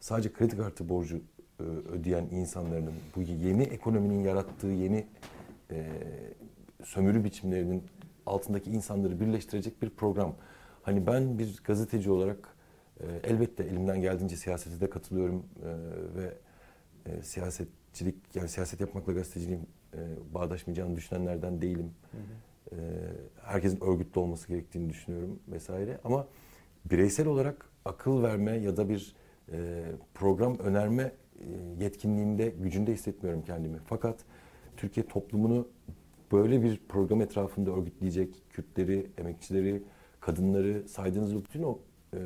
sadece 0.00 0.32
kredi 0.32 0.56
kartı 0.56 0.88
borcu 0.88 1.20
e, 1.60 1.62
ödeyen 1.62 2.24
insanların 2.30 2.94
bu 3.16 3.22
yeni 3.22 3.62
ekonominin 3.62 4.24
yarattığı 4.24 4.66
yeni 4.66 5.06
e, 5.70 5.86
sömürü 6.84 7.24
biçimlerinin 7.24 7.82
altındaki 8.26 8.70
insanları 8.70 9.20
birleştirecek 9.20 9.82
bir 9.82 9.90
program. 9.90 10.34
Hani 10.82 11.06
ben 11.06 11.38
bir 11.38 11.60
gazeteci 11.64 12.10
olarak 12.10 12.56
e, 13.00 13.06
elbette 13.24 13.64
elimden 13.64 14.00
geldiğince 14.00 14.36
siyasete 14.36 14.80
de 14.80 14.90
katılıyorum 14.90 15.46
e, 15.62 15.68
ve 16.16 16.34
e, 17.06 17.22
siyasetçilik 17.22 18.16
yani 18.34 18.48
siyaset 18.48 18.80
yapmakla 18.80 19.12
gazeteciliğin 19.12 19.68
e, 19.94 19.98
bağdaşmayacağını 20.34 20.96
düşünenlerden 20.96 21.62
değilim. 21.62 21.90
Hı 22.12 22.16
hı. 22.16 22.22
E, 22.72 22.80
herkesin 23.42 23.84
örgütlü 23.84 24.20
olması 24.20 24.48
gerektiğini 24.48 24.90
düşünüyorum 24.90 25.38
vesaire. 25.48 25.98
Ama 26.04 26.26
bireysel 26.84 27.26
olarak 27.26 27.70
akıl 27.84 28.22
verme 28.22 28.52
ya 28.52 28.76
da 28.76 28.88
bir 28.88 29.14
e, 29.52 29.84
program 30.14 30.58
önerme 30.58 31.02
e, 31.02 31.84
yetkinliğinde, 31.84 32.48
gücünde 32.48 32.92
hissetmiyorum 32.92 33.42
kendimi. 33.42 33.78
Fakat 33.86 34.16
Türkiye 34.76 35.06
toplumunu 35.06 35.68
böyle 36.32 36.62
bir 36.62 36.80
program 36.88 37.20
etrafında 37.20 37.70
örgütleyecek 37.70 38.42
Kürtleri, 38.50 39.06
emekçileri, 39.18 39.82
kadınları 40.20 40.88
saydığınız 40.88 41.36
bütün 41.36 41.62
o 41.62 41.78
e, 42.14 42.18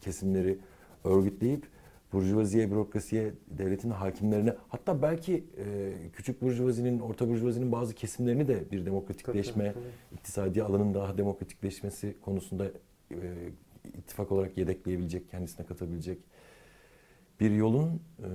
kesimleri 0.00 0.58
örgütleyip 1.04 1.66
burjuvaziye, 2.12 2.70
bürokrasiye, 2.70 3.32
devletin 3.50 3.90
hakimlerine 3.90 4.54
hatta 4.68 5.02
belki 5.02 5.44
e, 5.58 5.92
küçük 6.12 6.42
burjuvazinin, 6.42 6.98
orta 6.98 7.28
burjuvazinin 7.28 7.72
bazı 7.72 7.94
kesimlerini 7.94 8.48
de 8.48 8.70
bir 8.70 8.86
demokratikleşme, 8.86 9.64
tabii, 9.64 9.74
tabii. 9.74 10.14
iktisadi 10.14 10.62
alanın 10.62 10.94
daha 10.94 11.18
demokratikleşmesi 11.18 12.16
konusunda 12.20 12.66
e, 13.10 13.16
ittifak 13.98 14.32
olarak 14.32 14.58
yedekleyebilecek, 14.58 15.30
kendisine 15.30 15.66
katabilecek 15.66 16.18
bir 17.40 17.50
yolun 17.50 18.00
e, 18.18 18.28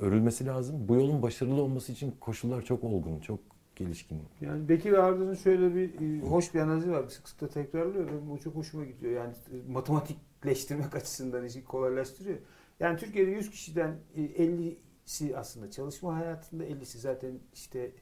örülmesi 0.00 0.46
lazım. 0.46 0.88
Bu 0.88 0.94
yolun 0.94 1.22
başarılı 1.22 1.62
olması 1.62 1.92
için 1.92 2.14
koşullar 2.20 2.62
çok 2.62 2.84
olgun, 2.84 3.20
çok 3.20 3.53
gelişkin. 3.76 4.22
Yani 4.40 4.68
Bekir 4.68 4.92
Arda'nın 4.92 5.34
şöyle 5.34 5.74
bir 5.74 6.00
e, 6.00 6.20
hoş 6.20 6.54
bir 6.54 6.60
analizi 6.60 6.92
var. 6.92 7.08
Sık 7.08 7.28
sık 7.28 7.40
da 7.40 7.48
tekrarlıyor. 7.48 8.08
Bu 8.30 8.40
çok 8.40 8.54
hoşuma 8.54 8.84
gidiyor. 8.84 9.12
Yani 9.12 9.34
e, 9.52 9.72
matematikleştirmek 9.72 10.94
açısından 10.96 11.44
işi 11.44 11.64
kolaylaştırıyor. 11.64 12.38
Yani 12.80 12.98
Türkiye'de 12.98 13.30
100 13.30 13.50
kişiden 13.50 13.96
50'si 14.16 15.32
e, 15.32 15.36
aslında 15.36 15.70
çalışma 15.70 16.16
hayatında, 16.16 16.64
50'si 16.64 16.98
zaten 16.98 17.38
işte 17.52 17.92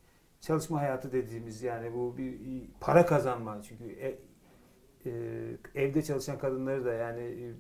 çalışma 0.41 0.81
hayatı 0.81 1.13
dediğimiz 1.13 1.63
yani 1.63 1.95
bu 1.95 2.17
bir 2.17 2.41
para 2.81 3.07
kazanma. 3.07 3.63
Çünkü 3.63 3.85
ev, 3.85 4.15
evde 5.75 6.03
çalışan 6.03 6.39
kadınları 6.39 6.85
da 6.85 6.93
yani 6.93 7.55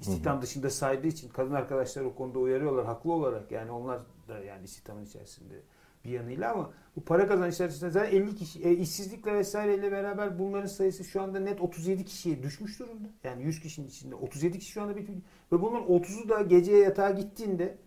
istihdam 0.00 0.42
dışında 0.42 0.70
saydığı 0.70 1.06
için 1.06 1.28
kadın 1.28 1.52
arkadaşlar 1.52 2.02
o 2.02 2.14
konuda 2.14 2.38
uyarıyorlar 2.38 2.86
haklı 2.86 3.12
olarak. 3.12 3.52
Yani 3.52 3.70
onlar 3.70 4.00
da 4.28 4.38
yani 4.38 4.64
istihdamın 4.64 5.04
içerisinde 5.04 5.62
bir 6.08 6.12
yanıyla 6.12 6.52
ama 6.52 6.70
bu 6.96 7.04
para 7.04 7.28
kazançlar 7.28 7.66
açısından 7.66 7.90
zaten 7.90 8.10
50 8.10 8.34
kişi 8.34 8.62
e, 8.62 8.72
işsizlikle 8.72 9.34
vesaireyle 9.34 9.92
beraber 9.92 10.38
bunların 10.38 10.66
sayısı 10.66 11.04
şu 11.04 11.22
anda 11.22 11.40
net 11.40 11.60
37 11.60 12.04
kişiye 12.04 12.42
düşmüş 12.42 12.78
durumda. 12.80 13.08
Yani 13.24 13.42
100 13.42 13.60
kişinin 13.60 13.88
içinde 13.88 14.14
37 14.14 14.58
kişi 14.58 14.72
şu 14.72 14.82
anda 14.82 14.96
bir 14.96 15.08
ve 15.52 15.62
bunun 15.62 15.80
30'u 15.80 16.28
da 16.28 16.42
geceye 16.42 16.78
yatağa 16.78 17.10
gittiğinde 17.10 17.78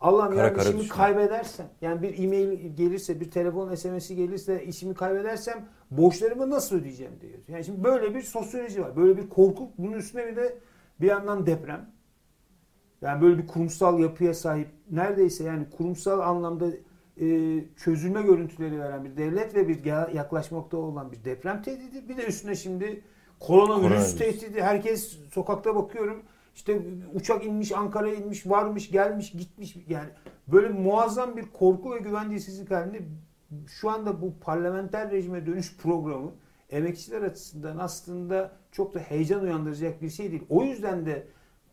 Allah'ım 0.00 0.38
ya 0.38 0.54
işimi 0.54 0.78
düşün. 0.78 0.88
kaybedersem 0.88 1.66
yani 1.80 2.02
bir 2.02 2.24
e-mail 2.24 2.76
gelirse 2.76 3.20
bir 3.20 3.30
telefon 3.30 3.74
SMS'i 3.74 4.16
gelirse 4.16 4.64
işimi 4.64 4.94
kaybedersem 4.94 5.64
borçlarımı 5.90 6.50
nasıl 6.50 6.76
ödeyeceğim 6.76 7.12
diyor. 7.20 7.38
Yani 7.48 7.64
şimdi 7.64 7.84
böyle 7.84 8.14
bir 8.14 8.22
sosyoloji 8.22 8.82
var. 8.82 8.96
Böyle 8.96 9.16
bir 9.16 9.28
korku 9.28 9.70
bunun 9.78 9.92
üstüne 9.92 10.26
bir 10.26 10.36
de 10.36 10.58
bir 11.00 11.06
yandan 11.06 11.46
deprem. 11.46 11.90
Yani 13.02 13.22
böyle 13.22 13.38
bir 13.38 13.46
kurumsal 13.46 13.98
yapıya 13.98 14.34
sahip 14.34 14.68
neredeyse 14.90 15.44
yani 15.44 15.66
kurumsal 15.76 16.20
anlamda 16.20 16.66
e, 17.20 17.60
çözülme 17.76 18.22
görüntüleri 18.22 18.80
veren 18.80 19.04
bir 19.04 19.16
devlet 19.16 19.54
ve 19.54 19.68
bir 19.68 19.84
yaklaşmakta 20.14 20.76
olan 20.76 21.12
bir 21.12 21.24
deprem 21.24 21.62
tehdidi. 21.62 22.08
Bir 22.08 22.16
de 22.16 22.26
üstüne 22.26 22.54
şimdi 22.54 23.02
koronavirüs, 23.40 23.82
koronavirüs. 23.82 24.16
tehdidi. 24.16 24.62
Herkes 24.62 25.18
sokakta 25.32 25.76
bakıyorum. 25.76 26.22
İşte 26.54 26.82
uçak 27.14 27.44
inmiş, 27.44 27.72
Ankara'ya 27.72 28.14
inmiş, 28.14 28.46
varmış, 28.46 28.90
gelmiş, 28.90 29.32
gitmiş. 29.32 29.76
Yani 29.88 30.08
böyle 30.48 30.68
muazzam 30.68 31.36
bir 31.36 31.44
korku 31.52 31.94
ve 31.94 31.98
güvencesizlik 31.98 32.70
halinde 32.70 33.02
şu 33.66 33.90
anda 33.90 34.22
bu 34.22 34.34
parlamenter 34.40 35.10
rejime 35.10 35.46
dönüş 35.46 35.76
programı 35.76 36.32
emekçiler 36.70 37.22
açısından 37.22 37.78
aslında 37.78 38.52
çok 38.72 38.94
da 38.94 38.98
heyecan 38.98 39.42
uyandıracak 39.42 40.02
bir 40.02 40.10
şey 40.10 40.30
değil. 40.30 40.42
O 40.48 40.64
yüzden 40.64 41.06
de 41.06 41.26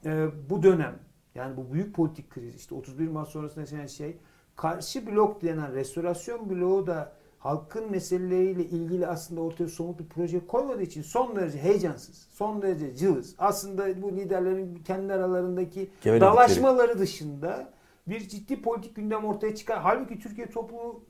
e, 0.06 0.28
bu 0.50 0.64
dönem 0.64 1.00
yani 1.36 1.58
bu 1.58 1.74
büyük 1.74 1.96
politik 1.96 2.30
kriz 2.30 2.56
işte 2.56 2.76
31 2.76 3.08
Mart 3.08 3.30
sonrasında 3.30 3.60
yaşanan 3.62 3.86
şey 3.86 4.18
karşı 4.62 5.08
blok 5.08 5.42
denen 5.42 5.74
restorasyon 5.74 6.50
bloğu 6.50 6.88
da 6.88 7.12
halkın 7.40 7.92
meseleleriyle 7.92 8.66
ilgili 8.66 9.08
aslında 9.08 9.42
ortaya 9.42 9.68
somut 9.68 10.00
bir 10.00 10.06
proje 10.06 10.48
koymadığı 10.48 10.82
için 10.82 11.02
son 11.02 11.36
derece 11.36 11.58
heyecansız, 11.58 12.28
son 12.32 12.62
derece 12.62 12.96
cılız. 12.96 13.36
Aslında 13.38 14.02
bu 14.02 14.12
liderlerin 14.12 14.76
kendi 14.88 15.14
aralarındaki 15.14 15.90
dalaşmaları 16.06 17.00
dışında 17.00 17.74
bir 18.08 18.20
ciddi 18.28 18.62
politik 18.62 18.96
gündem 18.96 19.26
ortaya 19.26 19.56
çıkar. 19.56 19.80
Halbuki 19.80 20.20
Türkiye 20.20 20.50
toplumunun 20.50 21.04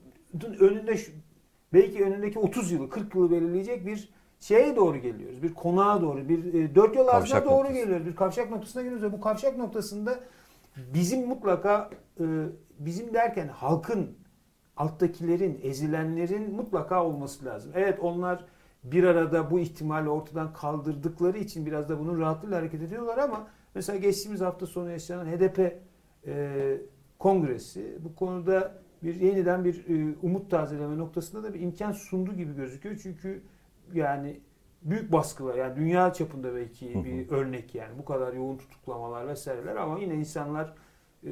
önünde 0.59 0.97
belki 1.73 2.05
önündeki 2.05 2.39
30 2.39 2.71
yılı, 2.71 2.89
40 2.89 3.15
yılı 3.15 3.31
belirleyecek 3.31 3.85
bir 3.85 4.09
şeye 4.39 4.75
doğru 4.75 4.97
geliyoruz. 4.97 5.43
Bir 5.43 5.53
konağa 5.53 6.01
doğru, 6.01 6.29
bir 6.29 6.53
e, 6.53 6.75
dört 6.75 6.95
yol 6.95 7.07
ağzına 7.07 7.45
doğru 7.45 7.53
noktası. 7.53 7.73
geliyoruz. 7.73 8.05
Bir 8.05 8.15
kavşak 8.15 8.51
noktasına 8.51 8.81
geliyoruz 8.81 9.03
ve 9.03 9.13
bu 9.13 9.21
kavşak 9.21 9.57
noktasında 9.57 10.19
bizim 10.93 11.27
mutlaka 11.27 11.89
e, 12.19 12.23
bizim 12.85 13.13
derken 13.13 13.47
halkın 13.47 14.17
alttakilerin, 14.77 15.59
ezilenlerin 15.63 16.55
mutlaka 16.55 17.05
olması 17.05 17.45
lazım. 17.45 17.71
Evet 17.75 17.99
onlar 18.01 18.45
bir 18.83 19.03
arada 19.03 19.51
bu 19.51 19.59
ihtimali 19.59 20.09
ortadan 20.09 20.53
kaldırdıkları 20.53 21.37
için 21.37 21.65
biraz 21.65 21.89
da 21.89 21.99
bunun 21.99 22.19
rahatlığıyla 22.19 22.57
hareket 22.57 22.81
ediyorlar 22.81 23.17
ama 23.17 23.47
mesela 23.75 23.99
geçtiğimiz 23.99 24.41
hafta 24.41 24.65
sonu 24.65 24.91
yaşanan 24.91 25.25
HDP 25.25 25.81
e, 26.27 26.77
kongresi 27.19 27.97
bu 27.99 28.15
konuda 28.15 28.81
bir 29.03 29.15
yeniden 29.15 29.65
bir 29.65 29.89
e, 29.89 30.15
umut 30.21 30.51
tazeleme 30.51 30.97
noktasında 30.97 31.43
da 31.43 31.53
bir 31.53 31.59
imkan 31.59 31.91
sundu 31.91 32.33
gibi 32.33 32.55
gözüküyor. 32.55 32.99
Çünkü 33.03 33.41
yani 33.93 34.39
büyük 34.81 35.11
baskılar 35.11 35.55
yani 35.55 35.75
dünya 35.75 36.13
çapında 36.13 36.55
belki 36.55 37.05
bir 37.05 37.29
örnek 37.29 37.75
yani 37.75 37.97
bu 37.99 38.05
kadar 38.05 38.33
yoğun 38.33 38.57
tutuklamalar 38.57 39.27
vesaireler 39.27 39.75
ama 39.75 39.99
yine 39.99 40.15
insanlar 40.15 40.73
e, 41.25 41.29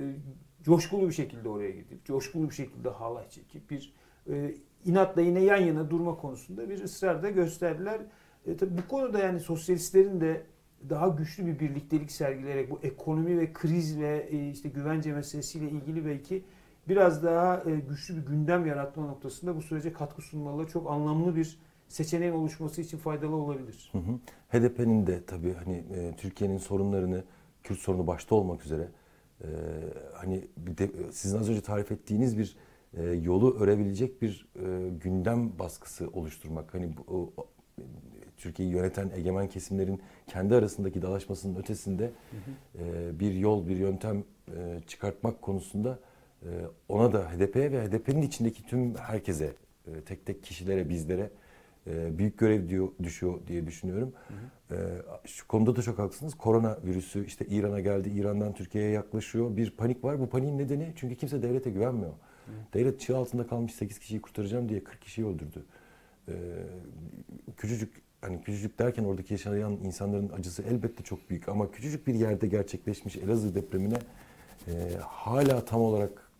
coşkulu 0.69 1.07
bir 1.07 1.13
şekilde 1.13 1.49
oraya 1.49 1.71
gidip 1.71 2.05
coşkulu 2.05 2.49
bir 2.49 2.55
şekilde 2.55 2.89
halay 2.89 3.29
çekip 3.29 3.69
bir 3.69 3.93
e, 4.29 4.55
inatla 4.85 5.21
yine 5.21 5.43
yan 5.43 5.57
yana 5.57 5.89
durma 5.89 6.17
konusunda 6.17 6.69
bir 6.69 6.83
ısrar 6.83 7.23
da 7.23 7.29
gösterdiler. 7.29 8.01
E, 8.47 8.57
tabii 8.57 8.77
bu 8.77 8.87
konuda 8.87 9.19
yani 9.19 9.39
sosyalistlerin 9.39 10.21
de 10.21 10.41
daha 10.89 11.07
güçlü 11.07 11.45
bir 11.45 11.59
birliktelik 11.59 12.11
sergileyerek 12.11 12.71
bu 12.71 12.79
ekonomi 12.83 13.39
ve 13.39 13.53
kriz 13.53 13.99
ve 13.99 14.27
e, 14.31 14.49
işte 14.49 14.69
güvence 14.69 15.13
meselesiyle 15.13 15.69
ilgili 15.69 16.05
belki 16.05 16.43
biraz 16.87 17.23
daha 17.23 17.63
e, 17.65 17.79
güçlü 17.89 18.17
bir 18.17 18.25
gündem 18.25 18.65
yaratma 18.65 19.05
noktasında 19.05 19.55
bu 19.55 19.61
sürece 19.61 19.93
katkı 19.93 20.21
sunmaları 20.21 20.67
çok 20.67 20.91
anlamlı 20.91 21.35
bir 21.35 21.59
seçeneğin 21.87 22.33
oluşması 22.33 22.81
için 22.81 22.97
faydalı 22.97 23.35
olabilir. 23.35 23.91
HDP'nin 24.49 25.07
de 25.07 25.25
tabii 25.25 25.53
hani 25.53 25.83
e, 25.93 26.15
Türkiye'nin 26.17 26.57
sorunlarını 26.57 27.23
Kürt 27.63 27.79
sorunu 27.79 28.07
başta 28.07 28.35
olmak 28.35 28.65
üzere 28.65 28.87
e, 29.41 29.47
hani 30.13 30.47
bir 30.57 30.77
de, 30.77 30.91
sizin 31.11 31.37
az 31.37 31.49
önce 31.49 31.61
tarif 31.61 31.91
ettiğiniz 31.91 32.37
bir 32.37 32.55
e, 32.97 33.03
yolu 33.03 33.59
örebilecek 33.59 34.21
bir 34.21 34.47
e, 34.55 34.89
gündem 34.89 35.59
baskısı 35.59 36.07
oluşturmak. 36.07 36.73
Hani 36.73 36.97
bu, 36.97 37.13
o, 37.15 37.47
Türkiye'yi 38.37 38.75
yöneten 38.75 39.11
egemen 39.15 39.47
kesimlerin 39.47 40.01
kendi 40.27 40.55
arasındaki 40.55 41.01
dalaşmasının 41.01 41.59
ötesinde 41.59 42.11
e, 42.79 43.19
bir 43.19 43.33
yol, 43.33 43.67
bir 43.67 43.77
yöntem 43.77 44.23
e, 44.47 44.81
çıkartmak 44.87 45.41
konusunda 45.41 45.99
e, 46.43 46.47
ona 46.89 47.13
da 47.13 47.31
HDP'ye 47.31 47.71
ve 47.71 47.87
HDP'nin 47.87 48.21
içindeki 48.21 48.65
tüm 48.65 48.95
herkese, 48.95 49.53
e, 49.87 50.01
tek 50.01 50.25
tek 50.25 50.43
kişilere, 50.43 50.89
bizlere 50.89 51.29
e, 51.87 52.17
büyük 52.17 52.37
görev 52.37 52.69
diyor, 52.69 52.87
düşüyor 53.03 53.39
diye 53.47 53.67
düşünüyorum. 53.67 54.13
E, 54.71 54.75
şu 55.25 55.47
konuda 55.47 55.75
da 55.75 55.81
çok 55.81 55.99
haklısınız. 55.99 56.35
Korona 56.35 56.77
virüsü 56.85 57.25
işte 57.25 57.45
İran'a 57.45 57.79
geldi, 57.79 58.09
İran'dan 58.09 58.53
Türkiye'ye 58.53 58.89
yaklaşıyor. 58.89 59.57
Bir 59.57 59.71
panik 59.71 60.03
var. 60.03 60.19
Bu 60.19 60.29
paniğin 60.29 60.57
nedeni 60.57 60.93
çünkü 60.95 61.15
kimse 61.15 61.41
devlete 61.41 61.69
güvenmiyor. 61.69 62.13
Devlet 62.73 62.99
çığ 62.99 63.17
altında 63.17 63.47
kalmış 63.47 63.73
8 63.73 63.99
kişiyi 63.99 64.21
kurtaracağım 64.21 64.69
diye 64.69 64.83
40 64.83 65.01
kişiyi 65.01 65.25
öldürdü. 65.25 65.65
E, 66.27 66.33
küçücük 67.57 68.01
hani 68.21 68.41
küçücük 68.41 68.79
derken 68.79 69.03
oradaki 69.03 69.33
yaşayan 69.33 69.71
insanların 69.71 70.29
acısı 70.29 70.63
elbette 70.63 71.03
çok 71.03 71.29
büyük 71.29 71.49
ama 71.49 71.71
küçücük 71.71 72.07
bir 72.07 72.13
yerde 72.13 72.47
gerçekleşmiş 72.47 73.15
Elazığ 73.15 73.55
depremine 73.55 73.97
e, 74.67 74.71
hala 75.01 75.65
tam 75.65 75.81
olarak 75.81 76.31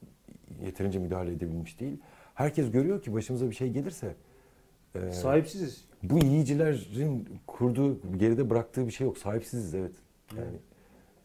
yeterince 0.65 0.99
müdahale 0.99 1.31
edebilmiş 1.31 1.79
değil. 1.79 1.97
Herkes 2.33 2.71
görüyor 2.71 3.01
ki 3.01 3.13
başımıza 3.13 3.49
bir 3.49 3.55
şey 3.55 3.69
gelirse 3.69 4.15
e, 4.95 5.11
Sahipsiziz. 5.11 5.85
bu 6.03 6.17
yiyicilerin 6.17 7.27
kurduğu, 7.47 8.17
geride 8.17 8.49
bıraktığı 8.49 8.87
bir 8.87 8.91
şey 8.91 9.07
yok. 9.07 9.17
Sahipsiziz 9.17 9.75
evet. 9.75 9.95
Yani 10.37 10.57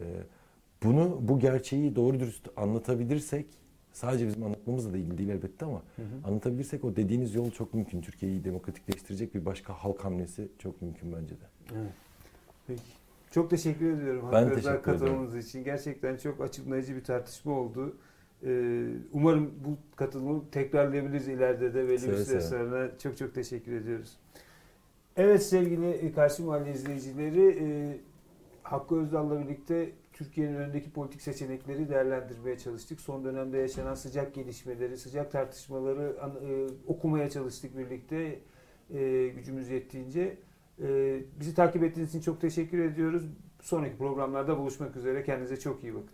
e, 0.00 0.04
bunu, 0.82 1.18
bu 1.20 1.38
gerçeği 1.38 1.96
doğru 1.96 2.20
dürüst 2.20 2.48
anlatabilirsek, 2.56 3.46
sadece 3.92 4.26
bizim 4.26 4.42
anlatmamızla 4.42 4.92
da 4.92 4.96
ilgili 4.98 5.18
değil 5.18 5.28
elbette 5.28 5.64
ama 5.64 5.82
anlatabilirsek 6.24 6.84
o 6.84 6.96
dediğiniz 6.96 7.34
yol 7.34 7.50
çok 7.50 7.74
mümkün. 7.74 8.00
Türkiye'yi 8.00 8.44
demokratikleştirecek 8.44 9.34
bir 9.34 9.44
başka 9.46 9.72
halk 9.72 10.04
hamlesi 10.04 10.48
çok 10.58 10.82
mümkün 10.82 11.12
bence 11.12 11.34
de. 11.34 11.44
Evet. 11.74 11.92
Peki. 12.66 12.82
Çok 13.30 13.50
teşekkür 13.50 13.90
ediyorum. 13.90 14.28
Ben 14.32 14.42
Hakkı 14.42 14.54
teşekkür 14.54 14.70
ederim. 14.70 14.82
katılımınız 14.82 15.36
için. 15.36 15.64
Gerçekten 15.64 16.16
çok 16.16 16.40
açıklayıcı 16.40 16.96
bir 16.96 17.04
tartışma 17.04 17.52
oldu. 17.52 17.96
Ee, 18.46 18.86
umarım 19.12 19.50
bu 19.64 19.96
katılımı 19.96 20.50
tekrarlayabiliriz 20.50 21.28
ileride 21.28 21.74
de 21.74 21.88
belli 21.88 22.08
bir 22.08 22.16
süre 22.16 22.40
sonra. 22.40 22.98
Çok 22.98 23.16
çok 23.16 23.34
teşekkür 23.34 23.72
ediyoruz. 23.72 24.16
Evet 25.16 25.42
sevgili 25.42 26.12
Karşı 26.14 26.42
Mahalle 26.42 26.72
izleyicileri, 26.72 27.58
e, 27.60 27.98
Hakkı 28.62 28.96
Özdal'la 28.96 29.40
birlikte 29.40 29.92
Türkiye'nin 30.12 30.56
önündeki 30.56 30.90
politik 30.90 31.22
seçenekleri 31.22 31.88
değerlendirmeye 31.88 32.58
çalıştık. 32.58 33.00
Son 33.00 33.24
dönemde 33.24 33.58
yaşanan 33.58 33.94
sıcak 33.94 34.34
gelişmeleri, 34.34 34.96
sıcak 34.98 35.32
tartışmaları 35.32 36.16
e, 36.48 36.66
okumaya 36.86 37.30
çalıştık 37.30 37.78
birlikte 37.78 38.38
e, 38.94 39.28
gücümüz 39.28 39.68
yettiğince. 39.68 40.36
E, 40.82 41.20
bizi 41.40 41.54
takip 41.54 41.82
ettiğiniz 41.82 42.10
için 42.10 42.20
çok 42.20 42.40
teşekkür 42.40 42.78
ediyoruz. 42.78 43.24
Sonraki 43.60 43.96
programlarda 43.96 44.58
buluşmak 44.58 44.96
üzere. 44.96 45.24
Kendinize 45.24 45.56
çok 45.56 45.84
iyi 45.84 45.94
bakın. 45.94 46.10